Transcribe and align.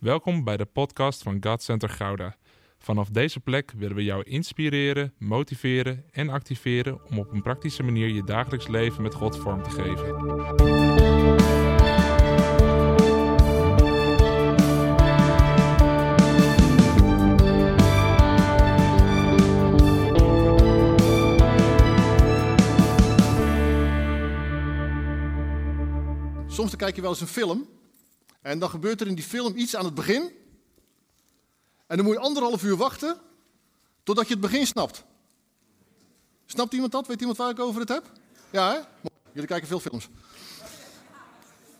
Welkom 0.00 0.44
bij 0.44 0.56
de 0.56 0.64
podcast 0.64 1.22
van 1.22 1.36
God 1.40 1.62
Center 1.62 1.88
Gouda. 1.88 2.36
Vanaf 2.78 3.08
deze 3.08 3.40
plek 3.40 3.72
willen 3.76 3.96
we 3.96 4.04
jou 4.04 4.22
inspireren, 4.22 5.14
motiveren 5.18 6.04
en 6.10 6.28
activeren 6.28 7.00
om 7.10 7.18
op 7.18 7.32
een 7.32 7.42
praktische 7.42 7.82
manier 7.82 8.08
je 8.08 8.24
dagelijks 8.24 8.68
leven 8.68 9.02
met 9.02 9.14
God 9.14 9.36
vorm 9.36 9.62
te 9.62 9.70
geven. 9.70 10.18
Soms 26.46 26.70
dan 26.70 26.78
kijk 26.78 26.94
je 26.94 27.00
wel 27.00 27.10
eens 27.10 27.20
een 27.20 27.26
film 27.26 27.78
en 28.42 28.58
dan 28.58 28.70
gebeurt 28.70 29.00
er 29.00 29.06
in 29.06 29.14
die 29.14 29.24
film 29.24 29.56
iets 29.56 29.76
aan 29.76 29.84
het 29.84 29.94
begin. 29.94 30.32
En 31.86 31.96
dan 31.96 32.04
moet 32.06 32.14
je 32.14 32.20
anderhalf 32.20 32.62
uur 32.62 32.76
wachten 32.76 33.20
totdat 34.02 34.26
je 34.26 34.32
het 34.32 34.42
begin 34.42 34.66
snapt. 34.66 35.04
Snapt 36.46 36.72
iemand 36.72 36.92
dat? 36.92 37.06
Weet 37.06 37.20
iemand 37.20 37.38
waar 37.38 37.50
ik 37.50 37.58
over 37.60 37.80
het 37.80 37.88
heb? 37.88 38.12
Ja, 38.50 38.70
hè? 38.72 39.08
Jullie 39.32 39.48
kijken 39.48 39.68
veel 39.68 39.80
films. 39.80 40.08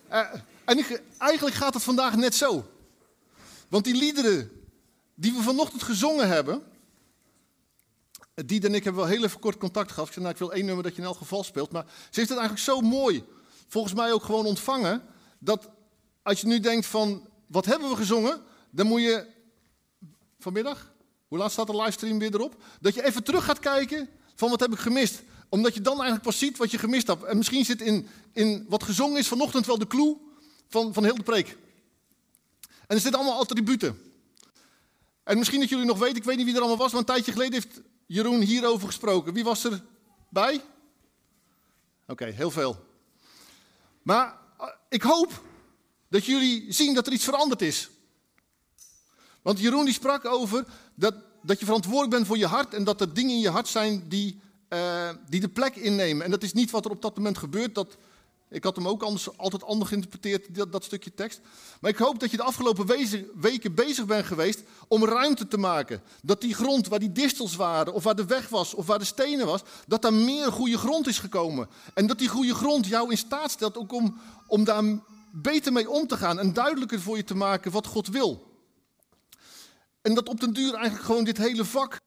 Eh, 0.09 0.35
en 0.65 0.79
ik- 0.79 1.03
eigenlijk 1.19 1.57
gaat 1.57 1.75
het 1.75 1.83
vandaag 1.83 2.17
net 2.17 2.35
zo. 2.35 2.71
Want 3.69 3.85
die 3.85 3.95
liederen 3.95 4.51
die 5.15 5.33
we 5.33 5.43
vanochtend 5.43 5.83
gezongen 5.83 6.29
hebben. 6.29 6.63
Die 8.35 8.63
en 8.67 8.75
ik 8.75 8.85
hebben 8.85 9.03
wel 9.03 9.11
heel 9.11 9.25
even 9.25 9.41
kort 9.41 9.57
contact 9.57 9.91
gehad. 9.93 10.07
Ik 10.07 10.13
zei, 10.13 10.25
nou, 10.25 10.37
ik 10.37 10.43
wil 10.47 10.53
één 10.53 10.65
nummer 10.65 10.83
dat 10.85 10.95
je 10.95 11.01
in 11.01 11.07
elk 11.07 11.17
geval 11.17 11.45
speelt. 11.45 11.73
Maar 11.73 11.85
ze 11.87 12.21
heeft 12.21 12.29
het 12.29 12.39
eigenlijk 12.39 12.69
zo 12.69 12.81
mooi, 12.81 13.25
volgens 13.69 13.95
mij 13.95 14.13
ook 14.13 14.23
gewoon 14.25 14.47
ontvangen. 14.47 15.03
Dat 15.39 15.69
als 16.23 16.41
je 16.41 16.47
nu 16.47 16.61
denkt 16.61 16.87
van, 16.87 17.29
wat 17.47 17.65
hebben 17.65 17.89
we 17.89 17.97
gezongen? 17.97 18.43
Dan 18.71 18.87
moet 18.87 19.01
je 19.01 19.27
vanmiddag, 20.39 20.93
hoe 21.29 21.39
laat 21.39 21.53
staat 21.53 21.67
de 21.67 21.77
livestream 21.77 22.19
weer 22.19 22.35
erop? 22.35 22.63
Dat 22.81 22.95
je 22.95 23.05
even 23.05 23.25
terug 23.25 23.45
gaat 23.45 23.59
kijken 23.59 24.09
van 24.35 24.51
wat 24.51 24.61
heb 24.61 24.73
ik 24.73 24.79
gemist. 24.79 25.23
Omdat 25.49 25.75
je 25.75 25.81
dan 25.81 25.93
eigenlijk 25.93 26.23
pas 26.23 26.39
ziet 26.39 26.57
wat 26.57 26.71
je 26.71 26.79
gemist 26.79 27.07
hebt. 27.07 27.25
En 27.25 27.37
misschien 27.37 27.65
zit 27.65 27.81
in, 27.81 28.09
in 28.33 28.67
wat 28.69 28.83
gezongen 28.83 29.19
is 29.19 29.29
vanochtend 29.29 29.67
wel 29.67 29.79
de 29.79 29.87
clue 29.87 30.17
van, 30.69 30.95
van 30.95 31.05
heel 31.05 31.15
de 31.15 31.23
preek. 31.23 31.57
En 32.61 32.97
er 32.97 33.01
zitten 33.01 33.21
allemaal 33.21 33.41
attributen. 33.41 33.99
En 35.25 35.39
misschien 35.39 35.61
dat 35.61 35.69
jullie 35.69 35.85
nog 35.85 35.99
weten, 35.99 36.17
ik 36.17 36.25
weet 36.25 36.37
niet 36.37 36.47
wie 36.47 36.55
er 36.55 36.61
allemaal 36.61 36.79
was, 36.79 36.91
maar 36.91 37.01
een 37.01 37.07
tijdje 37.07 37.33
geleden 37.33 37.53
heeft 37.53 37.81
Jeroen 38.07 38.41
hierover 38.41 38.87
gesproken. 38.87 39.33
Wie 39.33 39.45
was 39.45 39.65
er 39.65 39.83
bij? 40.29 40.61
Oké, 42.07 42.25
heel 42.25 42.51
veel. 42.51 42.85
Maar 44.03 44.39
eh, 44.59 44.67
ik 44.89 45.03
hoop 45.03 45.43
dat 46.11 46.25
jullie 46.25 46.73
zien 46.73 46.95
dat 46.95 47.07
er 47.07 47.13
iets 47.13 47.25
veranderd 47.25 47.63
is. 47.63 47.91
Want 49.43 49.59
Jeroen 49.59 49.85
die 49.85 49.95
sprak 49.95 50.25
over 50.25 50.65
dat, 50.95 51.15
dat 51.43 51.59
je 51.59 51.65
verantwoordelijk 51.65 52.15
bent 52.15 52.27
voor 52.27 52.39
je 52.39 52.47
hart 52.47 52.75
en 52.75 52.85
dat 52.85 53.01
er 53.01 53.15
dingen 53.15 53.35
in 53.35 53.41
je 53.41 53.51
hart 53.51 53.69
zijn 53.69 54.09
die, 54.09 54.41
eh, 54.69 55.09
die 55.29 55.41
de 55.41 55.49
plek 55.49 55.77
innemen. 55.77 56.25
En 56.25 56.31
dat 56.31 56.43
is 56.43 56.53
niet 56.53 56.71
wat 56.71 56.85
er 56.85 56.91
op 56.91 57.03
dat 57.03 57.17
moment 57.17 57.39
gebeurt. 57.39 57.75
Dat, 57.75 57.97
ik 58.49 58.65
had 58.65 58.77
hem 58.77 58.89
ook 58.89 59.03
anders, 59.03 59.39
altijd 59.39 59.65
anders 59.65 59.89
geïnterpreteerd, 59.89 60.55
dat, 60.55 60.73
dat 60.73 60.85
stukje 60.85 61.15
tekst. 61.15 61.41
Maar 61.81 61.91
ik 61.91 61.97
hoop 61.97 62.21
dat 62.21 62.31
je 62.31 62.37
de 62.37 62.43
afgelopen 62.43 62.87
weken 63.41 63.75
bezig 63.75 64.05
bent 64.05 64.27
geweest 64.27 64.63
om 64.89 65.05
ruimte 65.05 65.49
te 65.49 65.59
maken. 65.59 66.03
Dat 66.23 66.41
die 66.41 66.55
grond 66.55 66.89
waar 66.89 66.99
die 66.99 67.13
distels 67.13 67.57
waren, 67.57 67.93
of 67.93 68.05
waar 68.05 68.17
de 68.17 68.25
weg 68.27 68.49
was, 68.49 68.75
of 68.75 68.87
waar 68.87 68.99
de 68.99 69.05
stenen 69.05 69.47
was, 69.47 69.63
dat 69.87 70.03
daar 70.03 70.15
meer 70.15 70.53
goede 70.53 70.79
grond 70.79 71.07
is 71.07 71.19
gekomen. 71.19 71.69
En 71.95 72.07
dat 72.07 72.19
die 72.19 72.29
goede 72.29 72.55
grond 72.55 72.87
jou 72.87 73.11
in 73.11 73.19
staat 73.19 73.51
stelt 73.51 73.77
ook 73.77 73.93
om, 73.93 74.21
om 74.47 74.65
daar 74.65 74.85
beter 75.33 75.73
mee 75.73 75.91
om 75.91 76.07
te 76.07 76.17
gaan 76.17 76.39
en 76.39 76.53
duidelijker 76.53 77.01
voor 77.01 77.17
je 77.17 77.25
te 77.25 77.35
maken 77.35 77.71
wat 77.71 77.87
God 77.87 78.09
wil. 78.09 78.49
En 80.01 80.15
dat 80.15 80.29
op 80.29 80.41
den 80.41 80.53
duur 80.53 80.75
eigenlijk 80.75 81.05
gewoon 81.05 81.25
dit 81.25 81.39
hele 81.39 81.65
vak, 81.65 82.01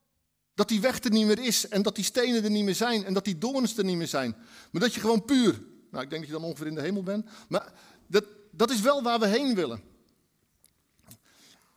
dat 0.54 0.68
die 0.68 0.82
weg 0.82 1.04
er 1.04 1.12
niet 1.12 1.26
meer 1.26 1.40
is 1.40 1.68
en 1.68 1.82
dat 1.82 1.96
die 1.96 2.04
stenen 2.04 2.44
er 2.44 2.50
niet 2.50 2.64
meer 2.64 2.76
zijn 2.76 3.06
en 3.06 3.14
dat 3.14 3.26
die 3.26 3.38
doorns 3.38 3.78
er 3.78 3.84
niet 3.84 3.98
meer 3.98 4.08
zijn. 4.08 4.36
Maar 4.72 4.82
dat 4.82 4.94
je 4.94 5.00
gewoon 5.00 5.26
puur, 5.26 5.62
nou 5.92 6.04
ik 6.04 6.10
denk 6.10 6.22
dat 6.22 6.26
je 6.26 6.32
dan 6.32 6.44
ongeveer 6.44 6.68
in 6.68 6.76
de 6.76 6.82
hemel 6.82 7.04
bent, 7.04 7.30
maar 7.50 7.74
dat, 8.08 8.26
dat 8.52 8.70
is 8.70 8.82
wel 8.82 9.04
waar 9.04 9.20
we 9.20 9.28
heen 9.28 9.56
willen. 9.56 9.82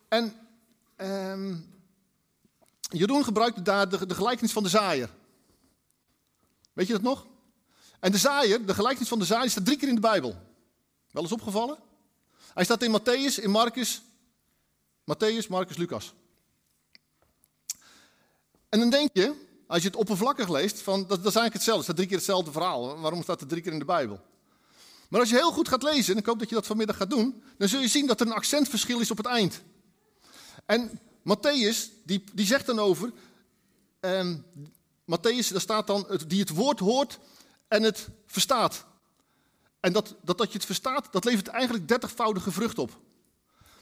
En 0.07 0.33
ehm, 0.95 1.55
Jeroen 2.79 3.23
gebruikte 3.23 3.61
daar 3.61 3.89
de, 3.89 4.05
de 4.05 4.15
gelijkenis 4.15 4.51
van 4.51 4.63
de 4.63 4.69
zaaier. 4.69 5.09
Weet 6.73 6.87
je 6.87 6.93
dat 6.93 7.01
nog? 7.01 7.27
En 7.99 8.11
de 8.11 8.17
zaaier, 8.17 8.65
de 8.65 8.73
gelijkenis 8.73 9.09
van 9.09 9.19
de 9.19 9.25
zaaier, 9.25 9.49
staat 9.49 9.65
drie 9.65 9.77
keer 9.77 9.87
in 9.87 9.95
de 9.95 10.01
Bijbel. 10.01 10.46
Wel 11.11 11.23
eens 11.23 11.31
opgevallen? 11.31 11.77
Hij 12.53 12.63
staat 12.63 12.83
in 12.83 12.99
Matthäus, 12.99 13.43
in 13.43 13.49
Marcus, 13.49 14.01
Matthäus, 15.03 15.47
Marcus, 15.49 15.77
Lucas. 15.77 16.13
En 18.69 18.79
dan 18.79 18.89
denk 18.89 19.09
je, 19.13 19.33
als 19.67 19.81
je 19.81 19.87
het 19.87 19.97
oppervlakkig 19.97 20.49
leest, 20.49 20.81
van, 20.81 20.99
dat, 20.99 21.09
dat 21.09 21.17
is 21.17 21.23
eigenlijk 21.23 21.53
hetzelfde. 21.53 21.81
Het 21.81 21.83
staat 21.83 21.95
drie 21.95 22.07
keer 22.07 22.17
hetzelfde 22.17 22.51
verhaal. 22.51 22.99
Waarom 22.99 23.23
staat 23.23 23.39
het 23.39 23.49
drie 23.49 23.61
keer 23.61 23.71
in 23.71 23.79
de 23.79 23.85
Bijbel? 23.85 24.21
Maar 25.09 25.19
als 25.19 25.29
je 25.29 25.35
heel 25.35 25.51
goed 25.51 25.67
gaat 25.67 25.83
lezen, 25.83 26.13
en 26.13 26.19
ik 26.19 26.25
hoop 26.25 26.39
dat 26.39 26.49
je 26.49 26.55
dat 26.55 26.65
vanmiddag 26.65 26.97
gaat 26.97 27.09
doen, 27.09 27.43
dan 27.57 27.67
zul 27.67 27.79
je 27.79 27.87
zien 27.87 28.07
dat 28.07 28.19
er 28.19 28.27
een 28.27 28.33
accentverschil 28.33 28.99
is 28.99 29.11
op 29.11 29.17
het 29.17 29.25
eind. 29.25 29.61
En 30.65 30.99
Matthäus, 31.19 32.03
die, 32.03 32.23
die 32.33 32.45
zegt 32.45 32.65
dan 32.65 32.79
over, 32.79 33.11
ehm, 33.99 34.37
Matthäus, 35.05 35.47
daar 35.51 35.61
staat 35.61 35.87
dan, 35.87 36.19
die 36.27 36.39
het 36.39 36.49
woord 36.49 36.79
hoort 36.79 37.19
en 37.67 37.83
het 37.83 38.07
verstaat. 38.25 38.85
En 39.87 39.93
dat, 39.93 40.15
dat, 40.21 40.37
dat 40.37 40.47
je 40.47 40.57
het 40.57 40.65
verstaat, 40.65 41.07
dat 41.11 41.25
levert 41.25 41.47
eigenlijk 41.47 41.87
dertigvoudige 41.87 42.51
vrucht 42.51 42.79
op. 42.79 42.99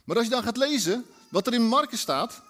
Maar 0.03 0.15
als 0.15 0.25
je 0.25 0.31
dan 0.31 0.43
gaat 0.43 0.57
lezen 0.57 1.05
wat 1.29 1.47
er 1.47 1.53
in 1.53 1.67
Marcus 1.67 1.99
staat, 1.99 2.41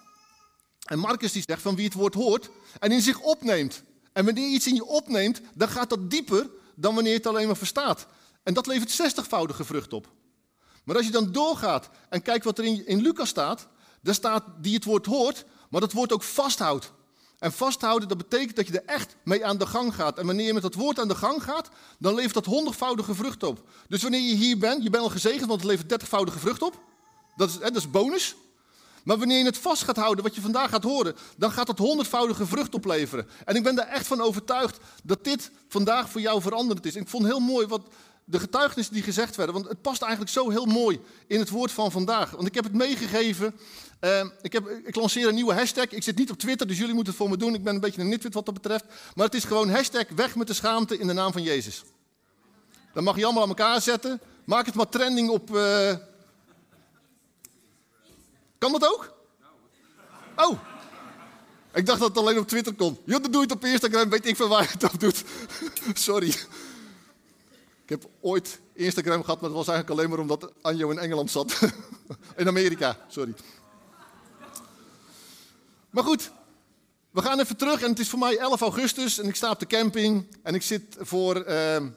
en 0.84 0.98
Marcus 0.98 1.32
die 1.32 1.42
zegt 1.46 1.62
van 1.62 1.76
wie 1.76 1.84
het 1.84 1.94
woord 1.94 2.14
hoort 2.14 2.50
en 2.78 2.92
in 2.92 3.00
zich 3.00 3.20
opneemt. 3.20 3.82
En 4.12 4.24
wanneer 4.24 4.48
je 4.48 4.54
iets 4.54 4.66
in 4.66 4.74
je 4.74 4.84
opneemt, 4.84 5.40
dan 5.54 5.68
gaat 5.68 5.88
dat 5.88 6.10
dieper 6.10 6.50
dan 6.74 6.94
wanneer 6.94 7.12
je 7.12 7.18
het 7.18 7.26
alleen 7.26 7.46
maar 7.46 7.56
verstaat. 7.56 8.06
En 8.42 8.54
dat 8.54 8.66
levert 8.66 8.90
zestigvoudige 8.90 9.64
vrucht 9.64 9.92
op. 9.92 10.12
Maar 10.84 10.96
als 10.96 11.06
je 11.06 11.12
dan 11.12 11.32
doorgaat 11.32 11.88
en 12.08 12.22
kijkt 12.22 12.44
wat 12.44 12.58
er 12.58 12.64
in, 12.64 12.86
in 12.86 13.00
Lucas 13.00 13.28
staat, 13.28 13.68
daar 14.00 14.14
staat 14.14 14.44
die 14.60 14.74
het 14.74 14.84
woord 14.84 15.06
hoort, 15.06 15.44
maar 15.70 15.80
dat 15.80 15.92
woord 15.92 16.12
ook 16.12 16.22
vasthoudt. 16.22 16.92
En 17.38 17.52
vasthouden, 17.52 18.08
dat 18.08 18.18
betekent 18.18 18.56
dat 18.56 18.66
je 18.66 18.80
er 18.80 18.94
echt 18.94 19.16
mee 19.22 19.46
aan 19.46 19.58
de 19.58 19.66
gang 19.66 19.94
gaat. 19.94 20.18
En 20.18 20.26
wanneer 20.26 20.46
je 20.46 20.52
met 20.52 20.62
dat 20.62 20.74
woord 20.74 20.98
aan 20.98 21.08
de 21.08 21.14
gang 21.14 21.42
gaat, 21.42 21.68
dan 21.98 22.14
levert 22.14 22.34
dat 22.34 22.46
honderdvoudige 22.46 23.14
vrucht 23.14 23.42
op. 23.42 23.68
Dus 23.88 24.02
wanneer 24.02 24.20
je 24.20 24.34
hier 24.34 24.58
bent, 24.58 24.82
je 24.82 24.90
bent 24.90 25.02
al 25.02 25.10
gezegend, 25.10 25.46
want 25.46 25.60
het 25.60 25.70
levert 25.70 25.88
dertigvoudige 25.88 26.38
vrucht 26.38 26.62
op. 26.62 26.80
Dat 27.36 27.48
is, 27.48 27.54
hè, 27.54 27.60
dat 27.60 27.76
is 27.76 27.90
bonus. 27.90 28.36
Maar 29.04 29.18
wanneer 29.18 29.38
je 29.38 29.44
het 29.44 29.58
vast 29.58 29.82
gaat 29.82 29.96
houden, 29.96 30.24
wat 30.24 30.34
je 30.34 30.40
vandaag 30.40 30.70
gaat 30.70 30.82
horen, 30.82 31.16
dan 31.36 31.50
gaat 31.50 31.66
dat 31.66 31.78
honderdvoudige 31.78 32.46
vrucht 32.46 32.74
opleveren. 32.74 33.28
En 33.44 33.56
ik 33.56 33.62
ben 33.62 33.74
daar 33.74 33.88
echt 33.88 34.06
van 34.06 34.20
overtuigd 34.20 34.78
dat 35.04 35.24
dit 35.24 35.50
vandaag 35.68 36.10
voor 36.10 36.20
jou 36.20 36.40
veranderd 36.40 36.86
is. 36.86 36.96
Ik 36.96 37.08
vond 37.08 37.24
heel 37.24 37.40
mooi 37.40 37.66
wat 37.66 37.82
de 38.28 38.38
getuigenissen 38.40 38.94
die 38.94 39.02
gezegd 39.02 39.36
werden, 39.36 39.54
want 39.54 39.68
het 39.68 39.80
past 39.82 40.02
eigenlijk 40.02 40.32
zo 40.32 40.50
heel 40.50 40.64
mooi 40.64 41.00
in 41.26 41.38
het 41.38 41.50
woord 41.50 41.72
van 41.72 41.90
vandaag. 41.90 42.30
Want 42.30 42.46
ik 42.46 42.54
heb 42.54 42.64
het 42.64 42.72
meegegeven. 42.72 43.56
eh, 44.00 44.24
ik, 44.42 44.52
heb, 44.52 44.68
ik 44.84 44.94
lanceer 44.94 45.28
een 45.28 45.34
nieuwe 45.34 45.52
hashtag. 45.54 45.84
Ik 45.88 46.02
zit 46.02 46.16
niet 46.18 46.30
op 46.30 46.38
Twitter, 46.38 46.66
dus 46.66 46.78
jullie 46.78 46.94
moeten 46.94 47.12
het 47.12 47.22
voor 47.22 47.30
me 47.30 47.36
doen. 47.36 47.54
Ik 47.54 47.62
ben 47.64 47.74
een 47.74 47.80
beetje 47.80 48.00
een 48.00 48.08
nitwit 48.08 48.34
wat 48.34 48.44
dat 48.44 48.54
betreft. 48.54 48.84
Maar 49.14 49.24
het 49.24 49.34
is 49.34 49.44
gewoon 49.44 49.70
hashtag 49.70 50.04
weg 50.14 50.36
met 50.36 50.46
de 50.46 50.52
schaamte 50.54 50.98
in 50.98 51.06
de 51.06 51.12
naam 51.12 51.32
van 51.32 51.42
Jezus. 51.42 51.82
Dan 52.94 53.04
mag 53.04 53.16
je 53.16 53.24
allemaal 53.24 53.42
aan 53.42 53.48
elkaar 53.48 53.80
zetten. 53.80 54.20
Maak 54.44 54.66
het 54.66 54.74
maar 54.74 54.88
trending 54.88 55.28
op. 55.30 55.56
eh, 55.56 55.94
Kan 58.58 58.72
dat 58.72 58.86
ook? 58.86 59.14
Oh. 60.36 60.58
Ik 61.74 61.86
dacht 61.86 61.98
dat 62.00 62.08
het 62.08 62.18
alleen 62.18 62.38
op 62.38 62.48
Twitter 62.48 62.74
kon. 62.74 62.98
Jo, 63.04 63.20
dan 63.20 63.30
doe 63.30 63.40
je 63.40 63.46
het 63.46 63.56
op 63.56 63.64
Instagram, 63.64 64.10
weet 64.10 64.26
ik 64.26 64.36
veel 64.36 64.48
waar 64.48 64.62
je 64.62 64.68
het 64.68 64.84
op 64.84 65.00
doet. 65.00 65.24
Sorry. 65.94 66.34
Ik 67.86 67.92
heb 67.92 68.10
ooit 68.20 68.60
Instagram 68.72 69.24
gehad, 69.24 69.40
maar 69.40 69.50
dat 69.50 69.58
was 69.58 69.68
eigenlijk 69.68 69.98
alleen 69.98 70.10
maar 70.10 70.18
omdat 70.18 70.52
Anjo 70.62 70.90
in 70.90 70.98
Engeland 70.98 71.30
zat. 71.30 71.58
In 72.36 72.48
Amerika, 72.48 72.96
sorry. 73.08 73.34
Maar 75.90 76.04
goed, 76.04 76.30
we 77.10 77.22
gaan 77.22 77.40
even 77.40 77.56
terug 77.56 77.82
en 77.82 77.88
het 77.88 77.98
is 77.98 78.08
voor 78.08 78.18
mij 78.18 78.36
11 78.36 78.60
augustus 78.60 79.18
en 79.18 79.28
ik 79.28 79.34
sta 79.34 79.50
op 79.50 79.58
de 79.58 79.66
camping 79.66 80.26
en 80.42 80.54
ik 80.54 80.62
zit 80.62 80.96
voor, 80.98 81.36
ehm, 81.36 81.88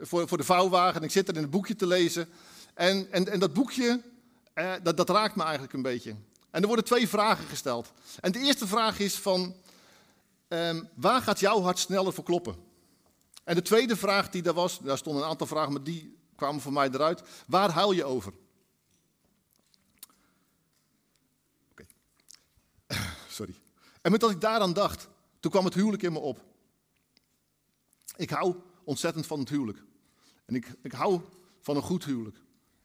voor, 0.00 0.28
voor 0.28 0.38
de 0.38 0.44
vouwwagen 0.44 1.00
en 1.00 1.06
ik 1.06 1.10
zit 1.10 1.28
er 1.28 1.34
in 1.36 1.42
het 1.42 1.50
boekje 1.50 1.76
te 1.76 1.86
lezen. 1.86 2.28
En, 2.74 3.06
en, 3.10 3.28
en 3.28 3.38
dat 3.38 3.52
boekje, 3.52 4.02
eh, 4.52 4.72
dat, 4.82 4.96
dat 4.96 5.08
raakt 5.08 5.36
me 5.36 5.42
eigenlijk 5.42 5.72
een 5.72 5.82
beetje. 5.82 6.14
En 6.50 6.60
er 6.60 6.66
worden 6.66 6.84
twee 6.84 7.08
vragen 7.08 7.46
gesteld. 7.46 7.92
En 8.20 8.32
de 8.32 8.38
eerste 8.38 8.66
vraag 8.66 8.98
is 8.98 9.14
van, 9.14 9.54
ehm, 10.48 10.82
waar 10.94 11.22
gaat 11.22 11.40
jouw 11.40 11.60
hart 11.60 11.78
sneller 11.78 12.12
voor 12.12 12.24
kloppen? 12.24 12.70
En 13.52 13.58
de 13.58 13.64
tweede 13.64 13.96
vraag 13.96 14.30
die 14.30 14.42
daar 14.42 14.54
was, 14.54 14.78
daar 14.78 14.98
stonden 14.98 15.22
een 15.22 15.28
aantal 15.28 15.46
vragen, 15.46 15.72
maar 15.72 15.82
die 15.82 16.18
kwamen 16.36 16.60
voor 16.60 16.72
mij 16.72 16.88
eruit. 16.88 17.22
Waar 17.46 17.70
huil 17.70 17.92
je 17.92 18.04
over? 18.04 18.32
Oké. 21.70 21.86
Sorry. 23.28 23.54
En 24.02 24.10
met 24.10 24.20
dat 24.20 24.30
ik 24.30 24.40
daaraan 24.40 24.72
dacht, 24.72 25.08
toen 25.40 25.50
kwam 25.50 25.64
het 25.64 25.74
huwelijk 25.74 26.02
in 26.02 26.12
me 26.12 26.18
op. 26.18 26.44
Ik 28.16 28.30
hou 28.30 28.56
ontzettend 28.84 29.26
van 29.26 29.38
het 29.38 29.48
huwelijk. 29.48 29.82
En 30.44 30.54
ik, 30.54 30.74
ik 30.82 30.92
hou 30.92 31.20
van 31.60 31.76
een 31.76 31.82
goed 31.82 32.04
huwelijk. 32.04 32.36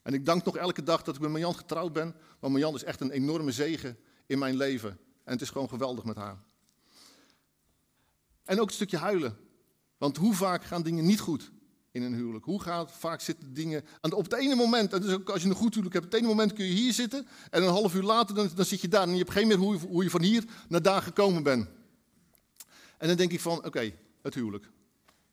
En 0.02 0.14
ik 0.14 0.25
dank 0.25 0.44
nog 0.44 0.58
elke 0.58 0.84
dag 0.84 1.04
dat 1.04 1.16
ik 1.16 1.22
met 1.22 1.31
Marjan 1.31 1.56
getrouwd 1.56 1.94
ben. 1.94 2.16
Want 2.40 2.54
Marjan 2.54 2.75
is 2.75 2.84
echt 2.84 3.02
een 3.02 3.12
enorme 3.12 3.52
zegen 3.52 3.98
in 4.25 4.40
mijn 4.40 4.56
leven. 4.56 4.90
En 5.24 5.31
het 5.34 5.42
is 5.42 5.50
gewoon 5.50 5.69
geweldig 5.69 6.04
met 6.04 6.16
haar. 6.16 6.44
En 8.44 8.60
ook 8.60 8.68
een 8.68 8.74
stukje 8.74 8.98
huilen. 8.98 9.46
Want 9.97 10.17
hoe 10.17 10.33
vaak 10.33 10.63
gaan 10.63 10.83
dingen 10.83 11.05
niet 11.05 11.19
goed 11.19 11.51
in 11.91 12.03
een 12.03 12.13
huwelijk? 12.13 12.45
Hoe 12.45 12.88
vaak 12.88 13.21
zitten 13.21 13.53
dingen... 13.53 13.85
En 14.01 14.13
op 14.13 14.23
het 14.23 14.33
ene 14.33 14.55
moment, 14.55 14.94
en 14.94 15.01
dus 15.01 15.13
ook 15.13 15.29
als 15.29 15.41
je 15.41 15.49
een 15.49 15.55
goed 15.55 15.73
huwelijk 15.73 15.94
hebt, 15.94 16.05
op 16.05 16.11
het 16.11 16.21
ene 16.21 16.29
moment 16.29 16.53
kun 16.53 16.65
je 16.65 16.73
hier 16.73 16.94
zitten. 16.94 17.27
En 17.49 17.63
een 17.63 17.69
half 17.69 17.95
uur 17.95 18.03
later, 18.03 18.35
dan, 18.35 18.49
dan 18.55 18.65
zit 18.65 18.81
je 18.81 18.88
daar. 18.88 19.03
En 19.03 19.11
je 19.11 19.17
hebt 19.17 19.31
geen 19.31 19.47
meer 19.47 19.57
hoe 19.57 19.73
je, 19.79 19.88
hoe 19.88 20.03
je 20.03 20.09
van 20.09 20.21
hier 20.21 20.44
naar 20.67 20.81
daar 20.81 21.01
gekomen 21.01 21.44
bent. 21.44 21.67
En 22.97 23.07
dan 23.07 23.17
denk 23.17 23.31
ik 23.31 23.39
van, 23.39 23.65
oké, 23.65 23.94
het 24.21 24.33
huwelijk. 24.33 24.69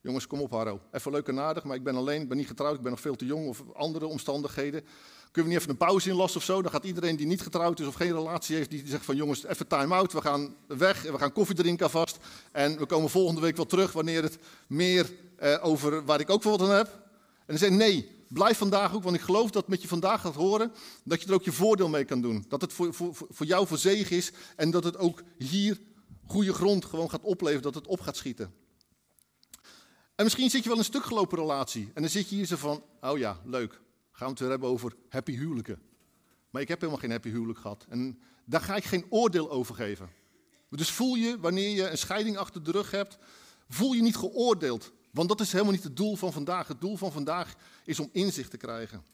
Jongens, 0.00 0.26
kom 0.26 0.40
op 0.40 0.50
Harro. 0.50 0.80
Even 0.92 1.12
leuk 1.12 1.28
en 1.28 1.40
aardig, 1.40 1.64
maar 1.64 1.76
ik 1.76 1.82
ben 1.82 1.96
alleen, 1.96 2.22
ik 2.22 2.28
ben 2.28 2.36
niet 2.36 2.46
getrouwd, 2.46 2.76
ik 2.76 2.82
ben 2.82 2.90
nog 2.90 3.00
veel 3.00 3.16
te 3.16 3.26
jong 3.26 3.48
of 3.48 3.62
andere 3.74 4.06
omstandigheden. 4.06 4.84
Kunnen 5.34 5.52
we 5.52 5.58
niet 5.58 5.68
even 5.68 5.80
een 5.80 5.86
pauze 5.86 6.10
inlassen 6.10 6.40
of 6.40 6.46
zo? 6.46 6.62
Dan 6.62 6.70
gaat 6.70 6.84
iedereen 6.84 7.16
die 7.16 7.26
niet 7.26 7.42
getrouwd 7.42 7.80
is 7.80 7.86
of 7.86 7.94
geen 7.94 8.12
relatie 8.12 8.56
heeft, 8.56 8.70
die 8.70 8.86
zegt 8.86 9.04
van 9.04 9.16
jongens, 9.16 9.44
even 9.44 9.66
time-out. 9.66 10.12
We 10.12 10.20
gaan 10.20 10.54
weg 10.66 11.06
en 11.06 11.12
we 11.12 11.18
gaan 11.18 11.32
koffie 11.32 11.54
drinken 11.54 11.84
alvast. 11.84 12.16
En 12.52 12.78
we 12.78 12.86
komen 12.86 13.10
volgende 13.10 13.40
week 13.40 13.56
wel 13.56 13.66
terug 13.66 13.92
wanneer 13.92 14.22
het 14.22 14.38
meer 14.66 15.12
eh, 15.36 15.58
over 15.62 16.04
waar 16.04 16.20
ik 16.20 16.30
ook 16.30 16.42
wat 16.42 16.60
aan 16.60 16.70
heb. 16.70 16.86
En 17.36 17.44
dan 17.46 17.58
zeg 17.58 17.70
nee, 17.70 18.24
blijf 18.28 18.58
vandaag 18.58 18.94
ook, 18.94 19.02
want 19.02 19.16
ik 19.16 19.22
geloof 19.22 19.50
dat 19.50 19.68
met 19.68 19.82
je 19.82 19.88
vandaag 19.88 20.20
gaat 20.20 20.34
horen, 20.34 20.72
dat 21.04 21.22
je 21.22 21.28
er 21.28 21.34
ook 21.34 21.44
je 21.44 21.52
voordeel 21.52 21.88
mee 21.88 22.04
kan 22.04 22.20
doen. 22.20 22.44
Dat 22.48 22.60
het 22.60 22.72
voor, 22.72 22.94
voor, 22.94 23.14
voor 23.14 23.46
jou 23.46 23.66
voor 23.66 23.78
zegen 23.78 24.16
is 24.16 24.32
en 24.56 24.70
dat 24.70 24.84
het 24.84 24.96
ook 24.96 25.22
hier 25.38 25.80
goede 26.26 26.52
grond 26.52 26.84
gewoon 26.84 27.10
gaat 27.10 27.24
opleveren, 27.24 27.62
dat 27.62 27.74
het 27.74 27.86
op 27.86 28.00
gaat 28.00 28.16
schieten. 28.16 28.54
En 30.14 30.24
misschien 30.24 30.50
zit 30.50 30.62
je 30.62 30.68
wel 30.68 30.78
een 30.78 30.84
stuk 30.84 31.04
gelopen 31.04 31.38
relatie. 31.38 31.90
En 31.94 32.02
dan 32.02 32.10
zit 32.10 32.28
je 32.28 32.36
hier 32.36 32.46
zo 32.46 32.56
van, 32.56 32.82
oh 33.00 33.18
ja, 33.18 33.40
leuk. 33.44 33.82
Gaan 34.14 34.26
we 34.26 34.32
het 34.32 34.38
weer 34.38 34.50
hebben 34.50 34.68
over 34.68 34.96
happy 35.08 35.32
huwelijken. 35.32 35.82
Maar 36.50 36.62
ik 36.62 36.68
heb 36.68 36.80
helemaal 36.80 37.00
geen 37.00 37.10
happy 37.10 37.28
huwelijk 37.28 37.58
gehad. 37.58 37.86
En 37.88 38.18
daar 38.44 38.60
ga 38.60 38.76
ik 38.76 38.84
geen 38.84 39.06
oordeel 39.08 39.50
over 39.50 39.74
geven. 39.74 40.10
Dus 40.70 40.90
voel 40.90 41.14
je, 41.14 41.40
wanneer 41.40 41.70
je 41.70 41.88
een 41.90 41.98
scheiding 41.98 42.36
achter 42.36 42.62
de 42.62 42.70
rug 42.70 42.90
hebt, 42.90 43.18
voel 43.68 43.92
je 43.92 44.02
niet 44.02 44.16
geoordeeld. 44.16 44.92
Want 45.10 45.28
dat 45.28 45.40
is 45.40 45.52
helemaal 45.52 45.72
niet 45.72 45.82
het 45.82 45.96
doel 45.96 46.16
van 46.16 46.32
vandaag. 46.32 46.68
Het 46.68 46.80
doel 46.80 46.96
van 46.96 47.12
vandaag 47.12 47.54
is 47.84 48.00
om 48.00 48.08
inzicht 48.12 48.50
te 48.50 48.56
krijgen. 48.56 49.04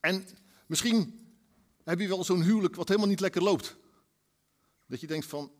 En 0.00 0.26
misschien 0.66 1.28
heb 1.84 2.00
je 2.00 2.08
wel 2.08 2.24
zo'n 2.24 2.42
huwelijk 2.42 2.74
wat 2.74 2.88
helemaal 2.88 3.08
niet 3.08 3.20
lekker 3.20 3.42
loopt. 3.42 3.76
Dat 4.86 5.00
je 5.00 5.06
denkt 5.06 5.26
van, 5.26 5.52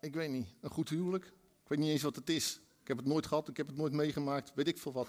ik 0.00 0.14
weet 0.14 0.30
niet, 0.30 0.48
een 0.60 0.70
goed 0.70 0.88
huwelijk? 0.88 1.24
Ik 1.62 1.68
weet 1.68 1.78
niet 1.78 1.90
eens 1.90 2.02
wat 2.02 2.16
het 2.16 2.30
is. 2.30 2.60
Ik 2.80 2.88
heb 2.88 2.96
het 2.96 3.06
nooit 3.06 3.26
gehad, 3.26 3.48
ik 3.48 3.56
heb 3.56 3.66
het 3.66 3.76
nooit 3.76 3.92
meegemaakt, 3.92 4.52
weet 4.54 4.68
ik 4.68 4.78
veel 4.78 4.92
wat. 4.92 5.08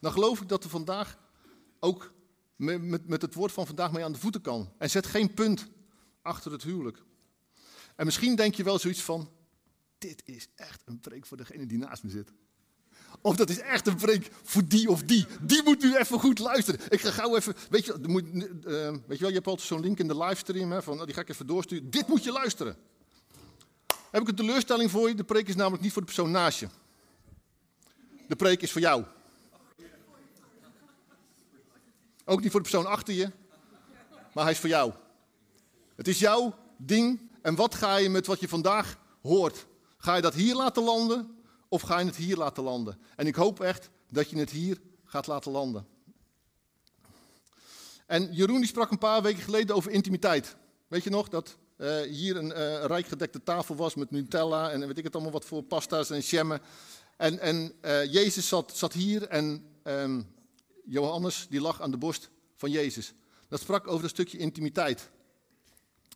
Dan 0.00 0.12
geloof 0.12 0.40
ik 0.40 0.48
dat 0.48 0.64
er 0.64 0.70
vandaag 0.70 1.18
ook 1.80 2.12
met, 2.56 3.06
met, 3.06 3.22
het 3.22 3.34
woord 3.34 3.52
van 3.52 3.66
vandaag 3.66 3.92
mee 3.92 4.04
aan 4.04 4.12
de 4.12 4.18
voeten 4.18 4.40
kan. 4.40 4.72
En 4.78 4.90
zet 4.90 5.06
geen 5.06 5.34
punt 5.34 5.66
achter 6.22 6.52
het 6.52 6.62
huwelijk. 6.62 7.02
En 7.96 8.04
misschien 8.04 8.36
denk 8.36 8.54
je 8.54 8.62
wel 8.62 8.78
zoiets 8.78 9.02
van, 9.02 9.30
dit 9.98 10.22
is 10.24 10.48
echt 10.54 10.82
een 10.84 11.00
preek 11.00 11.26
voor 11.26 11.36
degene 11.36 11.66
die 11.66 11.78
naast 11.78 12.02
me 12.02 12.10
zit. 12.10 12.32
Of 13.20 13.36
dat 13.36 13.50
is 13.50 13.58
echt 13.58 13.86
een 13.86 13.96
preek 13.96 14.30
voor 14.42 14.68
die 14.68 14.90
of 14.90 15.02
die. 15.02 15.26
Die 15.40 15.62
moet 15.62 15.82
nu 15.82 15.96
even 15.96 16.20
goed 16.20 16.38
luisteren. 16.38 16.80
Ik 16.88 17.00
ga 17.00 17.10
gauw 17.10 17.36
even. 17.36 17.54
Weet 17.70 17.84
je, 17.84 17.94
moet, 18.06 18.24
uh, 18.34 18.42
weet 18.62 19.00
je 19.08 19.18
wel, 19.18 19.28
je 19.28 19.34
hebt 19.34 19.46
altijd 19.46 19.66
zo'n 19.66 19.80
link 19.80 19.98
in 19.98 20.08
de 20.08 20.16
livestream. 20.16 20.72
Hè, 20.72 20.82
van, 20.82 21.00
oh, 21.00 21.04
die 21.04 21.14
ga 21.14 21.20
ik 21.20 21.28
even 21.28 21.46
doorsturen. 21.46 21.90
Dit 21.90 22.08
moet 22.08 22.24
je 22.24 22.32
luisteren. 22.32 22.76
Heb 24.10 24.22
ik 24.22 24.28
een 24.28 24.34
teleurstelling 24.34 24.90
voor 24.90 25.08
je? 25.08 25.14
De 25.14 25.24
preek 25.24 25.48
is 25.48 25.56
namelijk 25.56 25.82
niet 25.82 25.92
voor 25.92 26.02
de 26.02 26.06
persoon 26.06 26.30
naast 26.30 26.60
je. 26.60 26.68
De 28.28 28.36
preek 28.36 28.62
is 28.62 28.72
voor 28.72 28.80
jou. 28.80 29.04
Ook 32.30 32.42
niet 32.42 32.50
voor 32.50 32.62
de 32.62 32.70
persoon 32.70 32.90
achter 32.90 33.14
je, 33.14 33.30
maar 34.32 34.44
hij 34.44 34.52
is 34.52 34.58
voor 34.58 34.68
jou. 34.68 34.92
Het 35.96 36.08
is 36.08 36.18
jouw 36.18 36.54
ding. 36.76 37.30
En 37.42 37.54
wat 37.54 37.74
ga 37.74 37.96
je 37.96 38.08
met 38.08 38.26
wat 38.26 38.40
je 38.40 38.48
vandaag 38.48 38.98
hoort? 39.22 39.66
Ga 39.96 40.14
je 40.14 40.22
dat 40.22 40.34
hier 40.34 40.54
laten 40.54 40.82
landen 40.82 41.38
of 41.68 41.82
ga 41.82 41.98
je 41.98 42.06
het 42.06 42.16
hier 42.16 42.36
laten 42.36 42.62
landen? 42.62 42.98
En 43.16 43.26
ik 43.26 43.34
hoop 43.34 43.60
echt 43.60 43.90
dat 44.08 44.30
je 44.30 44.38
het 44.38 44.50
hier 44.50 44.80
gaat 45.04 45.26
laten 45.26 45.52
landen. 45.52 45.86
En 48.06 48.34
Jeroen 48.34 48.60
die 48.60 48.68
sprak 48.68 48.90
een 48.90 48.98
paar 48.98 49.22
weken 49.22 49.42
geleden 49.42 49.76
over 49.76 49.90
intimiteit. 49.90 50.56
Weet 50.88 51.04
je 51.04 51.10
nog 51.10 51.28
dat 51.28 51.56
uh, 51.76 52.00
hier 52.00 52.36
een 52.36 52.50
uh, 52.50 52.84
rijk 52.84 53.06
gedekte 53.06 53.42
tafel 53.42 53.76
was 53.76 53.94
met 53.94 54.10
Nutella 54.10 54.70
en 54.70 54.86
weet 54.86 54.98
ik 54.98 55.04
het 55.04 55.14
allemaal 55.14 55.32
wat 55.32 55.44
voor 55.44 55.62
pasta's 55.62 56.10
en 56.10 56.20
jammen. 56.20 56.60
En, 57.16 57.38
en 57.38 57.72
uh, 57.82 58.12
Jezus 58.12 58.48
zat, 58.48 58.76
zat 58.76 58.92
hier 58.92 59.28
en 59.28 59.64
um, 59.84 60.38
Johannes 60.90 61.46
die 61.48 61.60
lag 61.60 61.80
aan 61.80 61.90
de 61.90 61.96
borst 61.96 62.30
van 62.56 62.70
Jezus. 62.70 63.12
Dat 63.48 63.60
sprak 63.60 63.86
over 63.88 64.04
een 64.04 64.10
stukje 64.10 64.38
intimiteit. 64.38 65.10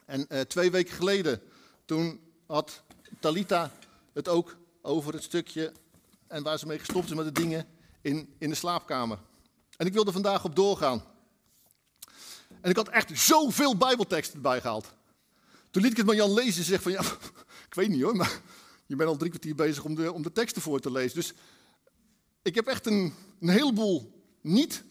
En 0.04 0.26
uh, 0.28 0.40
twee 0.40 0.70
weken 0.70 0.94
geleden, 0.94 1.42
toen 1.84 2.20
had 2.46 2.82
Talita 3.20 3.72
het 4.12 4.28
ook 4.28 4.56
over 4.82 5.12
het 5.12 5.22
stukje 5.22 5.72
en 6.26 6.42
waar 6.42 6.58
ze 6.58 6.66
mee 6.66 6.78
gestopt 6.78 7.10
is 7.10 7.14
met 7.14 7.24
de 7.24 7.40
dingen 7.40 7.66
in, 8.00 8.34
in 8.38 8.48
de 8.48 8.54
slaapkamer. 8.54 9.18
En 9.76 9.86
ik 9.86 9.92
wilde 9.92 10.12
vandaag 10.12 10.44
op 10.44 10.56
doorgaan. 10.56 11.04
En 12.60 12.70
ik 12.70 12.76
had 12.76 12.88
echt 12.88 13.18
zoveel 13.18 13.76
bijbelteksten 13.76 14.36
erbij 14.36 14.60
gehaald. 14.60 14.92
Toen 15.70 15.82
liet 15.82 15.90
ik 15.90 15.96
het 15.96 16.06
maar 16.06 16.14
Jan 16.14 16.34
lezen 16.34 16.60
en 16.60 16.66
zeg 16.66 16.82
van 16.82 16.92
ja, 16.92 17.00
ik 17.68 17.74
weet 17.74 17.88
niet 17.88 18.02
hoor, 18.02 18.16
maar 18.16 18.40
je 18.86 18.96
bent 18.96 19.08
al 19.08 19.16
drie 19.16 19.30
kwartier 19.30 19.54
bezig 19.54 19.84
om 19.84 19.94
de, 19.94 20.12
om 20.12 20.22
de 20.22 20.32
teksten 20.32 20.62
voor 20.62 20.80
te 20.80 20.90
lezen. 20.90 21.16
Dus 21.16 21.32
ik 22.42 22.54
heb 22.54 22.66
echt 22.66 22.86
een, 22.86 23.14
een 23.40 23.48
heleboel 23.48 24.23
niet, 24.44 24.82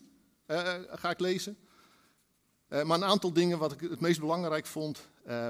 uh, 0.48 0.74
ga 0.90 1.10
ik 1.10 1.20
lezen. 1.20 1.58
Uh, 2.70 2.84
maar 2.84 2.98
een 2.98 3.04
aantal 3.04 3.34
dingen 3.34 3.58
wat 3.58 3.72
ik 3.72 3.80
het 3.80 4.00
meest 4.00 4.20
belangrijk 4.20 4.66
vond, 4.66 5.00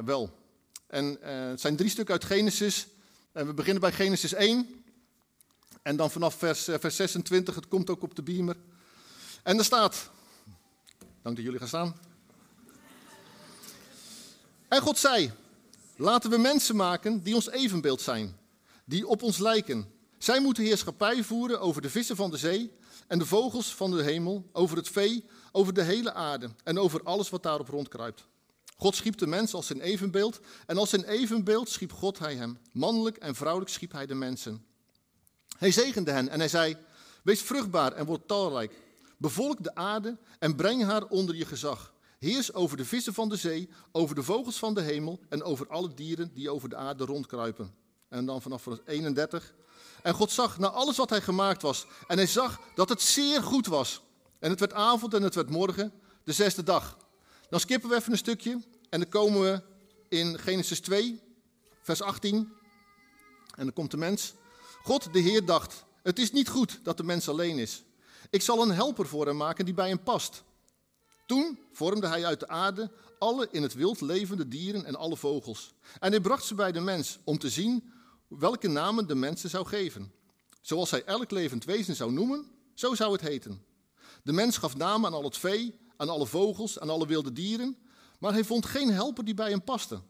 wel. 0.06 0.42
En 0.88 1.18
het 1.22 1.62
zijn 1.62 1.76
drie 1.76 1.90
stukken 1.90 2.14
uit 2.14 2.26
Genesis. 2.26 2.88
En 3.32 3.46
we 3.46 3.54
beginnen 3.54 3.82
bij 3.82 3.92
Genesis 3.92 4.34
1. 4.34 4.84
En 5.82 5.96
dan 5.96 6.12
vanaf 6.12 6.36
vers, 6.36 6.64
vers 6.64 6.96
26, 6.96 7.56
het 7.56 7.68
komt 7.68 7.90
ook 7.90 8.02
op 8.02 8.16
de 8.16 8.24
beamer. 8.24 8.56
En 9.44 9.58
er 9.58 9.64
staat, 9.64 10.10
dank 11.22 11.36
dat 11.36 11.46
jullie 11.46 11.60
gaan 11.60 11.68
staan. 11.68 11.96
En 14.68 14.82
God 14.82 14.98
zei, 14.98 15.32
laten 15.96 16.30
we 16.30 16.38
mensen 16.38 16.76
maken 16.76 17.24
die 17.24 17.36
ons 17.36 17.50
evenbeeld 17.50 18.02
zijn, 18.02 18.38
die 18.86 19.08
op 19.08 19.22
ons 19.22 19.38
lijken. 19.38 19.92
Zij 20.24 20.40
moeten 20.40 20.64
heerschappij 20.64 21.24
voeren 21.24 21.60
over 21.60 21.81
de 21.81 21.90
vissen 21.90 22.16
van 22.16 22.30
de 22.30 22.38
zee 22.38 22.72
en 23.08 23.20
de 23.20 23.25
vogels 23.25 23.75
van 23.75 23.92
de 23.92 24.04
hemel, 24.04 24.50
over 24.52 24.78
het 24.78 24.90
vee, 24.90 25.25
over 25.52 25.74
de 25.74 25.81
hele 25.81 26.14
aarde 26.14 26.50
en 26.64 26.80
over 26.80 27.04
alles 27.04 27.30
wat 27.30 27.44
daarop 27.44 27.68
rondkruipt. 27.68 28.28
God 28.78 28.96
schiep 28.96 29.18
de 29.18 29.28
mens 29.28 29.54
als 29.54 29.68
zijn 29.68 29.81
evenbeeld 29.81 30.39
en 30.65 30.77
als 30.77 30.89
zijn 30.89 31.03
evenbeeld 31.03 31.70
schiep 31.70 31.92
God 31.92 32.20
hij 32.20 32.36
hem. 32.36 32.58
Mannelijk 32.72 33.18
en 33.18 33.36
vrouwelijk 33.36 33.72
schiep 33.72 33.92
hij 33.92 34.06
de 34.06 34.13
mensen. 34.13 34.65
Hij 35.58 35.72
zegende 35.72 36.12
hen 36.12 36.30
en 36.30 36.39
hij 36.39 36.50
zei, 36.50 36.77
wees 37.24 37.42
vruchtbaar 37.42 37.92
en 37.92 38.06
word 38.06 38.27
talrijk. 38.27 38.74
Bevolk 39.18 39.63
de 39.63 39.75
aarde 39.75 40.18
en 40.39 40.56
breng 40.56 40.84
haar 40.84 41.06
onder 41.06 41.36
je 41.36 41.46
gezag. 41.46 41.94
Heers 42.20 42.53
over 42.53 42.77
de 42.77 42.86
vissen 42.86 43.13
van 43.13 43.30
de 43.30 43.36
zee, 43.36 43.70
over 43.92 44.15
de 44.15 44.24
vogels 44.24 44.60
van 44.60 44.74
de 44.74 44.82
hemel 44.82 45.20
en 45.30 45.44
over 45.44 45.68
alle 45.68 45.94
dieren 45.94 46.32
die 46.34 46.50
over 46.50 46.70
de 46.70 46.75
aarde 46.75 47.06
rondkruipen. 47.06 47.74
En 48.10 48.25
dan 48.25 48.42
vanaf 48.42 48.62
vers 48.62 48.80
31. 48.86 49.53
En 50.03 50.13
God 50.13 50.31
zag 50.31 50.60
naar 50.60 50.69
alles 50.69 50.98
wat 50.98 51.10
hij 51.10 51.22
gemaakt 51.22 51.62
was. 51.62 51.86
En 52.07 52.17
hij 52.17 52.27
zag 52.27 52.60
dat 52.75 52.89
het 52.89 53.01
zeer 53.01 53.43
goed 53.43 53.65
was. 53.65 54.01
En 54.39 54.50
het 54.50 54.60
werd 54.60 54.74
avond 54.74 55.13
en 55.13 55.22
het 55.24 55.36
werd 55.36 55.50
morgen, 55.50 55.93
de 56.24 56.33
zesde 56.33 56.63
dag. 56.63 56.98
Dan 57.50 57.60
skippen 57.60 57.89
we 57.89 57.95
even 57.95 58.12
een 58.12 58.17
stukje 58.17 58.62
en 58.89 59.00
dan 59.00 59.10
komen 59.10 59.41
we 59.41 59.62
in 60.10 60.39
Genesis 60.39 60.79
2, 60.79 61.22
vers 61.81 62.01
18. 62.01 62.36
En 63.55 63.63
dan 63.63 63.74
komt 63.74 63.91
de 63.91 63.98
mens. 63.98 64.33
God, 64.83 65.13
de 65.13 65.19
Heer, 65.19 65.45
dacht: 65.45 65.86
Het 66.01 66.19
is 66.19 66.31
niet 66.31 66.50
goed 66.50 66.79
dat 66.83 66.98
de 66.98 67.03
mens 67.03 67.29
alleen 67.29 67.57
is. 67.57 67.83
Ik 68.29 68.41
zal 68.41 68.62
een 68.62 68.72
helper 68.72 69.07
voor 69.07 69.25
hem 69.25 69.38
maken 69.38 69.65
die 69.65 69.74
bij 69.74 69.88
hem 69.88 70.03
past. 70.03 70.43
Toen 71.25 71.60
vormde 71.72 72.07
hij 72.07 72.25
uit 72.25 72.39
de 72.39 72.48
aarde 72.48 72.91
alle 73.19 73.48
in 73.51 73.62
het 73.62 73.74
wild 73.74 74.01
levende 74.01 74.48
dieren 74.48 74.86
en 74.86 74.95
alle 74.95 75.17
vogels. 75.17 75.74
En 76.00 76.12
hij 76.12 76.22
bracht 76.22 76.45
ze 76.45 76.55
bij 76.55 76.72
de 76.72 76.79
mens 76.79 77.19
om 77.24 77.38
te 77.38 77.50
zien 77.50 77.93
welke 78.40 78.68
namen 78.68 79.08
de 79.08 79.16
mensen 79.16 79.50
zou 79.50 79.66
geven. 79.66 80.12
Zoals 80.62 80.92
hij 80.92 81.04
elk 81.04 81.32
levend 81.32 81.66
wezen 81.66 81.96
zou 81.96 82.12
noemen, 82.12 82.46
zo 82.74 82.96
zou 82.96 83.12
het 83.12 83.22
heten. 83.22 83.63
De 84.24 84.32
mens 84.32 84.58
gaf 84.58 84.75
namen 84.75 85.06
aan 85.08 85.13
al 85.13 85.24
het 85.24 85.38
vee, 85.38 85.80
aan 85.98 86.10
alle 86.10 86.25
vogels, 86.25 86.80
aan 86.80 86.90
alle 86.90 87.08
wilde 87.08 87.32
dieren, 87.32 87.78
maar 88.20 88.34
hij 88.34 88.44
vond 88.44 88.66
geen 88.66 88.90
helper 88.92 89.25
die 89.25 89.34
bij 89.34 89.50
hem 89.50 89.63
paste. 89.63 90.02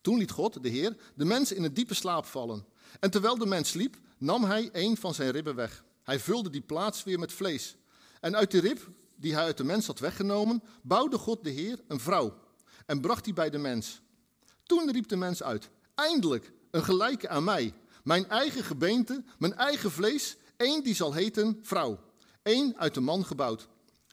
Toen 0.00 0.18
liet 0.18 0.30
God, 0.30 0.62
de 0.62 0.68
Heer, 0.68 0.96
de 1.14 1.24
mens 1.24 1.52
in 1.52 1.64
een 1.64 1.74
diepe 1.74 1.94
slaap 1.94 2.26
vallen. 2.26 2.66
En 3.00 3.10
terwijl 3.10 3.38
de 3.38 3.46
mens 3.46 3.68
sliep, 3.68 3.96
nam 4.18 4.44
hij 4.44 4.68
een 4.72 4.96
van 4.96 5.14
zijn 5.14 5.30
ribben 5.30 5.54
weg. 5.54 5.84
Hij 6.02 6.20
vulde 6.20 6.50
die 6.50 6.60
plaats 6.60 7.04
weer 7.04 7.18
met 7.18 7.32
vlees. 7.32 7.76
En 8.20 8.36
uit 8.36 8.50
de 8.50 8.60
rib 8.60 8.88
die 9.16 9.34
hij 9.34 9.44
uit 9.44 9.56
de 9.56 9.64
mens 9.64 9.86
had 9.86 9.98
weggenomen, 9.98 10.62
bouwde 10.82 11.18
God 11.18 11.44
de 11.44 11.50
Heer 11.50 11.80
een 11.88 12.00
vrouw 12.00 12.38
en 12.86 13.00
bracht 13.00 13.24
die 13.24 13.32
bij 13.32 13.50
de 13.50 13.58
mens. 13.58 14.00
Toen 14.62 14.92
riep 14.92 15.08
de 15.08 15.16
mens 15.16 15.42
uit: 15.42 15.70
Eindelijk 15.94 16.52
een 16.70 16.84
gelijke 16.84 17.28
aan 17.28 17.44
mij, 17.44 17.74
mijn 18.04 18.28
eigen 18.28 18.64
gebeente, 18.64 19.24
mijn 19.38 19.54
eigen 19.54 19.90
vlees, 19.90 20.36
één 20.56 20.82
die 20.84 20.94
zal 20.94 21.12
heten 21.12 21.58
vrouw, 21.62 21.98
één 22.42 22.76
uit 22.76 22.94
de 22.94 23.00
man 23.00 23.24
gebouwd. 23.24 23.68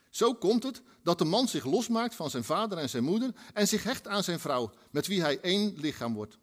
Zo 0.09 0.33
komt 0.33 0.63
het 0.63 0.81
dat 1.03 1.17
de 1.17 1.25
man 1.25 1.47
zich 1.47 1.65
losmaakt 1.65 2.15
van 2.15 2.29
zijn 2.29 2.43
vader 2.43 2.77
en 2.77 2.89
zijn 2.89 3.03
moeder 3.03 3.31
en 3.53 3.67
zich 3.67 3.83
hecht 3.83 4.07
aan 4.07 4.23
zijn 4.23 4.39
vrouw, 4.39 4.71
met 4.91 5.07
wie 5.07 5.21
hij 5.21 5.39
één 5.39 5.73
lichaam 5.75 6.13
wordt. 6.13 6.37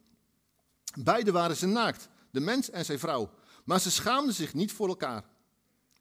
Beiden 0.98 1.32
waren 1.32 1.56
ze 1.56 1.66
naakt, 1.66 2.08
de 2.30 2.40
mens 2.40 2.70
en 2.70 2.84
zijn 2.84 2.98
vrouw, 2.98 3.30
maar 3.64 3.80
ze 3.80 3.90
schaamden 3.90 4.34
zich 4.34 4.54
niet 4.54 4.72
voor 4.72 4.88
elkaar. 4.88 5.24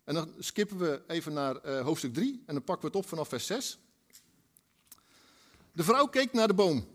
En 0.03 0.13
dan 0.13 0.33
skippen 0.39 0.77
we 0.77 1.01
even 1.07 1.33
naar 1.33 1.65
uh, 1.65 1.81
hoofdstuk 1.81 2.13
3 2.13 2.43
en 2.45 2.53
dan 2.53 2.63
pakken 2.63 2.89
we 2.89 2.97
het 2.97 3.03
op 3.03 3.09
vanaf 3.09 3.27
vers 3.27 3.45
6. 3.45 3.77
De 5.71 5.83
vrouw 5.83 6.05
keek 6.05 6.33
naar 6.33 6.47
de 6.47 6.53
boom. 6.53 6.87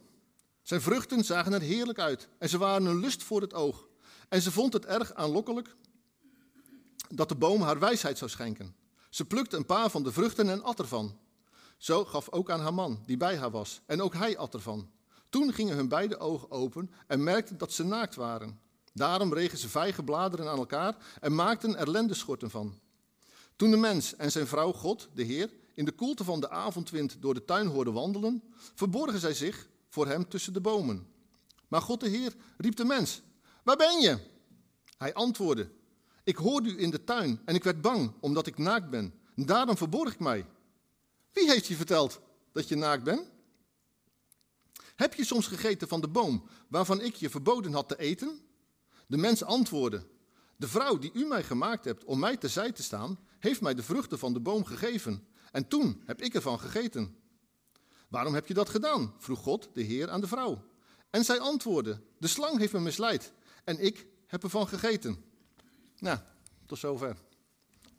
Zijn 0.69 0.81
vruchten 0.81 1.25
zagen 1.25 1.53
er 1.53 1.61
heerlijk 1.61 1.99
uit 1.99 2.29
en 2.39 2.49
ze 2.49 2.59
waren 2.59 2.87
een 2.87 3.01
lust 3.01 3.23
voor 3.23 3.41
het 3.41 3.55
oog. 3.55 3.89
En 4.29 4.43
ze 4.43 4.53
vond 4.53 4.73
het 4.73 4.87
erg 4.87 5.15
aanlokkelijk 5.15 5.77
dat 7.09 7.29
de 7.29 7.35
boom 7.35 7.63
haar 7.63 7.79
wijsheid 7.79 8.19
zou 8.19 8.31
schenken. 8.31 8.75
Ze 9.11 9.25
plukte 9.25 9.57
een 9.57 9.67
paar 9.67 9.91
van 9.91 10.03
de 10.03 10.13
vruchten 10.13 10.49
en 10.49 10.63
at 10.63 10.79
ervan. 10.79 11.19
Zo 11.77 12.05
gaf 12.05 12.31
ook 12.31 12.51
aan 12.51 12.61
haar 12.61 12.75
man, 12.75 13.03
die 13.07 13.17
bij 13.17 13.37
haar 13.37 13.51
was, 13.51 13.81
en 13.87 14.03
ook 14.03 14.15
hij 14.15 14.39
at 14.39 14.55
ervan. 14.55 14.91
Toen 15.29 15.53
gingen 15.53 15.77
hun 15.77 15.89
beide 15.89 16.19
ogen 16.19 16.51
open 16.51 16.91
en 17.07 17.23
merkten 17.23 17.59
dat 17.59 17.73
ze 17.73 17.85
naakt 17.85 18.15
waren. 18.15 18.61
Daarom 18.93 19.33
regen 19.35 19.59
ze 19.59 19.69
vijgenbladeren 19.69 20.49
aan 20.49 20.59
elkaar 20.59 20.97
en 21.21 21.35
maakten 21.35 21.77
er 21.77 21.91
lendeschorten 21.91 22.51
van. 22.51 22.79
Toen 23.57 23.71
de 23.71 23.77
mens 23.77 24.17
en 24.17 24.31
zijn 24.31 24.47
vrouw 24.47 24.73
God, 24.73 25.09
de 25.15 25.23
Heer, 25.23 25.51
in 25.75 25.85
de 25.85 25.93
koelte 25.93 26.25
van 26.25 26.41
de 26.41 26.51
avondwind 26.51 27.17
door 27.23 27.35
de 27.35 27.45
tuin 27.45 27.67
hoorden 27.67 27.93
wandelen, 27.93 28.43
verborgen 28.75 29.21
zij 29.21 29.35
zich 29.35 29.69
voor 29.99 30.07
hem 30.07 30.29
tussen 30.29 30.53
de 30.53 30.61
bomen. 30.61 31.07
Maar 31.69 31.83
God 31.83 32.01
de 32.01 32.09
Heer 32.09 32.35
riep 32.57 32.77
de 32.77 32.85
mens: 32.85 33.23
Waar 33.63 33.77
ben 33.77 34.01
je? 34.01 34.19
Hij 34.99 35.15
antwoordde: 35.15 35.71
Ik 36.25 36.37
hoorde 36.37 36.71
u 36.71 36.81
in 36.81 36.91
de 36.91 37.05
tuin 37.05 37.41
en 37.45 37.55
ik 37.55 37.65
werd 37.65 37.81
bang 37.81 38.13
omdat 38.21 38.47
ik 38.47 38.59
naakt 38.59 38.91
ben. 38.91 39.15
Daarom 39.35 39.77
verborg 39.77 40.13
ik 40.13 40.19
mij. 40.19 40.47
Wie 41.33 41.51
heeft 41.51 41.67
je 41.67 41.77
verteld 41.77 42.21
dat 42.53 42.69
je 42.69 42.77
naakt 42.77 43.05
bent? 43.05 43.31
Heb 44.97 45.15
je 45.15 45.25
soms 45.25 45.47
gegeten 45.47 45.89
van 45.89 46.01
de 46.01 46.09
boom 46.09 46.45
waarvan 46.69 47.01
ik 47.01 47.15
je 47.15 47.31
verboden 47.31 47.73
had 47.73 47.89
te 47.89 47.99
eten? 47.99 48.41
De 49.07 49.17
mens 49.17 49.43
antwoordde: 49.43 50.07
De 50.57 50.69
vrouw 50.69 50.99
die 50.99 51.11
u 51.15 51.25
mij 51.27 51.43
gemaakt 51.43 51.85
hebt 51.85 52.05
om 52.05 52.19
mij 52.19 52.37
terzij 52.37 52.73
te 52.73 52.83
staan, 52.83 53.19
heeft 53.39 53.61
mij 53.61 53.75
de 53.75 53.83
vruchten 53.83 54.19
van 54.19 54.33
de 54.33 54.41
boom 54.41 54.65
gegeven. 54.65 55.27
En 55.53 55.69
toen 55.69 56.03
heb 56.07 56.23
ik 56.23 56.35
ervan 56.35 56.61
gegeten. 56.61 57.17
Waarom 58.09 58.35
heb 58.35 58.47
je 58.47 58.55
dat 58.55 58.69
gedaan? 58.69 59.15
vroeg 59.19 59.39
God, 59.39 59.69
de 59.73 59.83
Heer, 59.83 60.11
aan 60.11 60.21
de 60.21 60.27
vrouw. 60.27 60.65
En 61.11 61.25
zij 61.25 61.39
antwoordde: 61.39 62.01
De 62.19 62.27
slang 62.27 62.59
heeft 62.59 62.73
me 62.73 62.81
misleid 62.81 63.33
en 63.65 63.85
ik 63.85 64.07
heb 64.27 64.43
ervan 64.43 64.69
gegeten. 64.69 65.25
Nou, 65.99 66.19
tot 66.67 66.79
zover. 66.79 67.17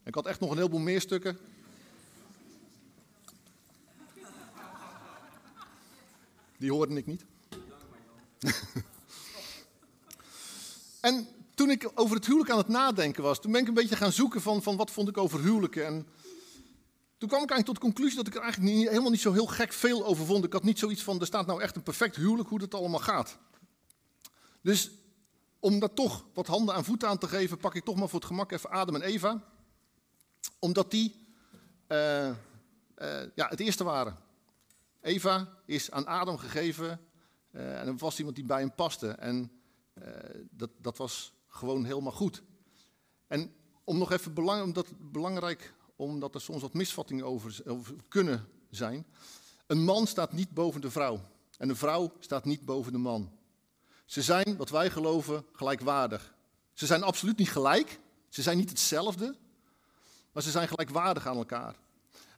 Ik 0.03 0.15
had 0.15 0.25
echt 0.25 0.39
nog 0.39 0.49
een 0.49 0.57
heleboel 0.57 0.79
meer 0.79 1.01
stukken. 1.01 1.37
Die 6.57 6.71
hoorde 6.71 6.95
ik 6.95 7.05
niet. 7.05 7.25
en 11.09 11.27
toen 11.55 11.69
ik 11.69 11.91
over 11.95 12.15
het 12.15 12.25
huwelijk 12.25 12.51
aan 12.51 12.57
het 12.57 12.67
nadenken 12.67 13.23
was, 13.23 13.39
toen 13.41 13.51
ben 13.51 13.61
ik 13.61 13.67
een 13.67 13.73
beetje 13.73 13.95
gaan 13.95 14.11
zoeken 14.11 14.41
van, 14.41 14.63
van 14.63 14.77
wat 14.77 14.91
vond 14.91 15.09
ik 15.09 15.17
over 15.17 15.41
huwelijken. 15.41 15.85
En 15.85 16.07
toen 17.19 17.29
kwam 17.29 17.43
ik 17.43 17.49
eigenlijk 17.49 17.65
tot 17.65 17.75
de 17.75 17.81
conclusie 17.81 18.17
dat 18.17 18.27
ik 18.27 18.35
er 18.35 18.41
eigenlijk 18.41 18.89
helemaal 18.89 19.09
niet 19.09 19.21
zo 19.21 19.33
heel 19.33 19.45
gek 19.45 19.73
veel 19.73 20.05
over 20.05 20.25
vond. 20.25 20.45
Ik 20.45 20.53
had 20.53 20.63
niet 20.63 20.79
zoiets 20.79 21.03
van, 21.03 21.19
er 21.19 21.25
staat 21.25 21.45
nou 21.45 21.61
echt 21.61 21.75
een 21.75 21.83
perfect 21.83 22.15
huwelijk, 22.15 22.49
hoe 22.49 22.59
dat 22.59 22.73
allemaal 22.73 22.99
gaat. 22.99 23.37
Dus 24.61 24.91
om 25.59 25.79
daar 25.79 25.93
toch 25.93 26.25
wat 26.33 26.47
handen 26.47 26.75
en 26.75 26.83
voeten 26.83 27.09
aan 27.09 27.17
te 27.17 27.27
geven, 27.27 27.57
pak 27.57 27.75
ik 27.75 27.83
toch 27.83 27.95
maar 27.95 28.09
voor 28.09 28.19
het 28.19 28.27
gemak 28.27 28.51
even 28.51 28.69
Adam 28.69 28.95
en 28.95 29.01
Eva. 29.01 29.43
Omdat 30.59 30.91
die 30.91 31.27
uh, 31.87 32.27
uh, 32.27 32.35
ja, 33.35 33.47
het 33.47 33.59
eerste 33.59 33.83
waren. 33.83 34.17
Eva 35.01 35.47
is 35.65 35.91
aan 35.91 36.07
Adam 36.07 36.37
gegeven 36.37 36.99
uh, 37.51 37.79
en 37.79 37.87
er 37.87 37.97
was 37.97 38.17
iemand 38.17 38.35
die 38.35 38.45
bij 38.45 38.59
hem 38.59 38.75
paste. 38.75 39.07
En 39.09 39.51
dat, 40.49 40.69
dat 40.77 40.97
was 40.97 41.33
gewoon 41.47 41.85
helemaal 41.85 42.11
goed. 42.11 42.43
En 43.27 43.53
om 43.83 43.97
nog 43.97 44.11
even 44.11 44.33
belang, 44.33 44.63
omdat, 44.63 44.87
belangrijk, 44.97 45.73
omdat 45.99 46.35
er 46.35 46.41
soms 46.41 46.61
wat 46.61 46.73
misvattingen 46.73 47.25
over, 47.25 47.61
over 47.65 47.95
kunnen 48.07 48.47
zijn. 48.69 49.05
Een 49.67 49.83
man 49.83 50.07
staat 50.07 50.33
niet 50.33 50.53
boven 50.53 50.81
de 50.81 50.91
vrouw. 50.91 51.21
En 51.57 51.69
een 51.69 51.75
vrouw 51.75 52.13
staat 52.19 52.45
niet 52.45 52.65
boven 52.65 52.91
de 52.91 52.97
man. 52.97 53.31
Ze 54.05 54.21
zijn, 54.21 54.57
wat 54.57 54.69
wij 54.69 54.89
geloven, 54.89 55.45
gelijkwaardig. 55.53 56.33
Ze 56.73 56.85
zijn 56.85 57.03
absoluut 57.03 57.37
niet 57.37 57.49
gelijk. 57.49 57.99
Ze 58.29 58.41
zijn 58.41 58.57
niet 58.57 58.69
hetzelfde. 58.69 59.35
Maar 60.31 60.43
ze 60.43 60.51
zijn 60.51 60.67
gelijkwaardig 60.67 61.27
aan 61.27 61.37
elkaar. 61.37 61.75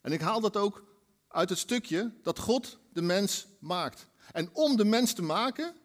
En 0.01 0.11
ik 0.11 0.21
haal 0.21 0.41
dat 0.41 0.57
ook 0.57 0.83
uit 1.27 1.49
het 1.49 1.57
stukje 1.57 2.13
dat 2.23 2.39
God 2.39 2.77
de 2.93 3.01
mens 3.01 3.47
maakt. 3.59 4.07
En 4.31 4.49
om 4.53 4.77
de 4.77 4.85
mens 4.85 5.13
te 5.13 5.21
maken, 5.21 5.75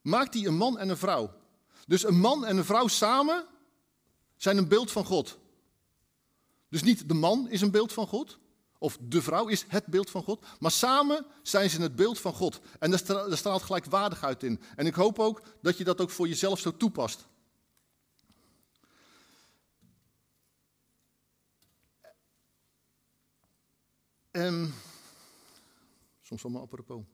maakt 0.00 0.34
hij 0.34 0.46
een 0.46 0.56
man 0.56 0.78
en 0.78 0.88
een 0.88 0.96
vrouw. 0.96 1.30
Dus 1.86 2.04
een 2.04 2.18
man 2.18 2.46
en 2.46 2.56
een 2.56 2.64
vrouw 2.64 2.86
samen 2.86 3.46
zijn 4.36 4.56
een 4.56 4.68
beeld 4.68 4.92
van 4.92 5.04
God. 5.04 5.38
Dus 6.68 6.82
niet 6.82 7.08
de 7.08 7.14
man 7.14 7.48
is 7.50 7.60
een 7.60 7.70
beeld 7.70 7.92
van 7.92 8.06
God, 8.06 8.38
of 8.78 8.98
de 9.00 9.22
vrouw 9.22 9.46
is 9.46 9.64
het 9.68 9.86
beeld 9.86 10.10
van 10.10 10.22
God, 10.22 10.46
maar 10.58 10.70
samen 10.70 11.26
zijn 11.42 11.70
ze 11.70 11.80
het 11.80 11.96
beeld 11.96 12.20
van 12.20 12.32
God. 12.32 12.60
En 12.78 12.90
daar 12.90 13.36
straalt 13.36 13.62
gelijkwaardigheid 13.62 14.42
in. 14.42 14.60
En 14.76 14.86
ik 14.86 14.94
hoop 14.94 15.18
ook 15.18 15.42
dat 15.62 15.78
je 15.78 15.84
dat 15.84 16.00
ook 16.00 16.10
voor 16.10 16.28
jezelf 16.28 16.58
zo 16.58 16.76
toepast. 16.76 17.26
Um, 24.30 24.74
soms 26.22 26.44
allemaal 26.44 26.62
apropos. 26.62 27.04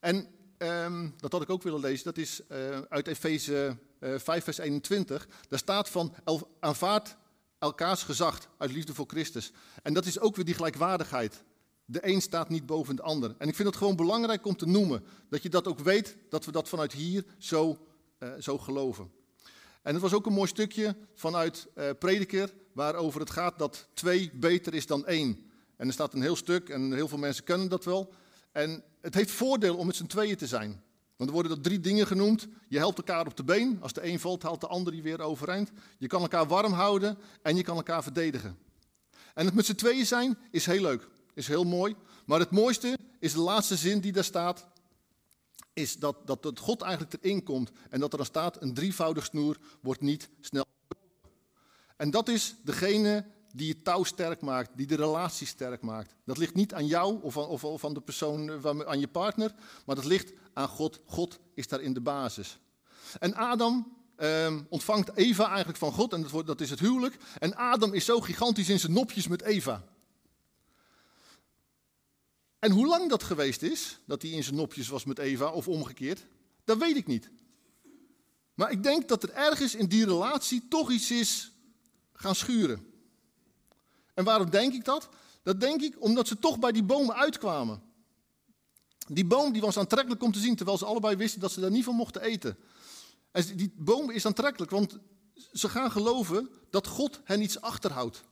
En 0.00 0.28
um, 0.58 1.14
dat 1.16 1.32
had 1.32 1.42
ik 1.42 1.50
ook 1.50 1.62
willen 1.62 1.80
lezen, 1.80 2.04
dat 2.04 2.16
is 2.16 2.40
uh, 2.50 2.80
uit 2.80 3.06
Efeze 3.06 3.76
uh, 4.00 4.18
5, 4.18 4.44
vers 4.44 4.58
21. 4.58 5.28
Daar 5.48 5.58
staat 5.58 5.88
van, 5.88 6.14
aanvaard 6.60 7.16
elkaars 7.64 8.02
gezag 8.02 8.48
uit 8.58 8.72
liefde 8.72 8.94
voor 8.94 9.06
Christus. 9.06 9.52
En 9.82 9.94
dat 9.94 10.06
is 10.06 10.18
ook 10.18 10.36
weer 10.36 10.44
die 10.44 10.54
gelijkwaardigheid. 10.54 11.44
De 11.84 12.08
een 12.08 12.22
staat 12.22 12.48
niet 12.48 12.66
boven 12.66 12.96
de 12.96 13.02
ander. 13.02 13.34
En 13.38 13.48
ik 13.48 13.54
vind 13.54 13.68
het 13.68 13.76
gewoon 13.76 13.96
belangrijk 13.96 14.46
om 14.46 14.56
te 14.56 14.66
noemen, 14.66 15.04
dat 15.28 15.42
je 15.42 15.48
dat 15.48 15.68
ook 15.68 15.78
weet, 15.78 16.16
dat 16.28 16.44
we 16.44 16.52
dat 16.52 16.68
vanuit 16.68 16.92
hier 16.92 17.24
zo, 17.38 17.78
uh, 18.18 18.28
zo 18.40 18.58
geloven. 18.58 19.10
En 19.82 19.92
het 19.92 20.02
was 20.02 20.12
ook 20.12 20.26
een 20.26 20.32
mooi 20.32 20.48
stukje 20.48 20.96
vanuit 21.14 21.66
uh, 21.76 21.90
Prediker, 21.98 22.52
waarover 22.72 23.20
het 23.20 23.30
gaat 23.30 23.58
dat 23.58 23.88
twee 23.94 24.30
beter 24.34 24.74
is 24.74 24.86
dan 24.86 25.06
één. 25.06 25.50
En 25.76 25.86
er 25.86 25.92
staat 25.92 26.14
een 26.14 26.22
heel 26.22 26.36
stuk, 26.36 26.68
en 26.68 26.92
heel 26.92 27.08
veel 27.08 27.18
mensen 27.18 27.44
kennen 27.44 27.68
dat 27.68 27.84
wel. 27.84 28.14
En 28.52 28.82
het 29.00 29.14
heeft 29.14 29.30
voordeel 29.30 29.76
om 29.76 29.86
met 29.86 29.96
z'n 29.96 30.06
tweeën 30.06 30.36
te 30.36 30.46
zijn. 30.46 30.82
Want 31.16 31.30
er 31.30 31.36
worden 31.36 31.56
er 31.56 31.62
drie 31.62 31.80
dingen 31.80 32.06
genoemd. 32.06 32.48
Je 32.68 32.78
helpt 32.78 32.98
elkaar 32.98 33.26
op 33.26 33.36
de 33.36 33.44
been. 33.44 33.78
Als 33.80 33.92
de 33.92 34.06
een 34.06 34.20
valt, 34.20 34.42
haalt 34.42 34.60
de 34.60 34.66
ander 34.66 34.92
die 34.92 35.02
weer 35.02 35.20
overeind. 35.20 35.70
Je 35.98 36.06
kan 36.06 36.20
elkaar 36.20 36.46
warm 36.46 36.72
houden 36.72 37.18
en 37.42 37.56
je 37.56 37.62
kan 37.62 37.76
elkaar 37.76 38.02
verdedigen. 38.02 38.58
En 39.34 39.44
het 39.44 39.54
met 39.54 39.66
z'n 39.66 39.74
tweeën 39.74 40.06
zijn 40.06 40.38
is 40.50 40.66
heel 40.66 40.82
leuk. 40.82 41.08
Is 41.34 41.46
heel 41.46 41.64
mooi. 41.64 41.94
Maar 42.26 42.38
het 42.38 42.50
mooiste 42.50 42.98
is 43.18 43.32
de 43.32 43.40
laatste 43.40 43.76
zin 43.76 44.00
die 44.00 44.12
daar 44.12 44.24
staat. 44.24 44.66
Is 45.72 45.96
dat, 45.96 46.26
dat 46.26 46.58
God 46.58 46.82
eigenlijk 46.82 47.14
erin 47.20 47.42
komt. 47.42 47.70
En 47.90 48.00
dat 48.00 48.10
er 48.10 48.16
dan 48.16 48.26
staat, 48.26 48.62
een 48.62 48.74
drievoudig 48.74 49.24
snoer 49.24 49.58
wordt 49.80 50.00
niet 50.00 50.28
snel. 50.40 50.64
En 51.96 52.10
dat 52.10 52.28
is 52.28 52.54
degene 52.62 53.24
die 53.56 53.68
het 53.68 53.84
touw 53.84 54.04
sterk 54.04 54.40
maakt, 54.40 54.70
die 54.76 54.86
de 54.86 54.94
relatie 54.94 55.46
sterk 55.46 55.82
maakt. 55.82 56.14
Dat 56.24 56.38
ligt 56.38 56.54
niet 56.54 56.74
aan 56.74 56.86
jou 56.86 57.22
of 57.22 57.38
aan, 57.38 57.46
of, 57.46 57.64
of 57.64 57.80
de 57.80 58.00
persoon, 58.00 58.50
eh, 58.50 58.80
aan 58.80 59.00
je 59.00 59.08
partner, 59.08 59.54
maar 59.86 59.96
dat 59.96 60.04
ligt 60.04 60.32
aan 60.52 60.68
God. 60.68 61.00
God 61.04 61.38
is 61.54 61.68
daar 61.68 61.80
in 61.80 61.92
de 61.92 62.00
basis. 62.00 62.58
En 63.18 63.34
Adam 63.34 63.96
eh, 64.16 64.56
ontvangt 64.68 65.16
Eva 65.16 65.46
eigenlijk 65.48 65.78
van 65.78 65.92
God, 65.92 66.12
en 66.12 66.26
dat, 66.30 66.46
dat 66.46 66.60
is 66.60 66.70
het 66.70 66.80
huwelijk. 66.80 67.16
En 67.38 67.56
Adam 67.56 67.92
is 67.92 68.04
zo 68.04 68.20
gigantisch 68.20 68.68
in 68.68 68.80
zijn 68.80 68.92
nopjes 68.92 69.28
met 69.28 69.42
Eva. 69.42 69.84
En 72.58 72.70
hoe 72.70 72.86
lang 72.86 73.10
dat 73.10 73.22
geweest 73.22 73.62
is, 73.62 73.98
dat 74.04 74.22
hij 74.22 74.30
in 74.30 74.44
zijn 74.44 74.56
nopjes 74.56 74.88
was 74.88 75.04
met 75.04 75.18
Eva, 75.18 75.50
of 75.50 75.68
omgekeerd, 75.68 76.26
dat 76.64 76.78
weet 76.78 76.96
ik 76.96 77.06
niet. 77.06 77.30
Maar 78.54 78.70
ik 78.70 78.82
denk 78.82 79.08
dat 79.08 79.22
er 79.22 79.30
ergens 79.30 79.74
in 79.74 79.86
die 79.86 80.04
relatie 80.04 80.68
toch 80.68 80.90
iets 80.90 81.10
is 81.10 81.52
gaan 82.12 82.34
schuren. 82.34 82.92
En 84.14 84.24
waarom 84.24 84.50
denk 84.50 84.72
ik 84.72 84.84
dat? 84.84 85.08
Dat 85.42 85.60
denk 85.60 85.82
ik 85.82 86.02
omdat 86.02 86.28
ze 86.28 86.38
toch 86.38 86.58
bij 86.58 86.72
die 86.72 86.84
boom 86.84 87.12
uitkwamen. 87.12 87.82
Die 89.08 89.26
boom 89.26 89.52
die 89.52 89.62
was 89.62 89.78
aantrekkelijk 89.78 90.22
om 90.22 90.32
te 90.32 90.38
zien, 90.38 90.56
terwijl 90.56 90.78
ze 90.78 90.84
allebei 90.84 91.16
wisten 91.16 91.40
dat 91.40 91.52
ze 91.52 91.60
daar 91.60 91.70
niet 91.70 91.84
van 91.84 91.94
mochten 91.94 92.22
eten. 92.22 92.58
En 93.30 93.56
die 93.56 93.74
boom 93.76 94.10
is 94.10 94.26
aantrekkelijk, 94.26 94.70
want 94.70 94.98
ze 95.52 95.68
gaan 95.68 95.90
geloven 95.90 96.50
dat 96.70 96.86
God 96.86 97.20
hen 97.24 97.42
iets 97.42 97.60
achterhoudt. 97.60 98.24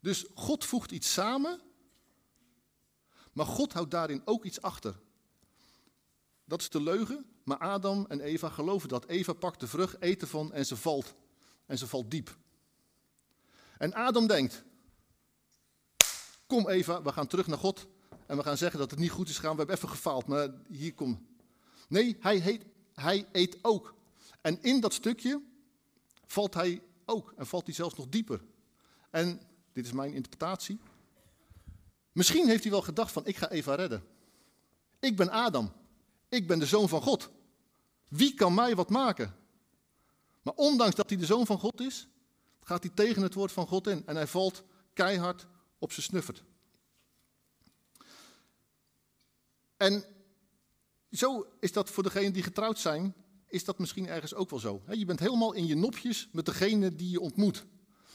Dus 0.00 0.26
God 0.34 0.64
voegt 0.64 0.90
iets 0.90 1.12
samen, 1.12 1.60
maar 3.32 3.46
God 3.46 3.72
houdt 3.72 3.90
daarin 3.90 4.22
ook 4.24 4.44
iets 4.44 4.62
achter. 4.62 4.98
Dat 6.44 6.60
is 6.60 6.68
de 6.68 6.82
leugen, 6.82 7.26
maar 7.44 7.58
Adam 7.58 8.06
en 8.08 8.20
Eva 8.20 8.48
geloven 8.48 8.88
dat. 8.88 9.06
Eva 9.06 9.32
pakt 9.32 9.60
de 9.60 9.66
vrucht, 9.66 9.96
eet 10.00 10.20
ervan 10.20 10.52
en 10.52 10.66
ze 10.66 10.76
valt. 10.76 11.14
En 11.66 11.78
ze 11.78 11.86
valt 11.86 12.10
diep. 12.10 12.36
En 13.78 13.94
Adam 13.94 14.26
denkt, 14.26 14.64
kom 16.46 16.68
Eva, 16.68 17.02
we 17.02 17.12
gaan 17.12 17.26
terug 17.26 17.46
naar 17.46 17.58
God 17.58 17.86
en 18.26 18.36
we 18.36 18.42
gaan 18.42 18.56
zeggen 18.56 18.78
dat 18.78 18.90
het 18.90 19.00
niet 19.00 19.10
goed 19.10 19.28
is 19.28 19.34
gegaan. 19.34 19.50
We 19.50 19.58
hebben 19.58 19.76
even 19.76 19.88
gefaald, 19.88 20.26
maar 20.26 20.48
hier 20.68 20.94
kom. 20.94 21.26
Nee, 21.88 22.16
hij, 22.20 22.36
heet, 22.36 22.64
hij 22.94 23.26
eet 23.32 23.58
ook. 23.62 23.94
En 24.40 24.62
in 24.62 24.80
dat 24.80 24.92
stukje 24.92 25.42
valt 26.26 26.54
hij 26.54 26.82
ook 27.04 27.32
en 27.36 27.46
valt 27.46 27.66
hij 27.66 27.74
zelfs 27.74 27.94
nog 27.94 28.08
dieper. 28.08 28.40
En 29.10 29.40
dit 29.72 29.84
is 29.84 29.92
mijn 29.92 30.12
interpretatie. 30.12 30.78
Misschien 32.12 32.48
heeft 32.48 32.62
hij 32.62 32.72
wel 32.72 32.82
gedacht 32.82 33.12
van 33.12 33.26
ik 33.26 33.36
ga 33.36 33.50
Eva 33.50 33.74
redden. 33.74 34.04
Ik 35.00 35.16
ben 35.16 35.30
Adam. 35.30 35.72
Ik 36.28 36.46
ben 36.46 36.58
de 36.58 36.66
zoon 36.66 36.88
van 36.88 37.02
God. 37.02 37.30
Wie 38.08 38.34
kan 38.34 38.54
mij 38.54 38.74
wat 38.74 38.90
maken? 38.90 39.36
Maar 40.42 40.54
ondanks 40.54 40.94
dat 40.94 41.08
hij 41.08 41.18
de 41.18 41.26
zoon 41.26 41.46
van 41.46 41.58
God 41.58 41.80
is, 41.80 42.08
gaat 42.66 42.82
hij 42.82 42.92
tegen 42.94 43.22
het 43.22 43.34
woord 43.34 43.52
van 43.52 43.66
God 43.66 43.86
in. 43.86 44.02
En 44.06 44.16
hij 44.16 44.26
valt 44.26 44.62
keihard 44.92 45.46
op 45.78 45.92
zijn 45.92 46.06
snuffert. 46.06 46.42
En 49.76 50.04
zo 51.10 51.46
is 51.60 51.72
dat 51.72 51.90
voor 51.90 52.02
degenen 52.02 52.32
die 52.32 52.42
getrouwd 52.42 52.78
zijn, 52.78 53.14
is 53.48 53.64
dat 53.64 53.78
misschien 53.78 54.08
ergens 54.08 54.34
ook 54.34 54.50
wel 54.50 54.58
zo. 54.58 54.82
Je 54.90 55.04
bent 55.04 55.20
helemaal 55.20 55.52
in 55.52 55.66
je 55.66 55.76
nopjes 55.76 56.28
met 56.32 56.46
degene 56.46 56.94
die 56.94 57.10
je 57.10 57.20
ontmoet. 57.20 57.64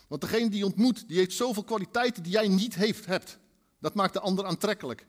Want 0.08 0.22
degene 0.22 0.50
die 0.50 0.60
je 0.60 0.66
ontmoet, 0.66 1.08
die 1.08 1.18
heeft 1.18 1.34
zoveel 1.34 1.64
kwaliteiten 1.64 2.24
die 2.24 2.32
jij 2.32 2.48
niet 2.48 2.76
heeft, 2.76 3.06
hebt. 3.06 3.38
Dat 3.80 3.94
maakt 3.94 4.14
de 4.14 4.20
ander 4.20 4.46
aantrekkelijk. 4.46 5.08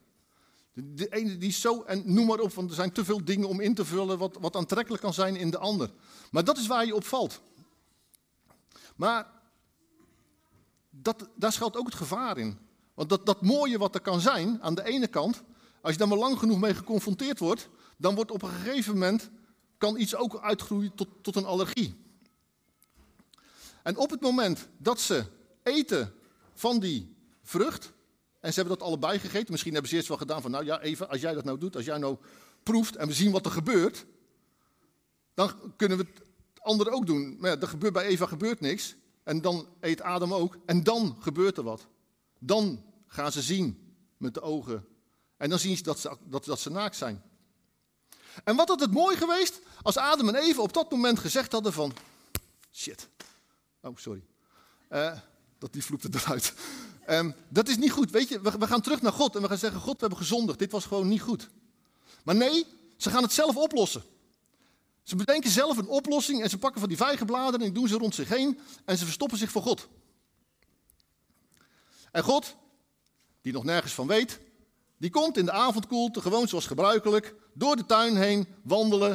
De, 0.72 1.08
ene 1.08 1.38
die 1.38 1.52
zo, 1.52 1.82
en 1.82 2.14
noem 2.14 2.26
maar 2.26 2.40
op, 2.40 2.52
want 2.52 2.68
er 2.68 2.74
zijn 2.74 2.92
te 2.92 3.04
veel 3.04 3.24
dingen 3.24 3.48
om 3.48 3.60
in 3.60 3.74
te 3.74 3.84
vullen 3.84 4.18
wat, 4.18 4.36
wat 4.40 4.56
aantrekkelijk 4.56 5.02
kan 5.02 5.14
zijn 5.14 5.36
in 5.36 5.50
de 5.50 5.58
ander. 5.58 5.90
Maar 6.30 6.44
dat 6.44 6.58
is 6.58 6.66
waar 6.66 6.86
je 6.86 6.94
op 6.94 7.04
valt. 7.04 7.40
Maar 8.96 9.26
dat, 10.90 11.28
daar 11.34 11.52
schuilt 11.52 11.76
ook 11.76 11.86
het 11.86 11.94
gevaar 11.94 12.38
in. 12.38 12.58
Want 12.94 13.08
dat, 13.08 13.26
dat 13.26 13.42
mooie 13.42 13.78
wat 13.78 13.94
er 13.94 14.00
kan 14.00 14.20
zijn, 14.20 14.62
aan 14.62 14.74
de 14.74 14.84
ene 14.84 15.06
kant, 15.06 15.42
als 15.80 15.92
je 15.92 15.98
daar 15.98 16.08
maar 16.08 16.18
lang 16.18 16.38
genoeg 16.38 16.60
mee 16.60 16.74
geconfronteerd 16.74 17.38
wordt, 17.38 17.68
dan 17.96 18.14
wordt 18.14 18.30
op 18.30 18.42
een 18.42 18.48
gegeven 18.48 18.92
moment, 18.92 19.30
kan 19.78 20.00
iets 20.00 20.14
ook 20.14 20.40
uitgroeien 20.40 20.94
tot, 20.94 21.08
tot 21.22 21.36
een 21.36 21.44
allergie. 21.44 22.00
En 23.82 23.96
op 23.96 24.10
het 24.10 24.20
moment 24.20 24.68
dat 24.76 25.00
ze 25.00 25.24
eten 25.62 26.14
van 26.54 26.80
die 26.80 27.16
vrucht, 27.42 27.92
en 28.40 28.52
ze 28.52 28.60
hebben 28.60 28.78
dat 28.78 28.86
allebei 28.86 29.18
gegeten, 29.18 29.50
misschien 29.50 29.72
hebben 29.72 29.90
ze 29.90 29.96
eerst 29.96 30.08
wel 30.08 30.16
gedaan 30.16 30.42
van, 30.42 30.50
nou 30.50 30.64
ja, 30.64 30.80
even, 30.80 31.08
als 31.08 31.20
jij 31.20 31.34
dat 31.34 31.44
nou 31.44 31.58
doet, 31.58 31.76
als 31.76 31.84
jij 31.84 31.98
nou 31.98 32.16
proeft 32.62 32.96
en 32.96 33.06
we 33.06 33.14
zien 33.14 33.30
wat 33.30 33.46
er 33.46 33.52
gebeurt, 33.52 34.06
dan 35.34 35.76
kunnen 35.76 35.98
we 35.98 36.06
andere 36.62 36.90
ook 36.90 37.06
doen. 37.06 37.36
Maar 37.38 37.60
ja, 37.60 37.66
gebeurt 37.66 37.92
bij 37.92 38.04
Eva 38.04 38.26
gebeurt 38.26 38.60
niks, 38.60 38.94
en 39.22 39.40
dan 39.40 39.68
eet 39.80 40.00
Adam 40.00 40.34
ook, 40.34 40.56
en 40.66 40.82
dan 40.82 41.16
gebeurt 41.20 41.56
er 41.56 41.64
wat. 41.64 41.86
Dan 42.38 42.84
gaan 43.06 43.32
ze 43.32 43.42
zien 43.42 43.94
met 44.16 44.34
de 44.34 44.40
ogen, 44.40 44.86
en 45.36 45.50
dan 45.50 45.58
zien 45.58 45.76
ze 45.76 45.82
dat 45.82 45.98
ze, 45.98 46.16
dat, 46.24 46.44
dat 46.44 46.60
ze 46.60 46.70
naakt 46.70 46.96
zijn. 46.96 47.22
En 48.44 48.56
wat 48.56 48.68
had 48.68 48.80
het 48.80 48.92
mooi 48.92 49.16
geweest 49.16 49.60
als 49.82 49.96
Adam 49.96 50.28
en 50.28 50.34
Eva 50.34 50.62
op 50.62 50.72
dat 50.72 50.90
moment 50.90 51.18
gezegd 51.18 51.52
hadden 51.52 51.72
van, 51.72 51.92
shit, 52.72 53.08
Oh, 53.82 53.96
sorry. 53.96 54.22
Uh, 54.90 55.18
dat 55.58 55.72
die 55.72 55.84
vloepte 55.84 56.08
eruit. 56.12 56.54
Um, 57.08 57.34
dat 57.48 57.68
is 57.68 57.76
niet 57.76 57.90
goed. 57.90 58.10
Weet 58.10 58.28
je, 58.28 58.40
we, 58.40 58.50
we, 58.58 58.66
gaan 58.66 58.80
terug 58.80 59.02
naar 59.02 59.12
God 59.12 59.36
en 59.36 59.42
we 59.42 59.48
gaan 59.48 59.58
zeggen: 59.58 59.80
God, 59.80 59.92
we 59.92 60.00
hebben 60.00 60.18
gezondigd. 60.18 60.58
Dit 60.58 60.70
was 60.70 60.84
gewoon 60.84 61.08
niet 61.08 61.20
goed. 61.20 61.48
Maar 62.22 62.34
nee, 62.34 62.66
ze 62.96 63.10
gaan 63.10 63.22
het 63.22 63.32
zelf 63.32 63.56
oplossen. 63.56 64.02
Ze 65.02 65.16
bedenken 65.16 65.50
zelf 65.50 65.76
een 65.76 65.88
oplossing 65.88 66.42
en 66.42 66.50
ze 66.50 66.58
pakken 66.58 66.80
van 66.80 66.88
die 66.88 66.98
vijgenbladeren 66.98 67.66
en 67.66 67.72
doen 67.72 67.88
ze 67.88 67.96
rond 67.96 68.14
zich 68.14 68.28
heen 68.28 68.58
en 68.84 68.98
ze 68.98 69.04
verstoppen 69.04 69.38
zich 69.38 69.50
voor 69.50 69.62
God. 69.62 69.88
En 72.10 72.22
God, 72.22 72.56
die 73.40 73.52
nog 73.52 73.64
nergens 73.64 73.92
van 73.92 74.06
weet, 74.06 74.40
die 74.98 75.10
komt 75.10 75.36
in 75.36 75.44
de 75.44 75.52
avondkoelte, 75.52 76.20
gewoon 76.20 76.48
zoals 76.48 76.66
gebruikelijk, 76.66 77.34
door 77.54 77.76
de 77.76 77.86
tuin 77.86 78.16
heen 78.16 78.46
wandelen. 78.62 79.10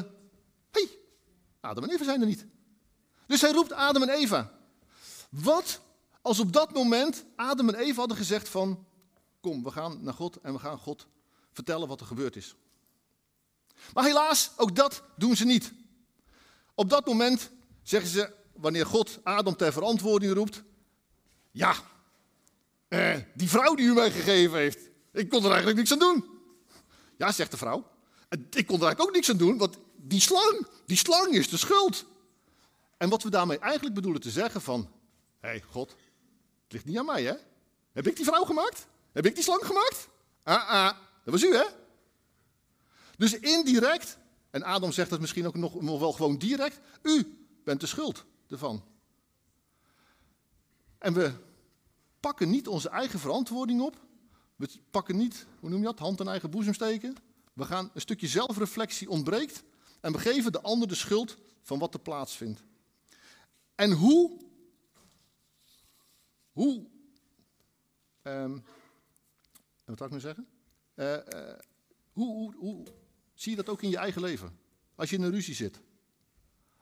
Hé, 0.72 0.82
hey, 0.82 1.00
Adam 1.60 1.84
en 1.84 1.90
Eva 1.90 2.04
zijn 2.04 2.22
er 2.22 2.28
niet. 2.28 2.46
Dus 3.28 3.42
hij 3.42 3.52
roept 3.52 3.74
Adam 3.74 4.02
en 4.02 4.10
Eva. 4.10 4.52
Wat 5.30 5.82
als 6.22 6.40
op 6.40 6.54
dat 6.54 6.74
moment 6.74 7.26
Adam 7.36 7.70
en 7.70 7.76
Eva 7.76 8.00
hadden 8.00 8.18
gezegd 8.18 8.50
van, 8.50 8.86
kom, 9.40 9.64
we 9.64 9.72
gaan 9.72 10.04
naar 10.04 10.14
God 10.14 10.38
en 10.42 10.54
we 10.54 10.60
gaan 10.60 10.78
God 10.78 11.08
vertellen 11.52 11.88
wat 11.88 12.00
er 12.00 12.06
gebeurd 12.06 12.36
is. 12.36 12.56
Maar 13.94 14.04
helaas, 14.04 14.52
ook 14.56 14.76
dat 14.76 15.04
doen 15.16 15.36
ze 15.36 15.46
niet. 15.46 15.72
Op 16.76 16.90
dat 16.90 17.06
moment 17.06 17.50
zeggen 17.84 18.10
ze, 18.10 18.34
wanneer 18.54 18.86
God 18.86 19.20
Adam 19.24 19.56
ter 19.56 19.74
verantwoording 19.74 20.34
roept, 20.34 20.64
ja, 21.52 21.76
eh, 22.88 23.16
die 23.34 23.50
vrouw 23.50 23.76
die 23.76 23.86
u 23.86 23.94
mij 23.94 24.12
gegeven 24.12 24.58
heeft, 24.58 24.90
ik 25.14 25.30
kon 25.30 25.44
er 25.44 25.50
eigenlijk 25.50 25.78
niks 25.78 25.92
aan 25.92 26.00
doen. 26.00 26.26
Ja, 27.18 27.32
zegt 27.32 27.52
de 27.52 27.58
vrouw, 27.58 27.88
ik 28.30 28.68
kon 28.68 28.80
er 28.80 28.86
eigenlijk 28.86 29.02
ook 29.02 29.14
niks 29.14 29.30
aan 29.30 29.38
doen, 29.38 29.58
want 29.58 29.78
die 29.96 30.22
slang, 30.22 30.68
die 30.86 30.98
slang 30.98 31.34
is 31.34 31.50
de 31.50 31.58
schuld. 31.58 32.06
En 32.98 33.10
wat 33.10 33.24
we 33.24 33.30
daarmee 33.30 33.60
eigenlijk 33.60 33.96
bedoelen 33.96 34.22
te 34.22 34.30
zeggen 34.30 34.62
van, 34.62 34.90
Hé, 35.40 35.50
hey, 35.50 35.64
God, 35.72 35.90
het 36.64 36.72
ligt 36.72 36.86
niet 36.86 36.98
aan 36.98 37.06
mij, 37.06 37.24
hè? 37.24 37.34
Heb 37.92 38.08
ik 38.08 38.16
die 38.16 38.26
vrouw 38.26 38.44
gemaakt? 38.44 38.88
Heb 39.12 39.26
ik 39.26 39.36
die 39.36 39.44
slang 39.44 39.66
gemaakt? 39.66 40.08
Ah, 40.44 40.70
ah, 40.70 40.98
dat 41.24 41.34
was 41.34 41.44
u, 41.44 41.56
hè? 41.56 41.64
Dus 43.18 43.40
indirect, 43.40 44.18
en 44.50 44.64
Adam 44.64 44.92
zegt 44.92 45.10
dat 45.10 45.20
misschien 45.20 45.48
ook 45.48 45.56
nog, 45.56 45.82
nog 45.82 46.00
wel 46.00 46.12
gewoon 46.12 46.38
direct, 46.38 46.80
u 47.02 47.48
bent 47.64 47.80
de 47.80 47.88
schuld 47.88 48.26
ervan. 48.48 48.84
En 50.98 51.14
we 51.14 51.32
pakken 52.20 52.50
niet 52.50 52.68
onze 52.68 52.90
eigen 52.90 53.20
verantwoording 53.20 53.82
op. 53.82 54.06
We 54.56 54.70
pakken 54.92 55.18
niet, 55.18 55.46
hoe 55.60 55.70
noem 55.70 55.80
je 55.80 55.86
dat, 55.86 56.00
hand 56.00 56.20
in 56.20 56.28
eigen 56.28 56.50
boezem 56.50 56.74
steken. 56.74 57.16
We 57.54 57.66
gaan 57.66 57.92
een 57.94 58.02
stukje 58.02 58.28
zelfreflectie 58.28 59.10
ontbreekt 59.10 59.64
en 60.02 60.12
we 60.12 60.20
geven 60.20 60.52
de 60.52 60.62
ander 60.62 60.88
de 60.88 60.96
schuld 60.96 61.38
van 61.62 61.80
wat 61.80 61.94
er 61.94 62.00
plaatsvindt. 62.00 62.64
En 63.76 63.92
hoe 63.92 64.46
hoe, 66.58 66.86
um, 68.24 68.64
wat 69.86 69.98
zou 69.98 70.10
ik 70.10 70.16
nu 70.16 70.20
zeggen? 70.20 70.48
Uh, 70.96 71.14
uh, 71.14 71.60
hoe, 72.12 72.36
hoe, 72.36 72.56
hoe 72.56 72.86
zie 73.38 73.52
je 73.52 73.58
dat 73.58 73.70
ook 73.70 73.82
in 73.82 73.90
je 73.90 73.98
eigen 73.98 74.22
leven? 74.22 74.60
Als 74.96 75.10
je 75.10 75.16
in 75.16 75.22
een 75.22 75.32
ruzie 75.32 75.56
zit. 75.56 75.80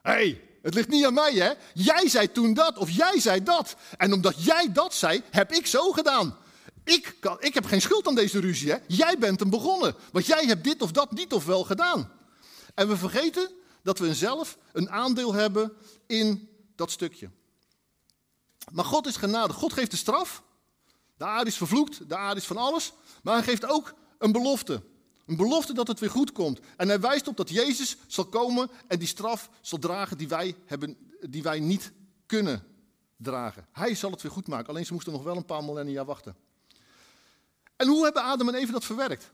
Hé, 0.01 0.11
hey, 0.11 0.41
het 0.61 0.73
ligt 0.73 0.89
niet 0.89 1.05
aan 1.05 1.13
mij, 1.13 1.33
hè? 1.33 1.53
Jij 1.73 2.09
zei 2.09 2.31
toen 2.31 2.53
dat 2.53 2.77
of 2.77 2.89
jij 2.89 3.19
zei 3.19 3.43
dat. 3.43 3.75
En 3.97 4.13
omdat 4.13 4.43
jij 4.43 4.71
dat 4.71 4.93
zei, 4.93 5.23
heb 5.31 5.51
ik 5.51 5.65
zo 5.65 5.91
gedaan. 5.91 6.37
Ik, 6.83 7.15
kan, 7.19 7.37
ik 7.39 7.53
heb 7.53 7.65
geen 7.65 7.81
schuld 7.81 8.07
aan 8.07 8.15
deze 8.15 8.39
ruzie, 8.39 8.71
hè? 8.71 8.77
Jij 8.87 9.17
bent 9.17 9.39
hem 9.39 9.49
begonnen. 9.49 9.95
Want 10.11 10.25
jij 10.25 10.45
hebt 10.45 10.63
dit 10.63 10.81
of 10.81 10.91
dat 10.91 11.11
niet 11.11 11.33
of 11.33 11.45
wel 11.45 11.63
gedaan. 11.63 12.11
En 12.73 12.87
we 12.87 12.97
vergeten 12.97 13.51
dat 13.83 13.99
we 13.99 14.13
zelf 14.13 14.57
een 14.71 14.89
aandeel 14.89 15.33
hebben 15.33 15.73
in 16.07 16.49
dat 16.75 16.91
stukje. 16.91 17.29
Maar 18.71 18.85
God 18.85 19.07
is 19.07 19.15
genade. 19.15 19.53
God 19.53 19.73
geeft 19.73 19.91
de 19.91 19.97
straf. 19.97 20.43
De 21.17 21.25
aarde 21.25 21.49
is 21.49 21.57
vervloekt, 21.57 22.09
de 22.09 22.17
aarde 22.17 22.39
is 22.39 22.47
van 22.47 22.57
alles. 22.57 22.93
Maar 23.23 23.33
hij 23.33 23.43
geeft 23.43 23.65
ook 23.65 23.93
een 24.17 24.31
belofte. 24.31 24.81
Een 25.25 25.35
belofte 25.35 25.73
dat 25.73 25.87
het 25.87 25.99
weer 25.99 26.09
goed 26.09 26.31
komt. 26.31 26.59
En 26.77 26.87
hij 26.87 26.99
wijst 26.99 27.27
op 27.27 27.37
dat 27.37 27.49
Jezus 27.49 27.97
zal 28.07 28.25
komen 28.25 28.69
en 28.87 28.99
die 28.99 29.07
straf 29.07 29.49
zal 29.61 29.79
dragen 29.79 30.17
die 30.17 30.27
wij, 30.27 30.55
hebben, 30.65 30.97
die 31.29 31.43
wij 31.43 31.59
niet 31.59 31.91
kunnen 32.25 32.63
dragen. 33.17 33.67
Hij 33.71 33.95
zal 33.95 34.11
het 34.11 34.21
weer 34.21 34.31
goed 34.31 34.47
maken. 34.47 34.69
Alleen 34.69 34.85
ze 34.85 34.93
moesten 34.93 35.13
nog 35.13 35.23
wel 35.23 35.35
een 35.35 35.45
paar 35.45 35.63
millennia 35.63 36.05
wachten. 36.05 36.35
En 37.75 37.87
hoe 37.87 38.03
hebben 38.03 38.23
Adam 38.23 38.47
en 38.47 38.55
Eva 38.55 38.71
dat 38.71 38.85
verwerkt? 38.85 39.31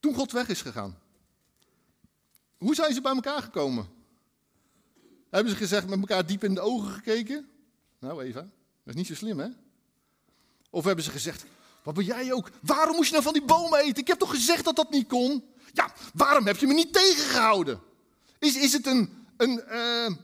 Toen 0.00 0.14
God 0.14 0.32
weg 0.32 0.48
is 0.48 0.62
gegaan. 0.62 0.98
Hoe 2.58 2.74
zijn 2.74 2.94
ze 2.94 3.00
bij 3.00 3.14
elkaar 3.14 3.42
gekomen? 3.42 3.88
Hebben 5.30 5.52
ze 5.52 5.58
gezegd 5.58 5.88
met 5.88 5.98
elkaar 5.98 6.26
diep 6.26 6.44
in 6.44 6.54
de 6.54 6.60
ogen 6.60 6.90
gekeken? 6.90 7.48
Nou 7.98 8.22
Eva, 8.22 8.40
dat 8.40 8.50
is 8.84 8.94
niet 8.94 9.06
zo 9.06 9.14
slim 9.14 9.38
hè? 9.38 9.48
Of 10.70 10.84
hebben 10.84 11.04
ze 11.04 11.10
gezegd, 11.10 11.44
wat 11.84 11.94
ben 11.94 12.04
jij 12.04 12.32
ook? 12.32 12.50
Waarom 12.62 12.96
moest 12.96 13.06
je 13.06 13.12
nou 13.12 13.24
van 13.24 13.32
die 13.32 13.44
bomen 13.44 13.78
eten? 13.78 14.00
Ik 14.00 14.06
heb 14.06 14.18
toch 14.18 14.30
gezegd 14.30 14.64
dat 14.64 14.76
dat 14.76 14.90
niet 14.90 15.08
kon? 15.08 15.44
Ja, 15.72 15.92
waarom 16.14 16.46
heb 16.46 16.56
je 16.56 16.66
me 16.66 16.74
niet 16.74 16.92
tegengehouden? 16.92 17.80
Is, 18.38 18.56
is 18.56 18.72
het 18.72 18.86
een, 18.86 19.26
een 19.36 19.62
uh, 19.70 20.16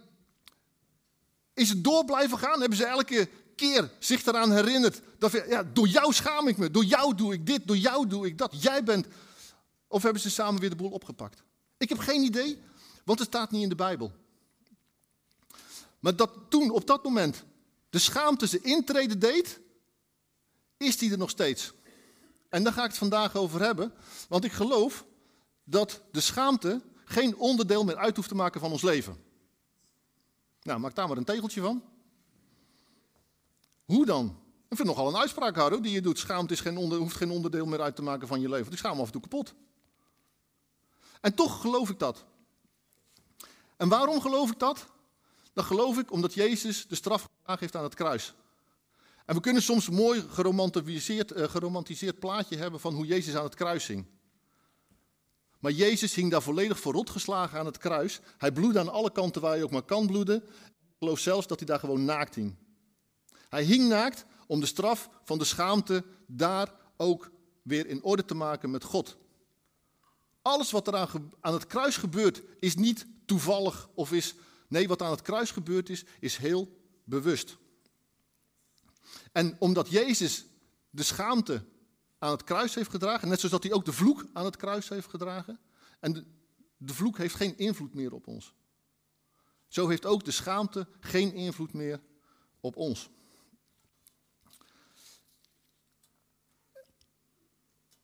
is 1.54 1.68
het 1.68 1.84
door 1.84 2.04
blijven 2.04 2.38
gaan? 2.38 2.60
Hebben 2.60 2.78
ze 2.78 2.84
elke 2.84 3.28
keer 3.56 3.90
zich 3.98 4.26
eraan 4.26 4.52
herinnerd? 4.52 5.00
Dat, 5.18 5.32
ja, 5.48 5.62
door 5.72 5.88
jou 5.88 6.12
schaam 6.12 6.48
ik 6.48 6.56
me, 6.56 6.70
door 6.70 6.84
jou 6.84 7.14
doe 7.14 7.32
ik 7.32 7.46
dit, 7.46 7.66
door 7.66 7.76
jou 7.76 8.06
doe 8.06 8.26
ik 8.26 8.38
dat. 8.38 8.62
Jij 8.62 8.84
bent. 8.84 9.06
Of 9.88 10.02
hebben 10.02 10.22
ze 10.22 10.30
samen 10.30 10.60
weer 10.60 10.70
de 10.70 10.76
boel 10.76 10.90
opgepakt? 10.90 11.42
Ik 11.78 11.88
heb 11.88 11.98
geen 11.98 12.22
idee, 12.22 12.58
want 13.04 13.18
het 13.18 13.28
staat 13.28 13.50
niet 13.50 13.62
in 13.62 13.68
de 13.68 13.74
Bijbel. 13.74 14.12
Maar 15.98 16.16
dat 16.16 16.30
toen, 16.48 16.70
op 16.70 16.86
dat 16.86 17.04
moment, 17.04 17.44
de 17.90 17.98
schaamte 17.98 18.46
zijn 18.46 18.64
intrede 18.64 19.18
deed, 19.18 19.60
is 20.80 20.98
die 20.98 21.10
er 21.12 21.18
nog 21.18 21.30
steeds. 21.30 21.72
En 22.48 22.62
daar 22.62 22.72
ga 22.72 22.82
ik 22.82 22.88
het 22.88 22.98
vandaag 22.98 23.36
over 23.36 23.60
hebben, 23.60 23.92
want 24.28 24.44
ik 24.44 24.52
geloof 24.52 25.06
dat 25.64 26.02
de 26.12 26.20
schaamte 26.20 26.82
geen 27.04 27.36
onderdeel 27.36 27.84
meer 27.84 27.96
uit 27.96 28.16
hoeft 28.16 28.28
te 28.28 28.34
maken 28.34 28.60
van 28.60 28.72
ons 28.72 28.82
leven. 28.82 29.16
Nou, 30.62 30.80
maak 30.80 30.94
daar 30.94 31.08
maar 31.08 31.16
een 31.16 31.24
tegeltje 31.24 31.60
van. 31.60 31.84
Hoe 33.84 34.06
dan? 34.06 34.38
Ik 34.68 34.76
vind 34.76 34.88
nogal 34.88 35.08
een 35.08 35.16
uitspraak, 35.16 35.56
Harro, 35.56 35.80
die 35.80 35.92
je 35.92 36.00
doet. 36.00 36.18
Schaamte 36.18 36.52
is 36.52 36.60
geen 36.60 36.76
onder, 36.76 36.98
hoeft 36.98 37.16
geen 37.16 37.30
onderdeel 37.30 37.66
meer 37.66 37.80
uit 37.80 37.96
te 37.96 38.02
maken 38.02 38.28
van 38.28 38.40
je 38.40 38.48
leven. 38.48 38.62
Want 38.62 38.72
ik 38.72 38.78
schaam 38.78 38.94
me 38.94 39.00
af 39.00 39.06
en 39.06 39.12
toe 39.12 39.20
kapot. 39.20 39.54
En 41.20 41.34
toch 41.34 41.60
geloof 41.60 41.90
ik 41.90 41.98
dat. 41.98 42.24
En 43.76 43.88
waarom 43.88 44.20
geloof 44.20 44.50
ik 44.50 44.58
dat? 44.58 44.86
Dat 45.52 45.64
geloof 45.64 45.98
ik 45.98 46.12
omdat 46.12 46.34
Jezus 46.34 46.86
de 46.86 46.94
straf 46.94 47.28
heeft 47.44 47.76
aan 47.76 47.82
het 47.82 47.94
kruis. 47.94 48.34
En 49.30 49.36
we 49.36 49.42
kunnen 49.42 49.62
soms 49.62 49.86
een 49.86 49.94
mooi 49.94 50.24
geromantiseerd, 50.28 51.36
uh, 51.36 51.48
geromantiseerd 51.48 52.18
plaatje 52.18 52.56
hebben 52.56 52.80
van 52.80 52.94
hoe 52.94 53.06
Jezus 53.06 53.34
aan 53.34 53.44
het 53.44 53.54
kruis 53.54 53.86
hing. 53.86 54.06
Maar 55.58 55.72
Jezus 55.72 56.14
hing 56.14 56.30
daar 56.30 56.42
volledig 56.42 56.80
verrot 56.80 57.10
geslagen 57.10 57.58
aan 57.58 57.66
het 57.66 57.78
kruis. 57.78 58.20
Hij 58.38 58.52
bloedde 58.52 58.78
aan 58.78 58.88
alle 58.88 59.12
kanten 59.12 59.42
waar 59.42 59.52
hij 59.52 59.62
ook 59.62 59.70
maar 59.70 59.82
kan 59.82 60.06
bloeden. 60.06 60.36
Ik 60.36 60.96
geloof 60.98 61.18
zelfs 61.18 61.46
dat 61.46 61.58
hij 61.58 61.66
daar 61.66 61.78
gewoon 61.78 62.04
naakt 62.04 62.34
hing. 62.34 62.54
Hij 63.48 63.64
hing 63.64 63.88
naakt 63.88 64.24
om 64.46 64.60
de 64.60 64.66
straf 64.66 65.08
van 65.24 65.38
de 65.38 65.44
schaamte 65.44 66.04
daar 66.26 66.72
ook 66.96 67.30
weer 67.62 67.86
in 67.86 68.02
orde 68.02 68.24
te 68.24 68.34
maken 68.34 68.70
met 68.70 68.84
God. 68.84 69.16
Alles 70.42 70.70
wat 70.70 70.86
er 70.86 70.96
aan, 70.96 71.32
aan 71.40 71.52
het 71.52 71.66
kruis 71.66 71.96
gebeurt 71.96 72.42
is 72.60 72.74
niet 72.74 73.06
toevallig 73.26 73.88
of 73.94 74.12
is. 74.12 74.34
Nee, 74.68 74.88
wat 74.88 75.02
aan 75.02 75.10
het 75.10 75.22
kruis 75.22 75.50
gebeurd 75.50 75.88
is, 75.88 76.04
is 76.20 76.36
heel 76.36 76.68
bewust. 77.04 77.58
En 79.32 79.56
omdat 79.58 79.90
Jezus 79.90 80.46
de 80.90 81.02
schaamte 81.02 81.64
aan 82.18 82.30
het 82.30 82.44
kruis 82.44 82.74
heeft 82.74 82.90
gedragen, 82.90 83.28
net 83.28 83.38
zoals 83.38 83.54
dat 83.54 83.62
hij 83.62 83.72
ook 83.72 83.84
de 83.84 83.92
vloek 83.92 84.26
aan 84.32 84.44
het 84.44 84.56
kruis 84.56 84.88
heeft 84.88 85.08
gedragen, 85.08 85.60
en 86.00 86.12
de, 86.12 86.24
de 86.76 86.94
vloek 86.94 87.18
heeft 87.18 87.34
geen 87.34 87.58
invloed 87.58 87.94
meer 87.94 88.12
op 88.12 88.26
ons. 88.26 88.54
Zo 89.68 89.88
heeft 89.88 90.06
ook 90.06 90.24
de 90.24 90.30
schaamte 90.30 90.88
geen 91.00 91.34
invloed 91.34 91.72
meer 91.72 92.00
op 92.60 92.76
ons. 92.76 93.10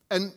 En 0.06 0.34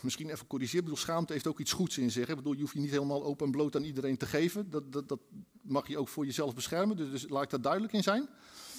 misschien 0.00 0.30
even 0.30 0.46
corrigeren, 0.46 0.84
bedoel, 0.84 0.98
schaamte 0.98 1.32
heeft 1.32 1.46
ook 1.46 1.60
iets 1.60 1.72
goeds 1.72 1.98
in 1.98 2.10
zich. 2.10 2.28
Ik 2.28 2.36
bedoel, 2.36 2.52
je 2.52 2.60
hoeft 2.60 2.74
je 2.74 2.80
niet 2.80 2.90
helemaal 2.90 3.24
open 3.24 3.46
en 3.46 3.52
bloot 3.52 3.76
aan 3.76 3.84
iedereen 3.84 4.16
te 4.16 4.26
geven. 4.26 4.70
Dat, 4.70 4.92
dat, 4.92 5.08
dat 5.08 5.20
mag 5.62 5.88
je 5.88 5.98
ook 5.98 6.08
voor 6.08 6.24
jezelf 6.26 6.54
beschermen, 6.54 6.96
dus, 6.96 7.10
dus 7.10 7.28
laat 7.28 7.42
ik 7.42 7.50
daar 7.50 7.60
duidelijk 7.60 7.92
in 7.92 8.02
zijn. 8.02 8.28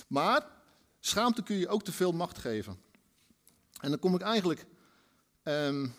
Maar 0.07 0.58
Schaamte 0.99 1.43
kun 1.43 1.55
je 1.55 1.67
ook 1.67 1.83
te 1.83 1.91
veel 1.91 2.11
macht 2.11 2.37
geven. 2.37 2.79
En 3.81 3.89
dan 3.89 3.99
kom 3.99 4.15
ik 4.15 4.21
eigenlijk 4.21 4.65
um, 5.43 5.93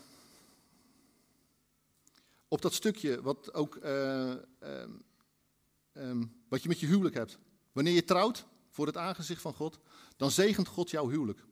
op 2.49 2.63
dat 2.63 2.75
stukje 2.75 3.23
wat, 3.23 3.55
ook, 3.55 3.77
uh, 3.85 4.35
um, 5.93 6.43
wat 6.49 6.63
je 6.63 6.69
met 6.69 6.81
je 6.81 6.87
huwelijk 6.87 7.15
hebt. 7.15 7.39
Wanneer 7.73 7.95
je 7.95 8.05
trouwt 8.05 8.45
voor 8.71 8.87
het 8.87 8.97
aangezicht 8.97 9.43
van 9.43 9.55
God, 9.55 9.79
dan 10.17 10.31
zegent 10.31 10.69
God 10.69 10.91
jouw 10.91 11.09
huwelijk. 11.09 11.45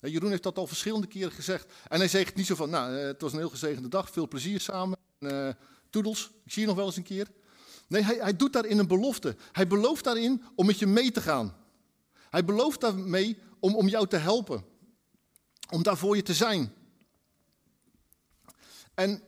Jeroen 0.00 0.30
heeft 0.30 0.42
dat 0.42 0.58
al 0.58 0.66
verschillende 0.66 1.06
keren 1.06 1.32
gezegd. 1.32 1.72
En 1.88 1.98
hij 1.98 2.08
zegt 2.08 2.34
niet 2.34 2.46
zo 2.46 2.54
van, 2.54 2.70
nou, 2.70 2.92
het 2.92 3.20
was 3.20 3.32
een 3.32 3.38
heel 3.38 3.48
gezegende 3.48 3.88
dag, 3.88 4.10
veel 4.10 4.28
plezier 4.28 4.60
samen. 4.60 4.98
Uh, 5.18 5.48
toedels, 5.90 6.30
ik 6.44 6.52
zie 6.52 6.62
je 6.62 6.68
nog 6.68 6.76
wel 6.76 6.86
eens 6.86 6.96
een 6.96 7.02
keer. 7.02 7.28
Nee, 7.86 8.02
hij, 8.02 8.16
hij 8.16 8.36
doet 8.36 8.52
daarin 8.52 8.78
een 8.78 8.86
belofte. 8.86 9.36
Hij 9.52 9.66
belooft 9.66 10.04
daarin 10.04 10.42
om 10.54 10.66
met 10.66 10.78
je 10.78 10.86
mee 10.86 11.10
te 11.10 11.20
gaan. 11.20 11.56
Hij 12.32 12.44
belooft 12.44 12.80
daarmee 12.80 13.38
om, 13.60 13.74
om 13.74 13.88
jou 13.88 14.06
te 14.06 14.16
helpen. 14.16 14.64
Om 15.70 15.82
daar 15.82 15.96
voor 15.96 16.16
je 16.16 16.22
te 16.22 16.34
zijn. 16.34 16.72
En 18.94 19.22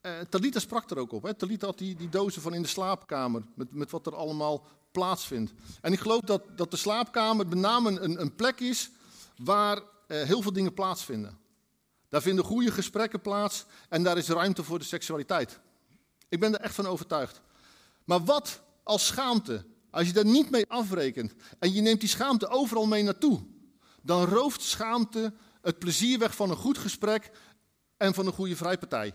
eh, 0.00 0.20
Talita 0.20 0.58
sprak 0.58 0.90
er 0.90 0.98
ook 0.98 1.12
op. 1.12 1.22
Hè. 1.22 1.34
Talita 1.34 1.66
had 1.66 1.78
die, 1.78 1.96
die 1.96 2.08
dozen 2.08 2.42
van 2.42 2.54
in 2.54 2.62
de 2.62 2.68
slaapkamer. 2.68 3.42
Met, 3.54 3.74
met 3.74 3.90
wat 3.90 4.06
er 4.06 4.14
allemaal 4.14 4.66
plaatsvindt. 4.90 5.52
En 5.80 5.92
ik 5.92 6.00
geloof 6.00 6.20
dat, 6.20 6.42
dat 6.56 6.70
de 6.70 6.76
slaapkamer 6.76 7.46
met 7.46 7.58
name 7.58 8.00
een, 8.00 8.20
een 8.20 8.34
plek 8.34 8.60
is 8.60 8.90
waar 9.36 9.82
eh, 10.06 10.22
heel 10.22 10.42
veel 10.42 10.52
dingen 10.52 10.74
plaatsvinden. 10.74 11.38
Daar 12.08 12.22
vinden 12.22 12.44
goede 12.44 12.72
gesprekken 12.72 13.20
plaats 13.20 13.64
en 13.88 14.02
daar 14.02 14.16
is 14.16 14.28
ruimte 14.28 14.64
voor 14.64 14.78
de 14.78 14.84
seksualiteit. 14.84 15.60
Ik 16.28 16.40
ben 16.40 16.54
er 16.54 16.60
echt 16.60 16.74
van 16.74 16.86
overtuigd. 16.86 17.40
Maar 18.04 18.24
wat 18.24 18.60
als 18.82 19.06
schaamte 19.06 19.64
als 19.90 20.06
je 20.06 20.12
daar 20.12 20.24
niet 20.24 20.50
mee 20.50 20.68
afrekent 20.68 21.34
en 21.58 21.72
je 21.72 21.80
neemt 21.80 22.00
die 22.00 22.08
schaamte 22.08 22.48
overal 22.48 22.86
mee 22.86 23.02
naartoe, 23.02 23.40
dan 24.02 24.24
rooft 24.24 24.62
schaamte 24.62 25.32
het 25.62 25.78
plezier 25.78 26.18
weg 26.18 26.34
van 26.34 26.50
een 26.50 26.56
goed 26.56 26.78
gesprek 26.78 27.30
en 27.96 28.14
van 28.14 28.26
een 28.26 28.32
goede 28.32 28.56
vrijpartij. 28.56 29.14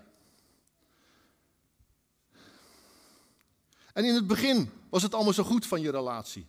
En 3.94 4.06
in 4.06 4.16
het 4.16 4.28
begin 4.28 4.70
was 4.90 5.04
het 5.04 5.14
allemaal 5.14 5.34
zo 5.34 5.44
goed 5.44 5.68
van 5.68 5.82
je 5.82 5.92
relatie. 5.92 6.46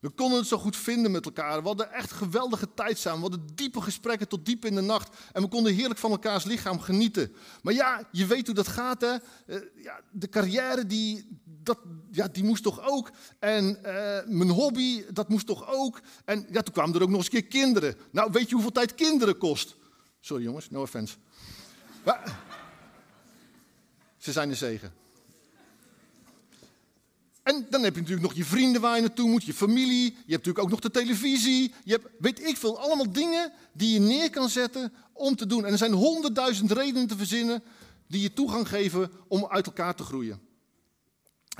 We 0.00 0.10
konden 0.10 0.38
het 0.38 0.48
zo 0.48 0.58
goed 0.58 0.76
vinden 0.76 1.10
met 1.10 1.24
elkaar. 1.24 1.60
We 1.60 1.66
hadden 1.66 1.92
echt 1.92 2.12
geweldige 2.12 2.74
tijd 2.74 2.98
samen. 2.98 3.22
We 3.22 3.28
hadden 3.28 3.54
diepe 3.54 3.80
gesprekken 3.80 4.28
tot 4.28 4.46
diep 4.46 4.64
in 4.64 4.74
de 4.74 4.80
nacht. 4.80 5.16
En 5.32 5.42
we 5.42 5.48
konden 5.48 5.74
heerlijk 5.74 6.00
van 6.00 6.10
elkaars 6.10 6.44
lichaam 6.44 6.80
genieten. 6.80 7.34
Maar 7.62 7.74
ja, 7.74 8.08
je 8.12 8.26
weet 8.26 8.46
hoe 8.46 8.54
dat 8.54 8.68
gaat, 8.68 9.00
hè? 9.00 9.16
Eh, 9.46 9.60
ja, 9.74 10.00
de 10.10 10.28
carrière, 10.28 10.86
die, 10.86 11.40
dat, 11.62 11.78
ja, 12.10 12.28
die 12.28 12.44
moest 12.44 12.62
toch 12.62 12.88
ook. 12.88 13.10
En 13.38 13.84
eh, 13.84 14.26
mijn 14.26 14.50
hobby, 14.50 15.04
dat 15.12 15.28
moest 15.28 15.46
toch 15.46 15.72
ook. 15.72 16.00
En 16.24 16.46
ja, 16.50 16.62
toen 16.62 16.74
kwamen 16.74 16.94
er 16.94 17.02
ook 17.02 17.08
nog 17.08 17.16
eens 17.16 17.32
een 17.32 17.40
keer 17.40 17.60
kinderen. 17.60 17.96
Nou, 18.10 18.30
weet 18.32 18.48
je 18.48 18.54
hoeveel 18.54 18.72
tijd 18.72 18.94
kinderen 18.94 19.38
kost? 19.38 19.76
Sorry 20.20 20.42
jongens, 20.42 20.70
no 20.70 20.80
offense. 20.80 21.16
Maar, 22.04 22.38
ze 24.16 24.32
zijn 24.32 24.50
een 24.50 24.56
zegen. 24.56 24.92
En 27.42 27.66
dan 27.70 27.82
heb 27.82 27.94
je 27.94 28.00
natuurlijk 28.00 28.28
nog 28.28 28.36
je 28.36 28.44
vrienden 28.44 28.80
waar 28.80 28.94
je 28.94 29.00
naartoe 29.00 29.30
moet, 29.30 29.44
je 29.44 29.54
familie. 29.54 30.04
Je 30.04 30.10
hebt 30.10 30.46
natuurlijk 30.46 30.64
ook 30.64 30.70
nog 30.70 30.80
de 30.80 30.90
televisie. 30.90 31.74
Je 31.84 31.92
hebt, 31.92 32.06
weet 32.18 32.48
ik 32.48 32.56
veel, 32.56 32.80
allemaal 32.80 33.12
dingen 33.12 33.52
die 33.72 33.92
je 33.92 34.00
neer 34.00 34.30
kan 34.30 34.48
zetten 34.48 34.92
om 35.12 35.36
te 35.36 35.46
doen. 35.46 35.64
En 35.64 35.72
er 35.72 35.78
zijn 35.78 35.92
honderdduizend 35.92 36.72
redenen 36.72 37.06
te 37.06 37.16
verzinnen 37.16 37.62
die 38.06 38.20
je 38.20 38.32
toegang 38.32 38.68
geven 38.68 39.10
om 39.28 39.46
uit 39.46 39.66
elkaar 39.66 39.94
te 39.94 40.02
groeien. 40.02 40.40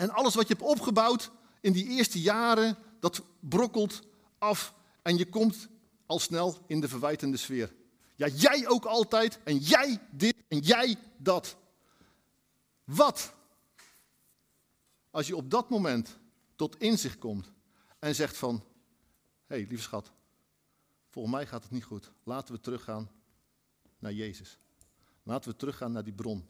En 0.00 0.10
alles 0.10 0.34
wat 0.34 0.48
je 0.48 0.54
hebt 0.54 0.66
opgebouwd 0.66 1.30
in 1.60 1.72
die 1.72 1.86
eerste 1.86 2.20
jaren, 2.20 2.76
dat 3.00 3.22
brokkelt 3.40 4.02
af 4.38 4.74
en 5.02 5.16
je 5.16 5.28
komt 5.28 5.68
al 6.06 6.18
snel 6.18 6.58
in 6.66 6.80
de 6.80 6.88
verwijtende 6.88 7.36
sfeer. 7.36 7.74
Ja, 8.16 8.26
jij 8.26 8.68
ook 8.68 8.84
altijd 8.84 9.38
en 9.44 9.56
jij 9.56 10.00
dit 10.10 10.34
en 10.48 10.58
jij 10.58 10.96
dat. 11.16 11.56
Wat 12.84 13.34
als 15.10 15.26
je 15.26 15.36
op 15.36 15.50
dat 15.50 15.70
moment 15.70 16.18
tot 16.56 16.76
inzicht 16.76 17.18
komt 17.18 17.52
en 17.98 18.14
zegt 18.14 18.36
van, 18.36 18.54
hé 19.46 19.56
hey, 19.56 19.66
lieve 19.68 19.82
schat, 19.82 20.12
volgens 21.08 21.34
mij 21.34 21.46
gaat 21.46 21.62
het 21.62 21.72
niet 21.72 21.84
goed. 21.84 22.12
Laten 22.22 22.54
we 22.54 22.60
teruggaan 22.60 23.10
naar 23.98 24.12
Jezus. 24.12 24.58
Laten 25.22 25.50
we 25.50 25.56
teruggaan 25.56 25.92
naar 25.92 26.04
die 26.04 26.12
bron 26.12 26.46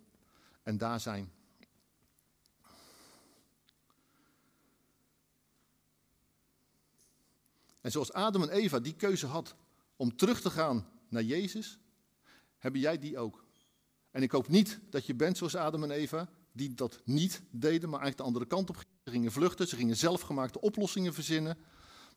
en 0.62 0.78
daar 0.78 1.00
zijn. 1.00 1.32
En 7.80 7.90
zoals 7.90 8.12
Adam 8.12 8.42
en 8.42 8.50
Eva 8.50 8.80
die 8.80 8.94
keuze 8.94 9.26
had 9.26 9.54
om 9.96 10.16
terug 10.16 10.40
te 10.40 10.50
gaan 10.50 10.88
naar 11.08 11.22
Jezus, 11.22 11.78
hebben 12.58 12.80
jij 12.80 12.98
die 12.98 13.18
ook. 13.18 13.44
En 14.10 14.22
ik 14.22 14.30
hoop 14.30 14.48
niet 14.48 14.80
dat 14.90 15.06
je 15.06 15.14
bent 15.14 15.36
zoals 15.36 15.56
Adam 15.56 15.82
en 15.82 15.90
Eva, 15.90 16.28
die 16.52 16.74
dat 16.74 17.00
niet 17.04 17.42
deden, 17.50 17.88
maar 17.88 18.00
eigenlijk 18.00 18.16
de 18.16 18.22
andere 18.22 18.46
kant 18.46 18.68
op 18.68 18.76
gingen. 18.76 18.90
Ze 19.04 19.10
gingen 19.10 19.32
vluchten, 19.32 19.68
ze 19.68 19.76
gingen 19.76 19.96
zelfgemaakte 19.96 20.60
oplossingen 20.60 21.14
verzinnen. 21.14 21.58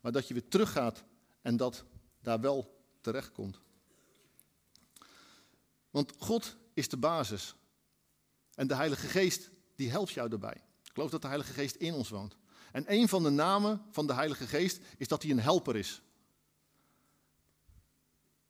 Maar 0.02 0.12
dat 0.12 0.28
je 0.28 0.34
weer 0.34 0.48
teruggaat 0.48 1.04
en 1.42 1.58
dat 1.58 1.86
daar 2.22 2.40
wel 2.40 2.86
terecht 3.02 3.32
komt. 3.32 3.60
Want 5.90 6.14
God 6.18 6.58
is 6.74 6.90
de 6.90 6.98
basis. 6.98 7.56
En 8.54 8.68
de 8.68 8.76
Heilige 8.76 9.08
Geest, 9.08 9.52
die 9.76 9.90
helpt 9.90 10.12
jou 10.12 10.30
daarbij. 10.30 10.64
Ik 10.84 10.92
geloof 10.94 11.10
dat 11.10 11.22
de 11.22 11.28
Heilige 11.28 11.54
Geest 11.54 11.76
in 11.76 11.94
ons 11.94 12.10
woont. 12.10 12.38
En 12.74 12.84
een 12.88 13.08
van 13.08 13.24
de 13.24 13.30
namen 13.30 13.82
van 13.92 14.08
de 14.08 14.14
Heilige 14.14 14.48
Geest 14.48 14.80
is 14.98 15.08
dat 15.08 15.22
hij 15.22 15.32
een 15.32 15.40
helper 15.40 15.76
is. 15.76 16.02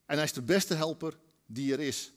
En 0.05 0.15
hij 0.15 0.23
is 0.23 0.33
de 0.33 0.41
beste 0.41 0.73
helper 0.73 1.17
die 1.45 1.73
er 1.73 1.79
is. 1.79 2.13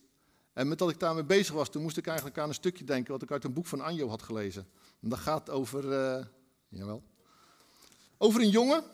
En 0.52 0.68
met 0.68 0.78
dat 0.78 0.90
ik 0.90 0.98
daarmee 1.00 1.24
bezig 1.24 1.54
was, 1.54 1.70
toen 1.70 1.82
moest 1.82 1.96
ik 1.96 2.06
eigenlijk 2.06 2.38
aan 2.38 2.48
een 2.48 2.54
stukje 2.54 2.84
denken 2.84 3.12
wat 3.12 3.22
ik 3.22 3.30
uit 3.30 3.44
een 3.44 3.52
boek 3.52 3.66
van 3.66 3.80
Anjo 3.80 4.08
had 4.08 4.22
gelezen. 4.22 4.68
En 5.00 5.08
dat 5.08 5.18
gaat 5.18 5.50
over, 5.50 5.84
uh, 5.84 6.24
jawel, 6.68 7.02
over 8.18 8.40
een 8.40 8.50
jongen, 8.50 8.84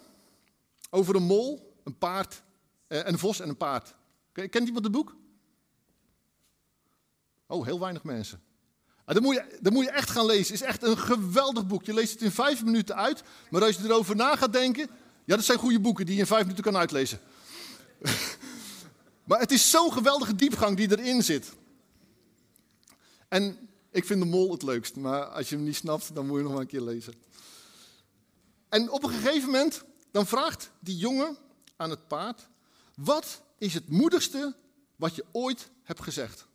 over 0.91 1.15
een 1.15 1.23
mol, 1.23 1.77
een 1.85 1.99
paard, 1.99 2.43
uh, 2.89 3.01
een 3.05 3.19
vos 3.19 3.41
en 3.41 3.49
een 3.49 3.57
paard. 3.57 3.95
Kent 4.33 4.67
iemand 4.67 4.85
het 4.85 4.93
boek? 4.93 5.17
Oh, 7.47 7.65
heel 7.65 7.81
weinig 7.81 8.05
mensen. 8.05 8.43
Dat, 9.13 9.23
moet 9.23 9.35
je, 9.35 9.59
dat 9.61 9.73
moet 9.73 9.85
je 9.85 9.91
echt 9.91 10.11
gaan 10.11 10.27
lezen. 10.27 10.53
Het 10.53 10.63
is 10.63 10.69
echt 10.69 10.83
een 10.83 10.99
geweldig 10.99 11.67
boek. 11.67 11.85
Je 11.85 11.95
leest 11.95 12.13
het 12.13 12.23
in 12.23 12.31
vijf 12.31 12.65
minuten 12.65 12.97
uit. 12.97 13.23
Maar 13.51 13.65
als 13.65 13.77
je 13.77 13.85
erover 13.85 14.17
na 14.17 14.37
gaat 14.37 14.53
denken. 14.53 14.91
Ja, 15.25 15.37
dat 15.37 15.45
zijn 15.45 15.59
goede 15.59 15.81
boeken 15.81 16.07
die 16.07 16.15
je 16.15 16.21
in 16.21 16.27
vijf 16.27 16.43
minuten 16.43 16.65
kan 16.65 16.77
uitlezen. 16.77 17.21
Maar 19.25 19.41
het 19.41 19.53
is 19.53 19.71
zo'n 19.71 19.93
geweldige 19.93 20.35
diepgang 20.35 20.77
die 20.77 20.91
erin 20.91 21.23
zit. 21.23 21.53
En 23.29 23.69
ik 23.91 24.05
vind 24.05 24.21
de 24.21 24.29
mol 24.29 24.53
het 24.53 24.63
leukst, 24.63 24.97
maar 24.97 25.25
als 25.25 25.49
je 25.49 25.55
hem 25.55 25.65
niet 25.65 25.77
snapt, 25.77 26.15
dan 26.15 26.27
moet 26.27 26.37
je 26.37 26.43
nog 26.43 26.53
maar 26.53 26.61
een 26.61 26.67
keer 26.67 26.81
lezen. 26.81 27.15
En 28.69 28.91
op 28.91 29.03
een 29.03 29.11
gegeven 29.11 29.51
moment 29.51 29.85
dan 30.11 30.27
vraagt 30.27 30.71
die 30.81 30.97
jongen 30.97 31.37
aan 31.77 31.91
het 31.91 32.09
paard: 32.09 32.49
Wat 32.95 33.43
is 33.59 33.75
het 33.75 33.89
moedigste 33.89 34.57
wat 34.97 35.15
je 35.15 35.25
ooit 35.33 35.71
hebt 35.83 36.03
gezegd? 36.03 36.47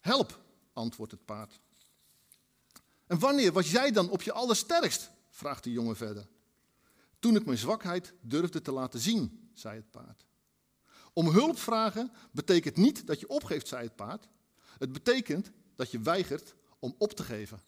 Help, 0.00 0.40
antwoordt 0.72 1.12
het 1.12 1.24
paard. 1.24 1.60
En 3.12 3.18
wanneer 3.18 3.52
was 3.52 3.70
jij 3.70 3.90
dan 3.90 4.10
op 4.10 4.22
je 4.22 4.32
allersterkst? 4.32 5.10
vraagt 5.30 5.64
de 5.64 5.72
jongen 5.72 5.96
verder. 5.96 6.26
Toen 7.18 7.36
ik 7.36 7.44
mijn 7.44 7.58
zwakheid 7.58 8.12
durfde 8.20 8.62
te 8.62 8.72
laten 8.72 9.00
zien, 9.00 9.50
zei 9.54 9.76
het 9.76 9.90
paard. 9.90 10.24
Om 11.12 11.28
hulp 11.28 11.58
vragen 11.58 12.12
betekent 12.30 12.76
niet 12.76 13.06
dat 13.06 13.20
je 13.20 13.28
opgeeft, 13.28 13.68
zei 13.68 13.84
het 13.84 13.96
paard. 13.96 14.28
Het 14.78 14.92
betekent 14.92 15.50
dat 15.76 15.90
je 15.90 16.00
weigert 16.00 16.54
om 16.78 16.94
op 16.98 17.12
te 17.12 17.22
geven. 17.22 17.60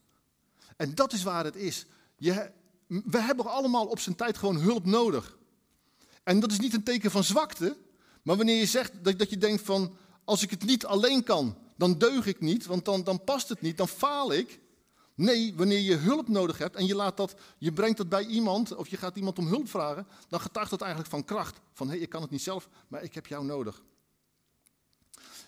En 0.76 0.94
dat 0.94 1.12
is 1.12 1.22
waar 1.22 1.44
het 1.44 1.56
is. 1.56 1.86
Je, 2.16 2.50
we 2.86 3.20
hebben 3.20 3.46
allemaal 3.46 3.86
op 3.86 3.98
zijn 3.98 4.16
tijd 4.16 4.38
gewoon 4.38 4.56
hulp 4.56 4.86
nodig. 4.86 5.38
En 6.22 6.40
dat 6.40 6.52
is 6.52 6.58
niet 6.60 6.74
een 6.74 6.84
teken 6.84 7.10
van 7.10 7.24
zwakte, 7.24 7.76
maar 8.22 8.36
wanneer 8.36 8.58
je 8.58 8.66
zegt 8.66 9.04
dat, 9.04 9.18
dat 9.18 9.30
je 9.30 9.38
denkt 9.38 9.62
van, 9.62 9.96
als 10.24 10.42
ik 10.42 10.50
het 10.50 10.64
niet 10.64 10.86
alleen 10.86 11.24
kan, 11.24 11.58
dan 11.76 11.98
deug 11.98 12.26
ik 12.26 12.40
niet, 12.40 12.66
want 12.66 12.84
dan, 12.84 13.04
dan 13.04 13.24
past 13.24 13.48
het 13.48 13.60
niet, 13.60 13.76
dan 13.76 13.88
faal 13.88 14.32
ik. 14.32 14.62
Nee, 15.14 15.54
wanneer 15.56 15.80
je 15.80 15.96
hulp 15.96 16.28
nodig 16.28 16.58
hebt 16.58 16.76
en 16.76 16.86
je, 16.86 16.94
laat 16.94 17.16
dat, 17.16 17.34
je 17.58 17.72
brengt 17.72 17.96
dat 17.96 18.08
bij 18.08 18.26
iemand 18.26 18.74
of 18.74 18.88
je 18.88 18.96
gaat 18.96 19.16
iemand 19.16 19.38
om 19.38 19.46
hulp 19.46 19.68
vragen, 19.68 20.06
dan 20.28 20.40
getuigt 20.40 20.70
dat 20.70 20.80
eigenlijk 20.80 21.10
van 21.10 21.24
kracht. 21.24 21.60
Van 21.72 21.86
hé, 21.86 21.92
hey, 21.92 22.02
ik 22.02 22.08
kan 22.08 22.22
het 22.22 22.30
niet 22.30 22.42
zelf, 22.42 22.68
maar 22.88 23.02
ik 23.02 23.14
heb 23.14 23.26
jou 23.26 23.44
nodig. 23.44 23.82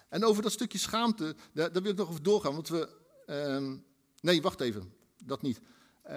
En 0.08 0.24
over 0.24 0.42
dat 0.42 0.52
stukje 0.52 0.78
schaamte, 0.78 1.36
daar, 1.52 1.72
wil 1.72 1.84
ik 1.84 1.96
nog 1.96 2.08
over 2.08 2.22
doorgaan, 2.22 2.52
want 2.52 2.68
we... 2.68 2.88
Ehm, 3.26 3.76
nee, 4.20 4.42
wacht 4.42 4.60
even, 4.60 4.92
dat 5.24 5.42
niet. 5.42 5.60
Uh, 6.04 6.12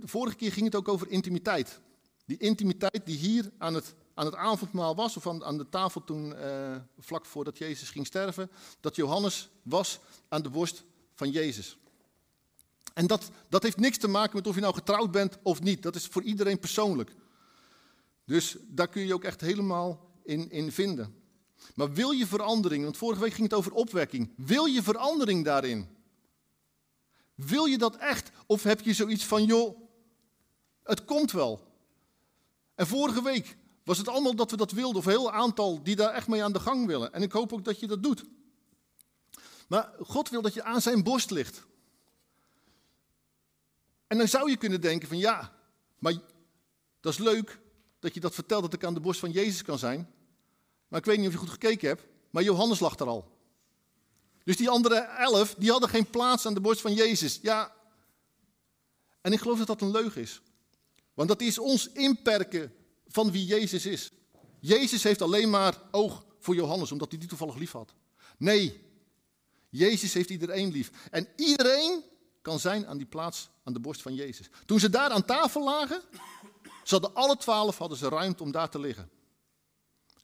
vorige 0.04 0.36
keer 0.36 0.52
ging 0.52 0.66
het 0.66 0.74
ook 0.74 0.88
over 0.88 1.08
intimiteit. 1.08 1.80
Die 2.24 2.38
intimiteit 2.38 3.00
die 3.04 3.16
hier 3.16 3.50
aan 3.58 3.74
het, 3.74 3.94
aan 4.14 4.26
het 4.26 4.34
avondmaal 4.34 4.94
was, 4.94 5.16
of 5.16 5.26
aan, 5.26 5.44
aan 5.44 5.58
de 5.58 5.68
tafel 5.68 6.04
toen, 6.04 6.32
uh, 6.32 6.76
vlak 6.98 7.26
voordat 7.26 7.58
Jezus 7.58 7.90
ging 7.90 8.06
sterven, 8.06 8.50
dat 8.80 8.96
Johannes 8.96 9.50
was 9.62 10.00
aan 10.28 10.42
de 10.42 10.50
borst 10.50 10.84
van 11.14 11.30
Jezus. 11.30 11.78
En 13.00 13.06
dat, 13.06 13.30
dat 13.48 13.62
heeft 13.62 13.76
niks 13.76 13.98
te 13.98 14.08
maken 14.08 14.36
met 14.36 14.46
of 14.46 14.54
je 14.54 14.60
nou 14.60 14.74
getrouwd 14.74 15.10
bent 15.10 15.38
of 15.42 15.62
niet. 15.62 15.82
Dat 15.82 15.94
is 15.94 16.06
voor 16.06 16.22
iedereen 16.22 16.58
persoonlijk. 16.58 17.14
Dus 18.24 18.56
daar 18.60 18.88
kun 18.88 19.06
je 19.06 19.14
ook 19.14 19.24
echt 19.24 19.40
helemaal 19.40 20.10
in, 20.24 20.50
in 20.50 20.72
vinden. 20.72 21.14
Maar 21.74 21.92
wil 21.92 22.10
je 22.10 22.26
verandering, 22.26 22.84
want 22.84 22.96
vorige 22.96 23.20
week 23.20 23.32
ging 23.32 23.48
het 23.48 23.58
over 23.58 23.72
opwekking. 23.72 24.32
Wil 24.36 24.64
je 24.64 24.82
verandering 24.82 25.44
daarin? 25.44 25.88
Wil 27.34 27.64
je 27.64 27.78
dat 27.78 27.96
echt? 27.96 28.30
Of 28.46 28.62
heb 28.62 28.80
je 28.80 28.94
zoiets 28.94 29.24
van, 29.24 29.44
joh, 29.44 29.80
het 30.82 31.04
komt 31.04 31.32
wel. 31.32 31.60
En 32.74 32.86
vorige 32.86 33.22
week 33.22 33.56
was 33.84 33.98
het 33.98 34.08
allemaal 34.08 34.34
dat 34.34 34.50
we 34.50 34.56
dat 34.56 34.72
wilden, 34.72 34.96
of 34.96 35.04
een 35.04 35.12
heel 35.12 35.32
aantal 35.32 35.82
die 35.82 35.96
daar 35.96 36.12
echt 36.12 36.28
mee 36.28 36.44
aan 36.44 36.52
de 36.52 36.60
gang 36.60 36.86
willen. 36.86 37.12
En 37.12 37.22
ik 37.22 37.32
hoop 37.32 37.52
ook 37.52 37.64
dat 37.64 37.80
je 37.80 37.86
dat 37.86 38.02
doet. 38.02 38.24
Maar 39.68 39.92
God 40.00 40.28
wil 40.28 40.42
dat 40.42 40.54
je 40.54 40.62
aan 40.62 40.80
zijn 40.80 41.02
borst 41.02 41.30
ligt. 41.30 41.68
En 44.10 44.18
dan 44.18 44.28
zou 44.28 44.50
je 44.50 44.56
kunnen 44.56 44.80
denken 44.80 45.08
van 45.08 45.18
ja, 45.18 45.52
maar 45.98 46.14
dat 47.00 47.12
is 47.12 47.18
leuk 47.18 47.58
dat 47.98 48.14
je 48.14 48.20
dat 48.20 48.34
vertelt 48.34 48.62
dat 48.62 48.72
ik 48.72 48.84
aan 48.84 48.94
de 48.94 49.00
borst 49.00 49.20
van 49.20 49.30
Jezus 49.30 49.62
kan 49.62 49.78
zijn. 49.78 50.10
Maar 50.88 50.98
ik 50.98 51.04
weet 51.04 51.18
niet 51.18 51.26
of 51.26 51.32
je 51.32 51.38
goed 51.38 51.50
gekeken 51.50 51.88
hebt, 51.88 52.06
maar 52.30 52.42
Johannes 52.42 52.80
lag 52.80 52.98
er 52.98 53.06
al. 53.06 53.38
Dus 54.44 54.56
die 54.56 54.68
andere 54.68 54.94
elf, 55.00 55.54
die 55.54 55.70
hadden 55.70 55.88
geen 55.88 56.10
plaats 56.10 56.46
aan 56.46 56.54
de 56.54 56.60
borst 56.60 56.80
van 56.80 56.94
Jezus. 56.94 57.38
Ja, 57.42 57.74
en 59.20 59.32
ik 59.32 59.40
geloof 59.40 59.58
dat 59.58 59.66
dat 59.66 59.80
een 59.80 59.90
leugen 59.90 60.20
is. 60.20 60.40
Want 61.14 61.28
dat 61.28 61.40
is 61.40 61.58
ons 61.58 61.92
inperken 61.92 62.74
van 63.06 63.30
wie 63.30 63.44
Jezus 63.44 63.86
is. 63.86 64.10
Jezus 64.60 65.02
heeft 65.02 65.22
alleen 65.22 65.50
maar 65.50 65.82
oog 65.90 66.24
voor 66.38 66.54
Johannes, 66.54 66.92
omdat 66.92 67.10
hij 67.10 67.18
die 67.18 67.28
toevallig 67.28 67.56
lief 67.56 67.72
had. 67.72 67.94
Nee, 68.36 68.80
Jezus 69.68 70.12
heeft 70.12 70.30
iedereen 70.30 70.72
lief. 70.72 70.90
En 71.10 71.28
iedereen 71.36 72.08
kan 72.42 72.58
zijn 72.60 72.86
aan 72.86 72.96
die 72.96 73.06
plaats 73.06 73.50
aan 73.64 73.72
de 73.72 73.80
borst 73.80 74.02
van 74.02 74.14
Jezus. 74.14 74.50
Toen 74.66 74.80
ze 74.80 74.90
daar 74.90 75.10
aan 75.10 75.24
tafel 75.24 75.64
lagen, 75.64 76.02
ze 76.84 77.10
alle 77.12 77.36
twaalf 77.36 77.78
hadden 77.78 77.98
ze 77.98 78.08
ruimte 78.08 78.42
om 78.42 78.50
daar 78.52 78.70
te 78.70 78.78
liggen. 78.78 79.10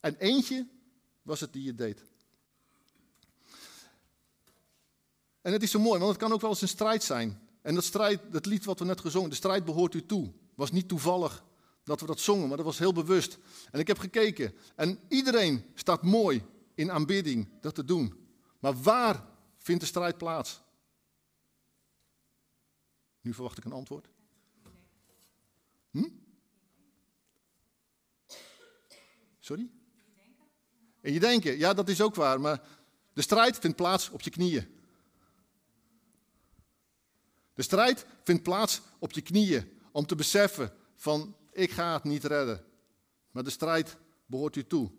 En 0.01 0.17
eentje 0.17 0.67
was 1.23 1.41
het 1.41 1.53
die 1.53 1.67
het 1.67 1.79
deed. 1.79 2.05
En 5.41 5.53
het 5.53 5.63
is 5.63 5.71
zo 5.71 5.79
mooi, 5.79 5.99
want 5.99 6.11
het 6.11 6.21
kan 6.21 6.33
ook 6.33 6.41
wel 6.41 6.51
eens 6.51 6.63
een 6.63 6.69
strijd 6.69 7.03
zijn. 7.03 7.41
En 7.63 7.75
dat, 7.75 7.85
strijd, 7.85 8.21
dat 8.31 8.47
lied 8.47 8.65
wat 8.65 8.79
we 8.79 8.85
net 8.85 9.01
gezongen, 9.01 9.31
de 9.31 9.37
strijd 9.37 9.65
behoort 9.65 9.95
u 9.95 10.07
toe, 10.07 10.33
was 10.55 10.71
niet 10.71 10.89
toevallig 10.89 11.45
dat 11.85 12.01
we 12.01 12.07
dat 12.07 12.21
zongen, 12.21 12.49
maar 12.49 12.57
dat 12.57 12.67
was 12.67 12.79
heel 12.79 12.93
bewust. 12.93 13.39
En 13.71 13.81
ik 13.81 13.87
heb 13.87 13.99
gekeken 13.99 14.55
en 14.75 15.01
iedereen 15.09 15.65
staat 15.75 16.03
mooi 16.03 16.45
in 16.75 16.93
aanbidding 16.93 17.49
dat 17.61 17.75
te 17.75 17.85
doen. 17.85 18.27
Maar 18.59 18.83
waar 18.83 19.25
vindt 19.57 19.81
de 19.81 19.87
strijd 19.87 20.19
plaats? 20.19 20.61
Nu 23.27 23.35
verwacht 23.35 23.59
ik 23.59 23.65
een 23.65 23.73
antwoord. 23.73 24.09
Hm? 25.91 26.09
Sorry? 29.41 29.71
In 31.01 31.13
je 31.13 31.21
denken, 31.21 31.59
ja, 31.59 31.75
dat 31.75 31.89
is 31.89 32.01
ook 32.01 32.15
waar, 32.15 32.41
maar 32.41 32.63
de 33.13 33.23
strijd 33.23 33.59
vindt 33.59 33.77
plaats 33.77 34.11
op 34.11 34.21
je 34.21 34.31
knieën. 34.31 34.67
De 37.55 37.63
strijd 37.63 38.07
vindt 38.23 38.43
plaats 38.43 38.81
op 38.99 39.13
je 39.13 39.21
knieën 39.21 39.69
om 39.93 40.07
te 40.07 40.15
beseffen 40.15 40.73
van 40.95 41.37
ik 41.53 41.71
ga 41.71 41.93
het 41.93 42.05
niet 42.05 42.25
redden. 42.25 42.65
Maar 43.31 43.45
de 43.45 43.51
strijd 43.51 43.97
behoort 44.27 44.57
u 44.57 44.67
toe. 44.67 44.91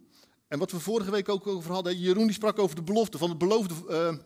En 0.47 0.59
wat 0.59 0.71
we 0.71 0.79
vorige 0.79 1.11
week 1.11 1.29
ook 1.29 1.47
over 1.47 1.71
hadden, 1.71 1.97
Jeroen 1.97 2.25
die 2.25 2.33
sprak 2.33 2.59
over 2.59 2.75
de 2.75 2.83
belofte 2.83 3.17
van 3.17 3.29
het 3.29 3.37
beloofde, 3.37 3.73
uh, 3.89 4.17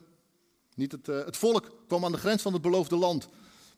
niet 0.75 0.91
het, 0.91 1.07
uh, 1.07 1.25
het 1.25 1.37
volk 1.37 1.83
kwam 1.87 2.05
aan 2.05 2.11
de 2.11 2.17
grens 2.17 2.41
van 2.41 2.53
het 2.53 2.61
beloofde 2.61 2.95
land. 2.95 3.29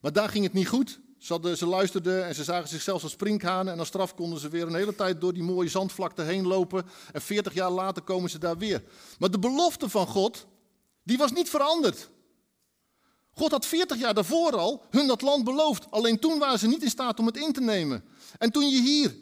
Maar 0.04 0.14
daar 0.14 0.30
ging 0.30 0.44
het 0.44 0.54
niet 0.54 0.68
goed. 0.68 1.00
Ze, 1.18 1.34
hadden, 1.34 1.58
ze 1.58 1.66
luisterden 1.66 2.26
en 2.26 2.36
ze 2.36 2.44
zagen 2.44 2.70
zichzelf 2.70 3.04
als 3.04 3.12
sprinkhanen. 3.12 3.74
En 3.74 3.80
als 3.80 3.88
straf 3.88 4.16
konden 4.16 4.40
ze 4.40 4.50
weer 4.50 4.68
een 4.68 4.76
hele 4.76 4.96
tijd 4.96 5.22
door 5.22 5.34
die 5.34 5.44
mooie 5.44 5.70
zandvlakte 5.70 6.22
heen 6.22 6.48
lopen. 6.48 6.86
En 7.12 7.22
40 7.22 7.54
jaar 7.54 7.72
later 7.72 8.02
komen 8.04 8.30
ze 8.30 8.38
daar 8.38 8.58
weer. 8.58 8.84
Maar 9.20 9.32
de 9.32 9.40
belofte 9.40 9.90
van 9.90 10.08
God, 10.08 10.46
die 11.04 11.18
was 11.18 11.32
niet 11.32 11.50
veranderd. 11.50 12.10
God 13.34 13.52
had 13.52 13.66
40 13.66 13.98
jaar 13.98 14.14
daarvoor 14.14 14.58
al 14.58 14.86
hun 14.90 15.08
dat 15.08 15.22
land 15.22 15.44
beloofd. 15.44 15.92
Alleen 15.92 16.20
toen 16.20 16.40
waren 16.40 16.60
ze 16.60 16.68
niet 16.68 16.84
in 16.84 16.90
staat 16.90 17.20
om 17.20 17.26
het 17.26 17.38
in 17.38 17.54
te 17.54 17.62
nemen. 17.62 18.04
En 18.38 18.52
toen 18.52 18.70
je 18.70 18.82
hier, 18.82 19.16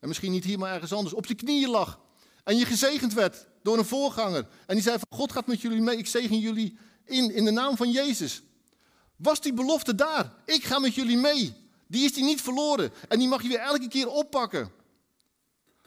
en 0.00 0.08
misschien 0.08 0.32
niet 0.32 0.44
hier 0.44 0.58
maar 0.58 0.72
ergens 0.72 0.92
anders, 0.92 1.14
op 1.14 1.26
je 1.26 1.34
knieën 1.34 1.70
lag. 1.70 2.00
En 2.44 2.56
je 2.56 2.64
gezegend 2.64 3.12
werd 3.12 3.46
door 3.62 3.78
een 3.78 3.84
voorganger. 3.84 4.48
En 4.66 4.74
die 4.74 4.84
zei 4.84 4.98
van 4.98 5.18
God 5.18 5.32
gaat 5.32 5.46
met 5.46 5.60
jullie 5.60 5.80
mee, 5.80 5.96
ik 5.96 6.06
zegen 6.06 6.38
jullie 6.38 6.78
in, 7.04 7.34
in 7.34 7.44
de 7.44 7.50
naam 7.50 7.76
van 7.76 7.90
Jezus. 7.90 8.42
Was 9.16 9.40
die 9.40 9.52
belofte 9.52 9.94
daar? 9.94 10.32
Ik 10.44 10.64
ga 10.64 10.78
met 10.78 10.94
jullie 10.94 11.16
mee. 11.16 11.54
Die 11.86 12.04
is 12.04 12.12
die 12.12 12.24
niet 12.24 12.40
verloren. 12.40 12.92
En 13.08 13.18
die 13.18 13.28
mag 13.28 13.42
je 13.42 13.48
weer 13.48 13.58
elke 13.58 13.88
keer 13.88 14.08
oppakken. 14.08 14.72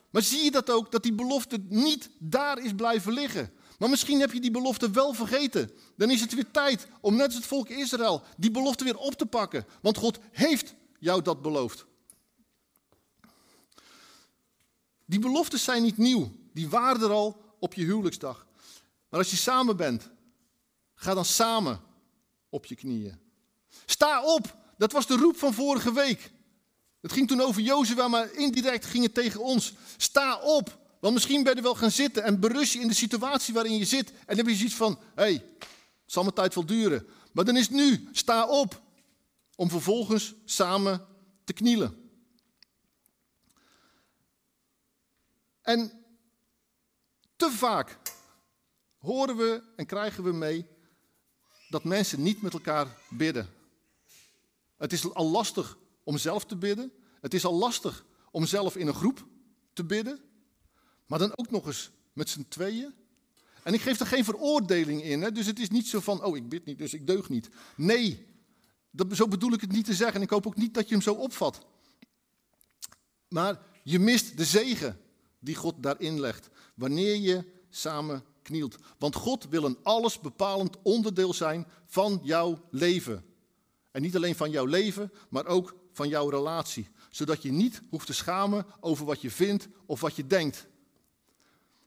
Maar 0.10 0.22
zie 0.22 0.44
je 0.44 0.52
dat 0.52 0.70
ook, 0.70 0.92
dat 0.92 1.04
die 1.04 1.14
belofte 1.14 1.64
niet 1.68 2.10
daar 2.20 2.60
is 2.60 2.74
blijven 2.76 3.14
liggen? 3.14 3.54
Maar 3.80 3.90
misschien 3.90 4.20
heb 4.20 4.32
je 4.32 4.40
die 4.40 4.52
belofte 4.52 4.92
wel 4.92 5.14
vergeten. 5.14 5.72
Dan 5.96 6.10
is 6.10 6.22
het 6.22 6.34
weer 6.34 6.52
tijd 6.52 6.88
om 7.02 7.16
net 7.16 7.26
als 7.26 7.36
het 7.36 7.46
volk 7.46 7.70
Israël 7.70 8.24
die 8.38 8.52
belofte 8.52 8.84
weer 8.84 8.98
op 8.98 9.14
te 9.14 9.26
pakken. 9.26 9.66
Want 9.82 9.98
God 9.98 10.20
heeft 10.32 10.76
jou 11.00 11.22
dat 11.22 11.42
beloofd. 11.42 11.86
Die 15.06 15.20
beloftes 15.20 15.64
zijn 15.64 15.84
niet 15.84 15.98
nieuw. 15.98 16.32
Die 16.54 16.70
waren 16.70 17.02
er 17.02 17.12
al 17.12 17.42
op 17.60 17.74
je 17.74 17.84
huwelijksdag. 17.84 18.48
Maar 19.10 19.20
als 19.20 19.32
je 19.32 19.38
samen 19.38 19.78
bent, 19.78 20.10
ga 20.96 21.14
dan 21.14 21.26
samen 21.26 21.82
op 22.50 22.66
je 22.66 22.76
knieën. 22.76 23.20
Sta 23.86 24.24
op. 24.24 24.58
Dat 24.78 24.92
was 24.92 25.08
de 25.08 25.16
roep 25.16 25.38
van 25.38 25.54
vorige 25.54 25.94
week. 25.94 26.32
Het 27.02 27.12
ging 27.12 27.28
toen 27.28 27.42
over 27.42 27.62
Jozua, 27.62 28.08
maar 28.08 28.34
indirect 28.34 28.86
ging 28.86 29.04
het 29.04 29.14
tegen 29.14 29.42
ons. 29.42 29.74
Sta 29.98 30.40
op. 30.40 30.78
Want 31.00 31.14
misschien 31.14 31.44
ben 31.44 31.56
je 31.56 31.62
wel 31.62 31.76
gaan 31.76 31.92
zitten 31.92 32.24
en 32.24 32.40
berust 32.40 32.74
je 32.74 32.80
in 32.80 32.88
de 32.88 32.94
situatie 32.94 33.54
waarin 33.54 33.78
je 33.78 33.86
zit. 33.86 34.10
En 34.10 34.26
dan 34.26 34.38
heb 34.38 34.48
je 34.48 34.56
zoiets 34.56 34.76
van, 34.76 35.00
hé, 35.16 35.24
hey, 35.24 35.34
het 35.34 35.72
zal 36.06 36.24
mijn 36.24 36.36
tijd 36.36 36.56
wel 36.56 36.66
duren. 36.66 37.08
Maar 37.32 37.46
dan 37.46 37.58
is 37.58 37.68
het 37.68 37.76
nu, 37.76 38.10
sta 38.12 38.48
op. 38.48 38.82
Om 39.56 39.70
vervolgens 39.70 40.34
samen 40.46 41.06
te 41.44 41.54
knielen. 41.54 42.12
En 45.62 45.92
te 47.36 47.52
vaak 47.52 48.00
horen 48.98 49.38
we 49.38 49.64
en 49.76 49.86
krijgen 49.86 50.24
we 50.24 50.32
mee 50.32 50.68
dat 51.70 51.84
mensen 51.84 52.24
niet 52.24 52.42
met 52.42 52.54
elkaar 52.54 52.98
bidden. 53.10 53.50
Het 54.78 54.94
is 54.94 55.14
al 55.14 55.30
lastig 55.30 55.78
om 56.04 56.18
zelf 56.18 56.46
te 56.46 56.56
bidden. 56.56 56.92
Het 57.22 57.34
is 57.34 57.46
al 57.46 57.54
lastig 57.54 58.06
om 58.32 58.46
zelf 58.46 58.76
in 58.76 58.88
een 58.88 58.94
groep 58.94 59.26
te 59.74 59.84
bidden. 59.84 60.20
Maar 61.06 61.20
dan 61.20 61.38
ook 61.38 61.52
nog 61.52 61.66
eens 61.66 61.92
met 62.14 62.30
z'n 62.30 62.46
tweeën. 62.50 62.94
En 63.64 63.74
ik 63.74 63.82
geef 63.82 64.00
er 64.00 64.06
geen 64.06 64.24
veroordeling 64.24 65.04
in. 65.04 65.22
Hè? 65.22 65.32
Dus 65.32 65.46
het 65.46 65.60
is 65.60 65.70
niet 65.70 65.88
zo 65.88 66.00
van, 66.00 66.24
oh 66.24 66.38
ik 66.38 66.50
bid 66.50 66.66
niet, 66.66 66.78
dus 66.78 66.94
ik 66.94 67.08
deug 67.08 67.30
niet. 67.30 67.50
Nee, 67.76 68.28
dat, 68.92 69.16
zo 69.16 69.28
bedoel 69.28 69.54
ik 69.54 69.62
het 69.62 69.72
niet 69.72 69.86
te 69.86 69.94
zeggen. 69.94 70.16
En 70.16 70.22
ik 70.22 70.30
hoop 70.30 70.48
ook 70.48 70.56
niet 70.56 70.74
dat 70.74 70.88
je 70.88 70.94
hem 70.94 71.04
zo 71.04 71.14
opvat. 71.14 71.66
Maar 73.28 73.68
Je 73.84 74.00
mist 74.00 74.38
de 74.38 74.46
zegen 74.46 75.02
die 75.40 75.56
God 75.56 75.84
daarin 75.84 76.20
legt. 76.20 76.50
Wanneer 76.76 77.16
je 77.16 77.44
samen 77.70 78.24
Want 78.98 79.16
God 79.16 79.48
wil 79.50 79.64
een 79.64 79.78
alles 79.84 80.20
bepalend 80.20 80.78
onderdeel 80.82 81.34
zijn 81.34 81.68
van 81.86 82.20
jouw 82.24 82.60
leven. 82.70 83.26
En 83.92 84.02
niet 84.02 84.16
alleen 84.16 84.36
van 84.36 84.52
jouw 84.52 84.66
leven, 84.66 85.12
maar 85.30 85.46
ook 85.46 85.76
van 85.92 86.10
jouw 86.10 86.30
relatie. 86.30 86.88
Zodat 87.10 87.42
je 87.42 87.52
niet 87.52 87.82
hoeft 87.90 88.06
te 88.06 88.14
schamen 88.14 88.66
over 88.80 89.06
wat 89.06 89.22
je 89.22 89.32
vindt 89.32 89.68
of 89.86 90.02
wat 90.02 90.16
je 90.16 90.28
denkt. 90.28 90.68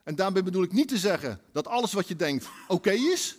En 0.03 0.14
daarbij 0.14 0.42
bedoel 0.42 0.62
ik 0.62 0.72
niet 0.72 0.88
te 0.88 0.98
zeggen 0.98 1.40
dat 1.53 1.66
alles 1.66 1.92
wat 1.92 2.09
je 2.09 2.16
denkt 2.16 2.48
oké 2.68 2.90
is. 2.90 3.37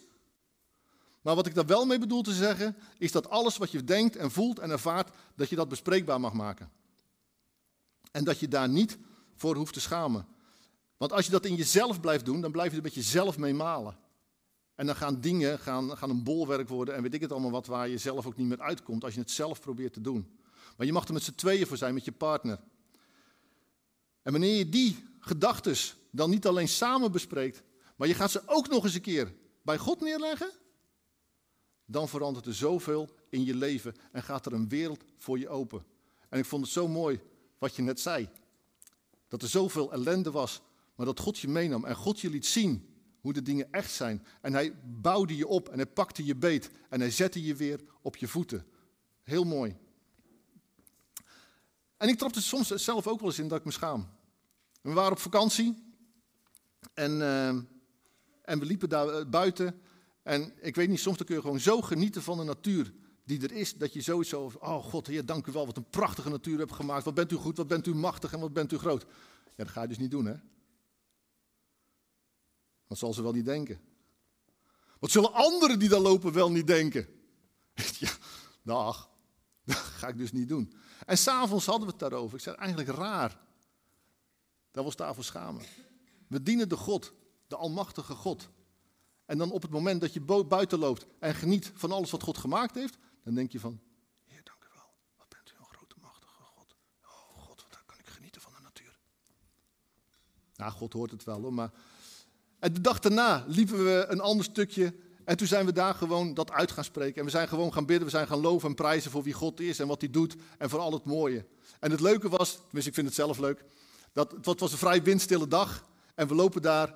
Maar 1.21 1.36
wat 1.36 1.45
ik 1.45 1.55
daar 1.55 1.65
wel 1.65 1.86
mee 1.86 1.99
bedoel 1.99 2.21
te 2.21 2.33
zeggen, 2.33 2.75
is 2.97 3.12
dat 3.12 3.29
alles 3.29 3.57
wat 3.57 3.71
je 3.71 3.83
denkt 3.83 4.15
en 4.15 4.31
voelt 4.31 4.59
en 4.59 4.69
ervaart, 4.69 5.15
dat 5.36 5.49
je 5.49 5.55
dat 5.55 5.69
bespreekbaar 5.69 6.19
mag 6.19 6.33
maken. 6.33 6.71
En 8.12 8.23
dat 8.23 8.39
je 8.39 8.47
daar 8.47 8.69
niet 8.69 8.97
voor 9.36 9.55
hoeft 9.55 9.73
te 9.73 9.79
schamen. 9.79 10.27
Want 10.97 11.12
als 11.12 11.25
je 11.25 11.32
dat 11.32 11.45
in 11.45 11.56
jezelf 11.56 11.99
blijft 11.99 12.25
doen, 12.25 12.41
dan 12.41 12.51
blijf 12.51 12.71
je 12.71 12.77
er 12.77 12.84
met 12.84 12.93
jezelf 12.93 13.38
mee 13.38 13.53
malen. 13.53 13.97
En 14.75 14.86
dan 14.86 14.95
gaan 14.95 15.21
dingen 15.21 15.60
gaan, 15.60 15.97
gaan 15.97 16.10
een 16.10 16.23
bolwerk 16.23 16.69
worden 16.69 16.95
en 16.95 17.01
weet 17.01 17.13
ik 17.13 17.21
het 17.21 17.32
allemaal 17.32 17.51
wat, 17.51 17.65
waar 17.65 17.89
je 17.89 17.97
zelf 17.97 18.25
ook 18.25 18.38
niet 18.38 18.47
meer 18.47 18.62
uitkomt 18.62 19.03
als 19.03 19.13
je 19.13 19.19
het 19.19 19.32
zelf 19.32 19.60
probeert 19.60 19.93
te 19.93 20.01
doen. 20.01 20.39
Maar 20.77 20.86
je 20.86 20.93
mag 20.93 21.08
er 21.08 21.13
met 21.13 21.23
z'n 21.23 21.36
tweeën 21.36 21.67
voor 21.67 21.77
zijn, 21.77 21.93
met 21.93 22.06
je 22.06 22.12
partner. 22.12 22.60
En 24.21 24.32
wanneer 24.32 24.58
je 24.58 24.69
die 24.69 25.03
gedachten 25.19 25.75
dan 26.12 26.29
niet 26.29 26.47
alleen 26.47 26.67
samen 26.67 27.12
bespreekt, 27.12 27.63
maar 27.95 28.08
je 28.08 28.13
gaat 28.13 28.32
ze 28.32 28.41
ook 28.45 28.69
nog 28.69 28.84
eens 28.84 28.93
een 28.93 29.01
keer 29.01 29.34
bij 29.62 29.77
God 29.77 30.01
neerleggen, 30.01 30.51
dan 31.86 32.10
verandert 32.10 32.45
er 32.45 32.53
zoveel 32.53 33.10
in 33.29 33.43
je 33.43 33.56
leven 33.56 33.95
en 34.12 34.23
gaat 34.23 34.45
er 34.45 34.53
een 34.53 34.69
wereld 34.69 35.03
voor 35.17 35.39
je 35.39 35.49
open. 35.49 35.86
En 36.29 36.39
ik 36.39 36.45
vond 36.45 36.63
het 36.63 36.73
zo 36.73 36.88
mooi 36.88 37.19
wat 37.58 37.75
je 37.75 37.82
net 37.82 37.99
zei. 37.99 38.29
Dat 39.27 39.41
er 39.41 39.47
zoveel 39.47 39.91
ellende 39.91 40.32
was, 40.32 40.62
maar 40.95 41.06
dat 41.06 41.19
God 41.19 41.39
je 41.39 41.47
meenam 41.47 41.86
en 41.86 41.95
God 41.95 42.19
je 42.19 42.29
liet 42.29 42.45
zien 42.45 42.93
hoe 43.19 43.34
de 43.34 43.41
dingen 43.41 43.71
echt 43.71 43.91
zijn. 43.91 44.25
En 44.41 44.53
hij 44.53 44.75
bouwde 44.86 45.36
je 45.36 45.47
op 45.47 45.69
en 45.69 45.75
hij 45.75 45.86
pakte 45.86 46.25
je 46.25 46.36
beet 46.36 46.69
en 46.89 46.99
hij 46.99 47.12
zette 47.12 47.43
je 47.43 47.56
weer 47.56 47.79
op 48.01 48.15
je 48.15 48.27
voeten. 48.27 48.65
Heel 49.23 49.43
mooi. 49.43 49.77
En 51.97 52.10
ik 52.10 52.17
trapte 52.17 52.41
soms 52.41 52.67
zelf 52.67 53.08
ook 53.08 53.19
wel 53.19 53.29
eens 53.29 53.39
in 53.39 53.47
dat 53.47 53.60
ik 53.60 53.65
me 53.65 53.71
schaam. 53.71 54.10
We 54.82 54.93
waren 54.93 55.12
op 55.12 55.19
vakantie 55.19 55.84
en, 56.93 57.12
uh, 57.12 57.47
en 58.41 58.60
we 58.60 58.65
liepen 58.65 58.89
daar 58.89 59.08
eh, 59.08 59.25
buiten. 59.29 59.82
En 60.23 60.53
ik 60.62 60.75
weet 60.75 60.89
niet, 60.89 60.99
soms 60.99 61.17
dan 61.17 61.25
kun 61.25 61.36
je 61.36 61.41
gewoon 61.41 61.60
zo 61.60 61.82
genieten 61.82 62.21
van 62.21 62.38
de 62.38 62.43
natuur 62.43 62.93
die 63.25 63.41
er 63.41 63.51
is, 63.51 63.77
dat 63.77 63.93
je 63.93 64.01
sowieso, 64.01 64.51
oh 64.60 64.84
God, 64.84 65.08
Heer, 65.08 65.25
dank 65.25 65.47
u 65.47 65.51
wel, 65.51 65.65
wat 65.65 65.77
een 65.77 65.89
prachtige 65.89 66.29
natuur 66.29 66.58
hebt 66.58 66.71
gemaakt. 66.71 67.06
Wat 67.06 67.13
bent 67.13 67.32
u 67.32 67.36
goed, 67.36 67.58
wat 67.58 67.67
bent 67.67 67.88
u 67.88 67.95
machtig 67.95 68.34
en 68.34 68.39
wat 68.39 68.53
bent 68.53 68.71
u 68.71 68.77
groot. 68.77 69.06
Ja, 69.56 69.63
dat 69.63 69.69
ga 69.69 69.82
je 69.82 69.88
dus 69.88 69.97
niet 69.97 70.12
doen, 70.12 70.25
hè. 70.25 70.36
Zal 72.97 73.13
ze 73.13 73.21
wel 73.21 73.32
niet 73.32 73.45
denken? 73.45 73.79
Wat 74.99 75.12
zullen 75.12 75.34
anderen 75.34 75.79
die 75.79 75.89
daar 75.89 75.99
lopen 75.99 76.34
wel 76.34 76.51
niet 76.51 76.67
denken? 76.67 77.08
ja, 77.99 78.12
dag, 78.62 79.10
dat 79.65 79.75
ga 79.75 80.08
ik 80.08 80.17
dus 80.17 80.32
niet 80.32 80.47
doen. 80.47 80.73
En 81.06 81.17
s'avonds 81.17 81.65
hadden 81.65 81.86
we 81.86 81.91
het 81.91 81.99
daarover. 81.99 82.38
Ik 82.38 82.43
zei, 82.43 82.56
eigenlijk 82.56 82.89
raar. 82.89 83.39
Dat 84.71 84.84
was 84.84 84.95
daarvoor 84.95 85.23
schamen. 85.23 85.65
We 86.27 86.43
dienen 86.43 86.69
de 86.69 86.77
God, 86.77 87.13
de 87.47 87.56
Almachtige 87.56 88.15
God. 88.15 88.49
En 89.25 89.38
dan 89.38 89.51
op 89.51 89.62
het 89.62 89.71
moment 89.71 90.01
dat 90.01 90.13
je 90.13 90.21
buiten 90.47 90.79
loopt 90.79 91.06
en 91.19 91.36
geniet 91.36 91.71
van 91.75 91.91
alles 91.91 92.12
wat 92.12 92.23
God 92.23 92.38
gemaakt 92.38 92.75
heeft, 92.75 92.97
dan 93.23 93.34
denk 93.34 93.51
je 93.51 93.60
van, 93.60 93.79
Heer, 94.23 94.43
dank 94.43 94.63
u 94.63 94.67
wel. 94.73 94.93
Wat 95.17 95.29
bent 95.29 95.51
u 95.51 95.53
een 95.58 95.65
grote, 95.65 95.95
machtige 96.01 96.43
God. 96.43 96.75
Oh 97.03 97.43
God, 97.43 97.65
wat 97.69 97.84
kan 97.86 97.99
ik 97.99 98.08
genieten 98.08 98.41
van 98.41 98.53
de 98.56 98.62
natuur. 98.62 98.99
Nou, 100.56 100.71
God 100.71 100.93
hoort 100.93 101.12
het 101.12 101.23
wel 101.23 101.41
hoor, 101.41 101.53
maar... 101.53 101.71
En 102.63 102.73
de 102.73 102.82
dag 102.82 102.99
daarna 102.99 103.45
liepen 103.47 103.86
we 103.86 104.06
een 104.08 104.19
ander 104.19 104.45
stukje 104.45 104.93
en 105.26 105.38
toen 105.38 105.47
zijn 105.47 105.65
we 105.65 105.71
daar 105.71 105.93
gewoon 105.93 106.34
dat 106.34 106.52
uit 106.52 106.71
gaan 106.71 106.84
spreken. 106.84 107.15
En 107.15 107.26
we 107.26 107.32
zijn 107.32 107.47
gewoon 107.47 107.73
gaan 107.73 107.86
bidden, 107.86 108.06
we 108.06 108.12
zijn 108.12 108.28
gaan 108.28 108.39
loven 108.39 108.69
en 108.69 108.76
prijzen 108.76 109.12
voor 109.12 109.23
wie 109.23 109.34
God 109.34 109.60
is 109.60 109.80
en 109.80 109.88
wat 109.88 110.02
hij 110.02 110.10
doet 110.10 110.36
en 110.58 110.69
voor 110.69 110.80
al 110.80 110.93
het 110.93 111.06
mooie. 111.06 111.45
En 111.80 111.91
het 111.91 111.99
leuke 111.99 112.30
was, 112.30 112.54
tenminste 112.54 112.89
ik 112.89 112.93
vind 112.93 113.08
het 113.08 113.15
zelf 113.15 113.39
leuk, 113.39 113.65
dat 114.13 114.32
het 114.32 114.60
was 114.60 114.71
een 114.71 114.78
vrij 114.78 115.04
windstille 115.04 115.47
dag 115.47 115.89
en 116.15 116.28
we 116.28 116.36
lopen 116.36 116.62
daar 116.62 116.95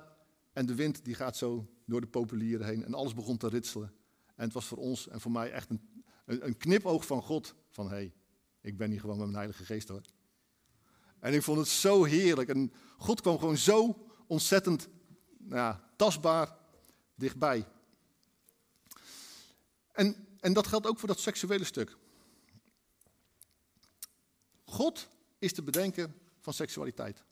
en 0.52 0.66
de 0.66 0.74
wind 0.74 1.04
die 1.04 1.14
gaat 1.14 1.36
zo 1.36 1.66
door 1.86 2.00
de 2.00 2.06
populieren 2.06 2.66
heen 2.66 2.84
en 2.84 2.94
alles 2.94 3.14
begon 3.14 3.36
te 3.36 3.48
ritselen. 3.48 3.92
En 4.36 4.44
het 4.44 4.52
was 4.52 4.64
voor 4.64 4.78
ons 4.78 5.08
en 5.08 5.20
voor 5.20 5.32
mij 5.32 5.50
echt 5.50 5.70
een, 5.70 5.80
een, 6.24 6.56
knipoog 6.56 7.06
van 7.06 7.22
God. 7.22 7.54
Van 7.70 7.86
hé, 7.88 7.94
hey, 7.94 8.12
ik 8.60 8.76
ben 8.76 8.90
hier 8.90 9.00
gewoon 9.00 9.16
met 9.16 9.24
mijn 9.26 9.38
Heilige 9.38 9.64
Geest 9.64 9.88
hoor. 9.88 10.02
En 11.20 11.34
ik 11.34 11.42
vond 11.42 11.58
het 11.58 11.68
zo 11.68 12.04
heerlijk. 12.04 12.48
En 12.48 12.72
God 12.98 13.20
kwam 13.20 13.38
gewoon 13.38 13.56
zo 13.56 14.06
ontzettend 14.26 14.88
nou 15.48 15.60
ja, 15.60 15.90
tastbaar 15.96 16.56
dichtbij. 17.14 17.66
En, 19.92 20.26
en 20.40 20.52
dat 20.52 20.66
geldt 20.66 20.86
ook 20.86 20.98
voor 20.98 21.08
dat 21.08 21.20
seksuele 21.20 21.64
stuk. 21.64 21.96
God 24.64 25.08
is 25.38 25.52
te 25.52 25.62
bedenken 25.62 26.14
van 26.40 26.52
seksualiteit, 26.52 27.22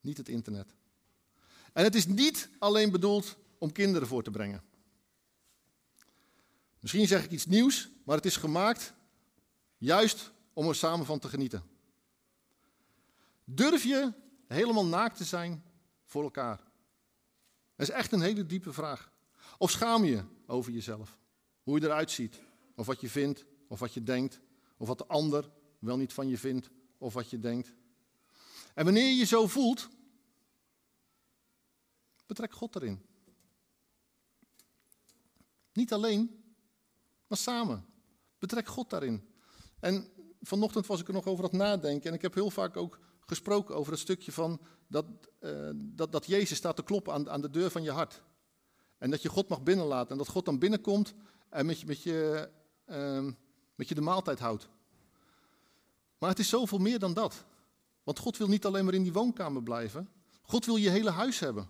niet 0.00 0.16
het 0.16 0.28
internet. 0.28 0.74
En 1.72 1.84
het 1.84 1.94
is 1.94 2.06
niet 2.06 2.48
alleen 2.58 2.90
bedoeld 2.90 3.36
om 3.58 3.72
kinderen 3.72 4.08
voor 4.08 4.22
te 4.22 4.30
brengen. 4.30 4.62
Misschien 6.80 7.06
zeg 7.06 7.24
ik 7.24 7.30
iets 7.30 7.46
nieuws, 7.46 7.88
maar 8.04 8.16
het 8.16 8.26
is 8.26 8.36
gemaakt 8.36 8.92
juist 9.76 10.32
om 10.52 10.68
er 10.68 10.74
samen 10.74 11.06
van 11.06 11.18
te 11.18 11.28
genieten. 11.28 11.62
Durf 13.44 13.82
je 13.82 14.12
helemaal 14.46 14.86
naakt 14.86 15.16
te 15.16 15.24
zijn 15.24 15.64
voor 16.04 16.22
elkaar? 16.22 16.60
Dat 17.76 17.88
is 17.88 17.94
echt 17.94 18.12
een 18.12 18.20
hele 18.20 18.46
diepe 18.46 18.72
vraag. 18.72 19.12
Of 19.58 19.70
schaam 19.70 20.04
je 20.04 20.24
over 20.46 20.72
jezelf? 20.72 21.18
Hoe 21.62 21.80
je 21.80 21.86
eruit 21.86 22.10
ziet, 22.10 22.40
of 22.74 22.86
wat 22.86 23.00
je 23.00 23.08
vindt, 23.08 23.44
of 23.68 23.78
wat 23.78 23.94
je 23.94 24.02
denkt, 24.02 24.40
of 24.76 24.88
wat 24.88 24.98
de 24.98 25.06
ander 25.06 25.50
wel 25.78 25.96
niet 25.96 26.12
van 26.12 26.28
je 26.28 26.38
vindt, 26.38 26.70
of 26.98 27.14
wat 27.14 27.30
je 27.30 27.38
denkt. 27.38 27.72
En 28.74 28.84
wanneer 28.84 29.06
je 29.08 29.14
je 29.14 29.24
zo 29.24 29.46
voelt, 29.46 29.88
betrek 32.26 32.52
God 32.52 32.76
erin. 32.76 33.06
Niet 35.72 35.92
alleen, 35.92 36.44
maar 37.26 37.38
samen. 37.38 37.86
Betrek 38.38 38.68
God 38.68 38.90
daarin. 38.90 39.28
En 39.80 40.08
vanochtend 40.40 40.86
was 40.86 41.00
ik 41.00 41.08
er 41.08 41.14
nog 41.14 41.26
over 41.26 41.44
aan 41.44 41.50
het 41.50 41.58
nadenken. 41.58 42.08
En 42.08 42.16
ik 42.16 42.22
heb 42.22 42.34
heel 42.34 42.50
vaak 42.50 42.76
ook 42.76 42.98
gesproken 43.26 43.76
over 43.76 43.92
het 43.92 44.00
stukje 44.00 44.32
van 44.32 44.60
dat, 44.86 45.06
uh, 45.40 45.70
dat, 45.74 46.12
dat 46.12 46.26
Jezus 46.26 46.56
staat 46.56 46.76
te 46.76 46.82
kloppen 46.82 47.12
aan, 47.12 47.30
aan 47.30 47.40
de 47.40 47.50
deur 47.50 47.70
van 47.70 47.82
je 47.82 47.90
hart. 47.90 48.22
En 48.98 49.10
dat 49.10 49.22
je 49.22 49.28
God 49.28 49.48
mag 49.48 49.62
binnenlaten. 49.62 50.10
En 50.10 50.18
dat 50.18 50.28
God 50.28 50.44
dan 50.44 50.58
binnenkomt 50.58 51.14
en 51.48 51.66
met 51.66 51.80
je, 51.80 51.86
met 51.86 52.02
je, 52.02 52.48
uh, 52.86 53.32
met 53.74 53.88
je 53.88 53.94
de 53.94 54.00
maaltijd 54.00 54.38
houdt. 54.38 54.68
Maar 56.18 56.30
het 56.30 56.38
is 56.38 56.48
zoveel 56.48 56.78
meer 56.78 56.98
dan 56.98 57.14
dat. 57.14 57.44
Want 58.02 58.18
God 58.18 58.36
wil 58.36 58.48
niet 58.48 58.64
alleen 58.64 58.84
maar 58.84 58.94
in 58.94 59.02
die 59.02 59.12
woonkamer 59.12 59.62
blijven. 59.62 60.08
God 60.42 60.64
wil 60.64 60.76
je 60.76 60.90
hele 60.90 61.10
huis 61.10 61.38
hebben. 61.38 61.68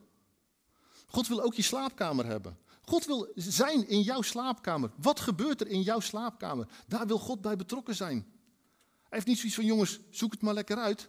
God 1.06 1.28
wil 1.28 1.42
ook 1.42 1.54
je 1.54 1.62
slaapkamer 1.62 2.26
hebben. 2.26 2.58
God 2.82 3.04
wil 3.06 3.32
zijn 3.34 3.88
in 3.88 4.00
jouw 4.00 4.22
slaapkamer. 4.22 4.90
Wat 4.96 5.20
gebeurt 5.20 5.60
er 5.60 5.66
in 5.66 5.82
jouw 5.82 6.00
slaapkamer? 6.00 6.68
Daar 6.86 7.06
wil 7.06 7.18
God 7.18 7.40
bij 7.40 7.56
betrokken 7.56 7.94
zijn. 7.94 8.16
Hij 9.02 9.08
heeft 9.08 9.26
niet 9.26 9.36
zoiets 9.36 9.56
van, 9.56 9.64
jongens, 9.64 10.00
zoek 10.10 10.32
het 10.32 10.42
maar 10.42 10.54
lekker 10.54 10.76
uit. 10.76 11.08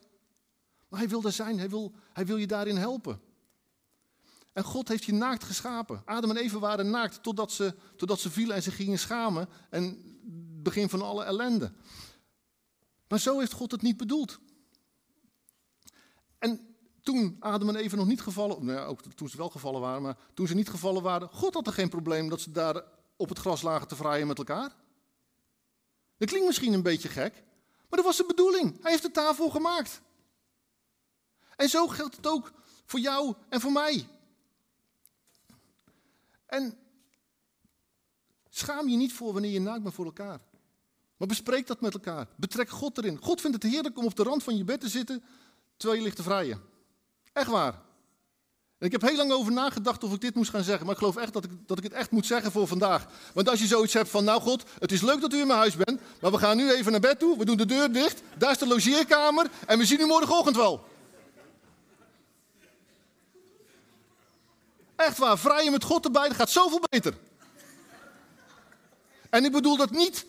Maar 0.95 1.03
hij 1.03 1.13
wil 1.13 1.21
daar 1.21 1.31
zijn, 1.31 1.57
hij 1.57 1.69
wil, 1.69 1.93
hij 2.13 2.25
wil 2.25 2.37
je 2.37 2.47
daarin 2.47 2.77
helpen. 2.77 3.21
En 4.53 4.63
God 4.63 4.87
heeft 4.87 5.03
je 5.03 5.13
naakt 5.13 5.43
geschapen. 5.43 6.01
Adam 6.05 6.29
en 6.29 6.37
Eva 6.37 6.59
waren 6.59 6.89
naakt 6.89 7.23
totdat 7.23 7.51
ze, 7.51 7.75
totdat 7.95 8.19
ze 8.19 8.31
vielen 8.31 8.55
en 8.55 8.63
ze 8.63 8.71
gingen 8.71 8.99
schamen. 8.99 9.49
En 9.69 9.83
het 9.83 10.63
begin 10.63 10.89
van 10.89 11.01
alle 11.01 11.23
ellende. 11.23 11.71
Maar 13.07 13.19
zo 13.19 13.39
heeft 13.39 13.51
God 13.51 13.71
het 13.71 13.81
niet 13.81 13.97
bedoeld. 13.97 14.39
En 16.39 16.75
toen 17.01 17.35
Adam 17.39 17.69
en 17.69 17.75
Eva 17.75 17.95
nog 17.95 18.07
niet 18.07 18.21
gevallen, 18.21 18.65
nou 18.65 18.79
ja, 18.79 18.85
ook 18.85 19.01
toen 19.01 19.29
ze 19.29 19.37
wel 19.37 19.49
gevallen 19.49 19.81
waren, 19.81 20.01
maar 20.01 20.17
toen 20.33 20.47
ze 20.47 20.55
niet 20.55 20.69
gevallen 20.69 21.01
waren, 21.01 21.29
God 21.29 21.53
had 21.53 21.67
er 21.67 21.73
geen 21.73 21.89
probleem 21.89 22.29
dat 22.29 22.41
ze 22.41 22.51
daar 22.51 22.83
op 23.15 23.29
het 23.29 23.39
gras 23.39 23.61
lagen 23.61 23.87
te 23.87 23.95
vraaien 23.95 24.27
met 24.27 24.37
elkaar. 24.37 24.75
Dat 26.17 26.27
klinkt 26.27 26.47
misschien 26.47 26.73
een 26.73 26.83
beetje 26.83 27.09
gek, 27.09 27.33
maar 27.89 27.99
dat 27.99 28.03
was 28.05 28.17
de 28.17 28.25
bedoeling. 28.25 28.81
Hij 28.81 28.91
heeft 28.91 29.03
de 29.03 29.11
tafel 29.11 29.49
gemaakt. 29.49 30.03
En 31.55 31.69
zo 31.69 31.87
geldt 31.87 32.15
het 32.15 32.27
ook 32.27 32.51
voor 32.85 32.99
jou 32.99 33.33
en 33.49 33.61
voor 33.61 33.71
mij. 33.71 34.07
En 36.45 36.77
schaam 38.49 38.89
je 38.89 38.97
niet 38.97 39.13
voor 39.13 39.33
wanneer 39.33 39.51
je 39.51 39.61
naakt 39.61 39.83
bent 39.83 39.95
voor 39.95 40.05
elkaar. 40.05 40.39
Maar 41.17 41.27
bespreek 41.27 41.67
dat 41.67 41.81
met 41.81 41.93
elkaar. 41.93 42.27
Betrek 42.35 42.69
God 42.69 42.97
erin. 42.97 43.17
God 43.21 43.41
vindt 43.41 43.63
het 43.63 43.71
heerlijk 43.71 43.97
om 43.97 44.05
op 44.05 44.15
de 44.15 44.23
rand 44.23 44.43
van 44.43 44.57
je 44.57 44.63
bed 44.63 44.81
te 44.81 44.89
zitten 44.89 45.23
terwijl 45.77 45.99
je 45.99 46.05
ligt 46.05 46.15
te 46.15 46.23
vrijen. 46.23 46.61
Echt 47.33 47.49
waar. 47.49 47.83
En 48.77 48.85
ik 48.85 48.91
heb 48.91 49.01
heel 49.01 49.15
lang 49.15 49.31
over 49.31 49.51
nagedacht 49.51 50.03
of 50.03 50.13
ik 50.13 50.21
dit 50.21 50.35
moest 50.35 50.49
gaan 50.49 50.63
zeggen, 50.63 50.85
maar 50.85 50.93
ik 50.93 50.99
geloof 50.99 51.15
echt 51.15 51.33
dat 51.33 51.43
ik, 51.43 51.51
dat 51.65 51.77
ik 51.77 51.83
het 51.83 51.93
echt 51.93 52.11
moet 52.11 52.25
zeggen 52.25 52.51
voor 52.51 52.67
vandaag. 52.67 53.07
Want 53.33 53.49
als 53.49 53.59
je 53.59 53.67
zoiets 53.67 53.93
hebt 53.93 54.09
van, 54.09 54.23
nou 54.23 54.41
God, 54.41 54.63
het 54.79 54.91
is 54.91 55.01
leuk 55.01 55.21
dat 55.21 55.33
u 55.33 55.39
in 55.39 55.47
mijn 55.47 55.59
huis 55.59 55.75
bent, 55.75 56.01
maar 56.21 56.31
we 56.31 56.37
gaan 56.37 56.57
nu 56.57 56.71
even 56.71 56.91
naar 56.91 57.01
bed 57.01 57.19
toe, 57.19 57.37
we 57.37 57.45
doen 57.45 57.57
de 57.57 57.65
deur 57.65 57.91
dicht, 57.91 58.21
daar 58.37 58.51
is 58.51 58.57
de 58.57 58.67
logeerkamer 58.67 59.49
en 59.67 59.77
we 59.77 59.85
zien 59.85 59.99
u 59.99 60.05
morgenochtend 60.05 60.55
wel. 60.55 60.85
Echt 64.95 65.17
waar, 65.17 65.37
vrijen 65.37 65.71
met 65.71 65.83
God 65.83 66.05
erbij, 66.05 66.27
dat 66.27 66.37
gaat 66.37 66.49
zoveel 66.49 66.79
beter. 66.89 67.17
En 69.29 69.45
ik 69.45 69.51
bedoel 69.51 69.77
dat 69.77 69.91
niet 69.91 70.25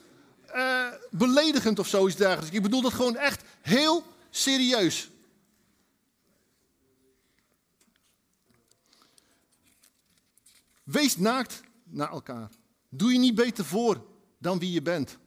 uh, 0.55 0.93
beledigend 1.11 1.79
of 1.79 1.89
zoiets 1.89 2.17
dergelijks. 2.17 2.57
Ik 2.57 2.63
bedoel 2.63 2.83
dat 2.83 2.93
gewoon 2.93 3.17
echt 3.17 3.43
heel 3.61 4.05
serieus. 4.31 5.11
Wees 10.83 11.17
naakt 11.17 11.61
naar 11.85 12.11
elkaar. 12.11 12.51
Doe 12.89 13.13
je 13.13 13.19
niet 13.19 13.35
beter 13.35 13.65
voor 13.65 14.07
dan 14.39 14.59
wie 14.59 14.73
je 14.73 14.83
bent. 14.83 15.19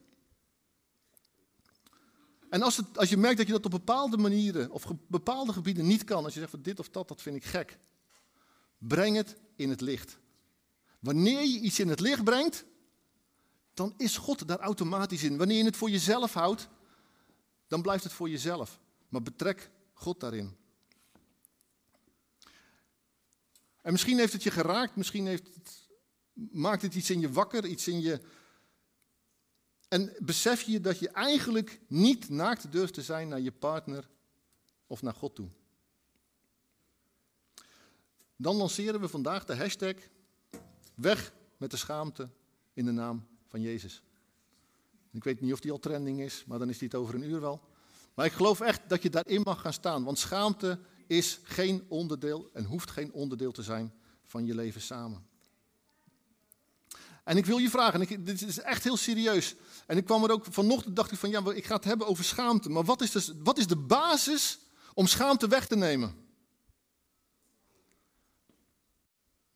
En 2.49 2.61
als, 2.61 2.77
het, 2.77 2.97
als 2.97 3.09
je 3.09 3.17
merkt 3.17 3.37
dat 3.37 3.45
je 3.47 3.53
dat 3.53 3.65
op 3.65 3.71
bepaalde 3.71 4.17
manieren 4.17 4.71
of 4.71 4.85
bepaalde 5.07 5.53
gebieden 5.53 5.87
niet 5.87 6.03
kan, 6.03 6.23
als 6.23 6.33
je 6.33 6.39
zegt 6.39 6.51
van 6.51 6.61
dit 6.61 6.79
of 6.79 6.89
dat, 6.89 7.07
dat 7.07 7.21
vind 7.21 7.35
ik 7.35 7.45
gek, 7.45 7.77
breng 8.80 9.15
het 9.15 9.36
in 9.55 9.69
het 9.69 9.82
licht. 9.82 10.17
Wanneer 10.99 11.41
je 11.41 11.59
iets 11.59 11.80
in 11.80 11.88
het 11.88 11.99
licht 11.99 12.23
brengt, 12.23 12.65
dan 13.73 13.93
is 13.97 14.17
God 14.17 14.47
daar 14.47 14.59
automatisch 14.59 15.23
in. 15.23 15.38
Wanneer 15.38 15.57
je 15.57 15.63
het 15.63 15.77
voor 15.77 15.89
jezelf 15.89 16.34
houdt, 16.34 16.67
dan 17.67 17.82
blijft 17.82 18.03
het 18.03 18.13
voor 18.13 18.30
jezelf. 18.30 18.80
Maar 19.09 19.21
betrek 19.21 19.71
God 19.93 20.19
daarin. 20.19 20.57
En 23.82 23.91
misschien 23.91 24.17
heeft 24.17 24.34
het 24.34 24.43
je 24.43 24.51
geraakt, 24.51 24.95
misschien 24.95 25.27
heeft 25.27 25.55
het, 25.55 25.88
maakt 26.34 26.82
het 26.82 26.95
iets 26.95 27.09
in 27.09 27.19
je 27.19 27.32
wakker, 27.32 27.65
iets 27.65 27.88
in 27.88 28.01
je. 28.01 28.21
En 29.88 30.15
besef 30.19 30.61
je 30.61 30.80
dat 30.82 30.99
je 30.99 31.09
eigenlijk 31.09 31.80
niet 31.88 32.30
naakt 32.30 32.71
durft 32.71 32.93
te 32.93 33.01
zijn 33.01 33.27
naar 33.27 33.39
je 33.39 33.51
partner 33.51 34.09
of 34.88 35.01
naar 35.01 35.13
God 35.13 35.36
toe. 35.36 35.49
Dan 38.41 38.55
lanceren 38.55 39.01
we 39.01 39.07
vandaag 39.07 39.45
de 39.45 39.55
hashtag 39.55 39.95
weg 40.95 41.33
met 41.57 41.71
de 41.71 41.77
schaamte 41.77 42.29
in 42.73 42.85
de 42.85 42.91
naam 42.91 43.27
van 43.47 43.61
Jezus. 43.61 44.01
Ik 45.11 45.23
weet 45.23 45.41
niet 45.41 45.53
of 45.53 45.59
die 45.59 45.71
al 45.71 45.79
trending 45.79 46.21
is, 46.21 46.43
maar 46.47 46.59
dan 46.59 46.69
is 46.69 46.77
die 46.77 46.87
het 46.87 46.97
over 46.97 47.15
een 47.15 47.29
uur 47.29 47.41
wel. 47.41 47.61
Maar 48.13 48.25
ik 48.25 48.31
geloof 48.31 48.61
echt 48.61 48.81
dat 48.89 49.03
je 49.03 49.09
daarin 49.09 49.41
mag 49.41 49.61
gaan 49.61 49.73
staan, 49.73 50.03
want 50.03 50.19
schaamte 50.19 50.79
is 51.07 51.39
geen 51.43 51.85
onderdeel 51.87 52.49
en 52.53 52.65
hoeft 52.65 52.91
geen 52.91 53.11
onderdeel 53.11 53.51
te 53.51 53.63
zijn 53.63 53.93
van 54.25 54.45
je 54.45 54.55
leven 54.55 54.81
samen. 54.81 55.27
En 57.23 57.37
ik 57.37 57.45
wil 57.45 57.57
je 57.57 57.69
vragen, 57.69 57.93
en 57.93 58.01
ik, 58.01 58.25
dit 58.25 58.41
is 58.41 58.59
echt 58.59 58.83
heel 58.83 58.97
serieus. 58.97 59.55
En 59.85 59.97
ik 59.97 60.05
kwam 60.05 60.23
er 60.23 60.31
ook 60.31 60.45
vanochtend, 60.49 60.95
dacht 60.95 61.11
ik 61.11 61.17
van 61.17 61.29
ja, 61.29 61.51
ik 61.53 61.65
ga 61.65 61.75
het 61.75 61.83
hebben 61.83 62.07
over 62.07 62.23
schaamte. 62.23 62.69
Maar 62.69 62.83
wat 62.83 63.01
is, 63.01 63.11
dus, 63.11 63.33
wat 63.43 63.57
is 63.57 63.67
de 63.67 63.75
basis 63.75 64.59
om 64.93 65.07
schaamte 65.07 65.47
weg 65.47 65.67
te 65.67 65.75
nemen? 65.75 66.27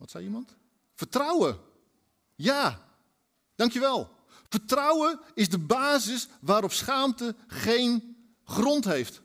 Wat 0.03 0.11
zei 0.11 0.23
iemand? 0.23 0.55
Vertrouwen. 0.93 1.59
Ja, 2.35 2.87
dankjewel. 3.55 4.09
Vertrouwen 4.49 5.19
is 5.33 5.49
de 5.49 5.59
basis 5.59 6.27
waarop 6.41 6.71
schaamte 6.71 7.35
geen 7.47 8.15
grond 8.43 8.85
heeft. 8.85 9.21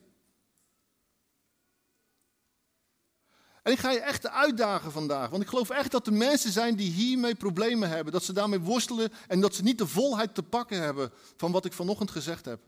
En 3.63 3.73
ik 3.73 3.79
ga 3.79 3.91
je 3.91 4.01
echt 4.01 4.29
uitdagen 4.29 4.93
vandaag, 4.93 5.31
want 5.31 5.43
ik 5.43 5.49
geloof 5.49 5.71
echt 5.71 5.91
dat 5.91 6.07
er 6.07 6.13
mensen 6.13 6.53
zijn 6.53 6.77
die 6.77 6.91
hiermee 6.91 7.35
problemen 7.35 7.89
hebben, 7.89 8.13
dat 8.13 8.25
ze 8.25 8.33
daarmee 8.33 8.61
worstelen 8.61 9.13
en 9.29 9.41
dat 9.41 9.55
ze 9.55 9.63
niet 9.63 9.79
de 9.79 9.87
volheid 9.87 10.35
te 10.35 10.43
pakken 10.43 10.83
hebben 10.83 11.13
van 11.37 11.53
wat 11.53 11.65
ik 11.65 11.73
vanochtend 11.73 12.11
gezegd 12.11 12.45
heb. 12.45 12.61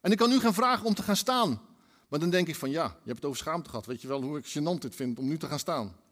En 0.00 0.10
ik 0.10 0.18
kan 0.18 0.28
nu 0.28 0.40
gaan 0.40 0.54
vragen 0.54 0.86
om 0.86 0.94
te 0.94 1.02
gaan 1.02 1.16
staan, 1.16 1.60
maar 2.08 2.20
dan 2.20 2.30
denk 2.30 2.48
ik 2.48 2.56
van 2.56 2.70
ja, 2.70 2.84
je 2.84 3.08
hebt 3.08 3.16
het 3.16 3.24
over 3.24 3.38
schaamte 3.38 3.70
gehad, 3.70 3.86
weet 3.86 4.02
je 4.02 4.08
wel 4.08 4.22
hoe 4.22 4.38
ik 4.38 4.46
gênant 4.46 4.78
dit 4.78 4.94
vind 4.94 5.18
om 5.18 5.28
nu 5.28 5.38
te 5.38 5.46
gaan 5.46 5.58
staan. 5.58 6.04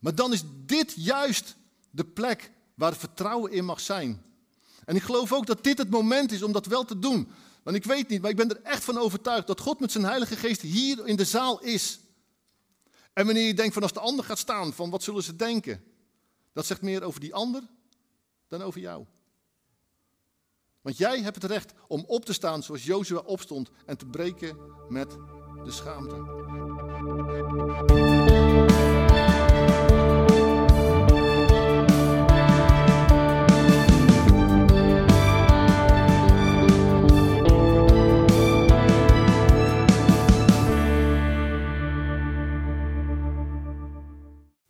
Maar 0.00 0.14
dan 0.14 0.32
is 0.32 0.42
dit 0.66 0.94
juist 0.96 1.56
de 1.90 2.04
plek 2.04 2.52
waar 2.74 2.96
vertrouwen 2.96 3.52
in 3.52 3.64
mag 3.64 3.80
zijn. 3.80 4.22
En 4.84 4.96
ik 4.96 5.02
geloof 5.02 5.32
ook 5.32 5.46
dat 5.46 5.64
dit 5.64 5.78
het 5.78 5.90
moment 5.90 6.32
is 6.32 6.42
om 6.42 6.52
dat 6.52 6.66
wel 6.66 6.84
te 6.84 6.98
doen. 6.98 7.28
Want 7.62 7.76
ik 7.76 7.84
weet 7.84 8.08
niet, 8.08 8.20
maar 8.20 8.30
ik 8.30 8.36
ben 8.36 8.50
er 8.50 8.62
echt 8.62 8.84
van 8.84 8.98
overtuigd 8.98 9.46
dat 9.46 9.60
God 9.60 9.80
met 9.80 9.92
zijn 9.92 10.04
Heilige 10.04 10.36
Geest 10.36 10.60
hier 10.60 11.06
in 11.06 11.16
de 11.16 11.24
zaal 11.24 11.60
is. 11.60 12.00
En 13.12 13.24
wanneer 13.24 13.46
je 13.46 13.54
denkt 13.54 13.72
van 13.72 13.82
als 13.82 13.92
de 13.92 14.00
ander 14.00 14.24
gaat 14.24 14.38
staan, 14.38 14.72
van 14.72 14.90
wat 14.90 15.02
zullen 15.02 15.22
ze 15.22 15.36
denken? 15.36 15.84
Dat 16.52 16.66
zegt 16.66 16.82
meer 16.82 17.02
over 17.02 17.20
die 17.20 17.34
ander 17.34 17.62
dan 18.48 18.62
over 18.62 18.80
jou. 18.80 19.04
Want 20.80 20.96
jij 20.96 21.20
hebt 21.20 21.42
het 21.42 21.50
recht 21.50 21.72
om 21.88 22.04
op 22.06 22.24
te 22.24 22.32
staan 22.32 22.62
zoals 22.62 22.84
Jozua 22.84 23.18
opstond 23.18 23.70
en 23.86 23.96
te 23.96 24.06
breken 24.06 24.56
met 24.88 25.10
de 25.64 25.70
schaamte. 25.70 26.38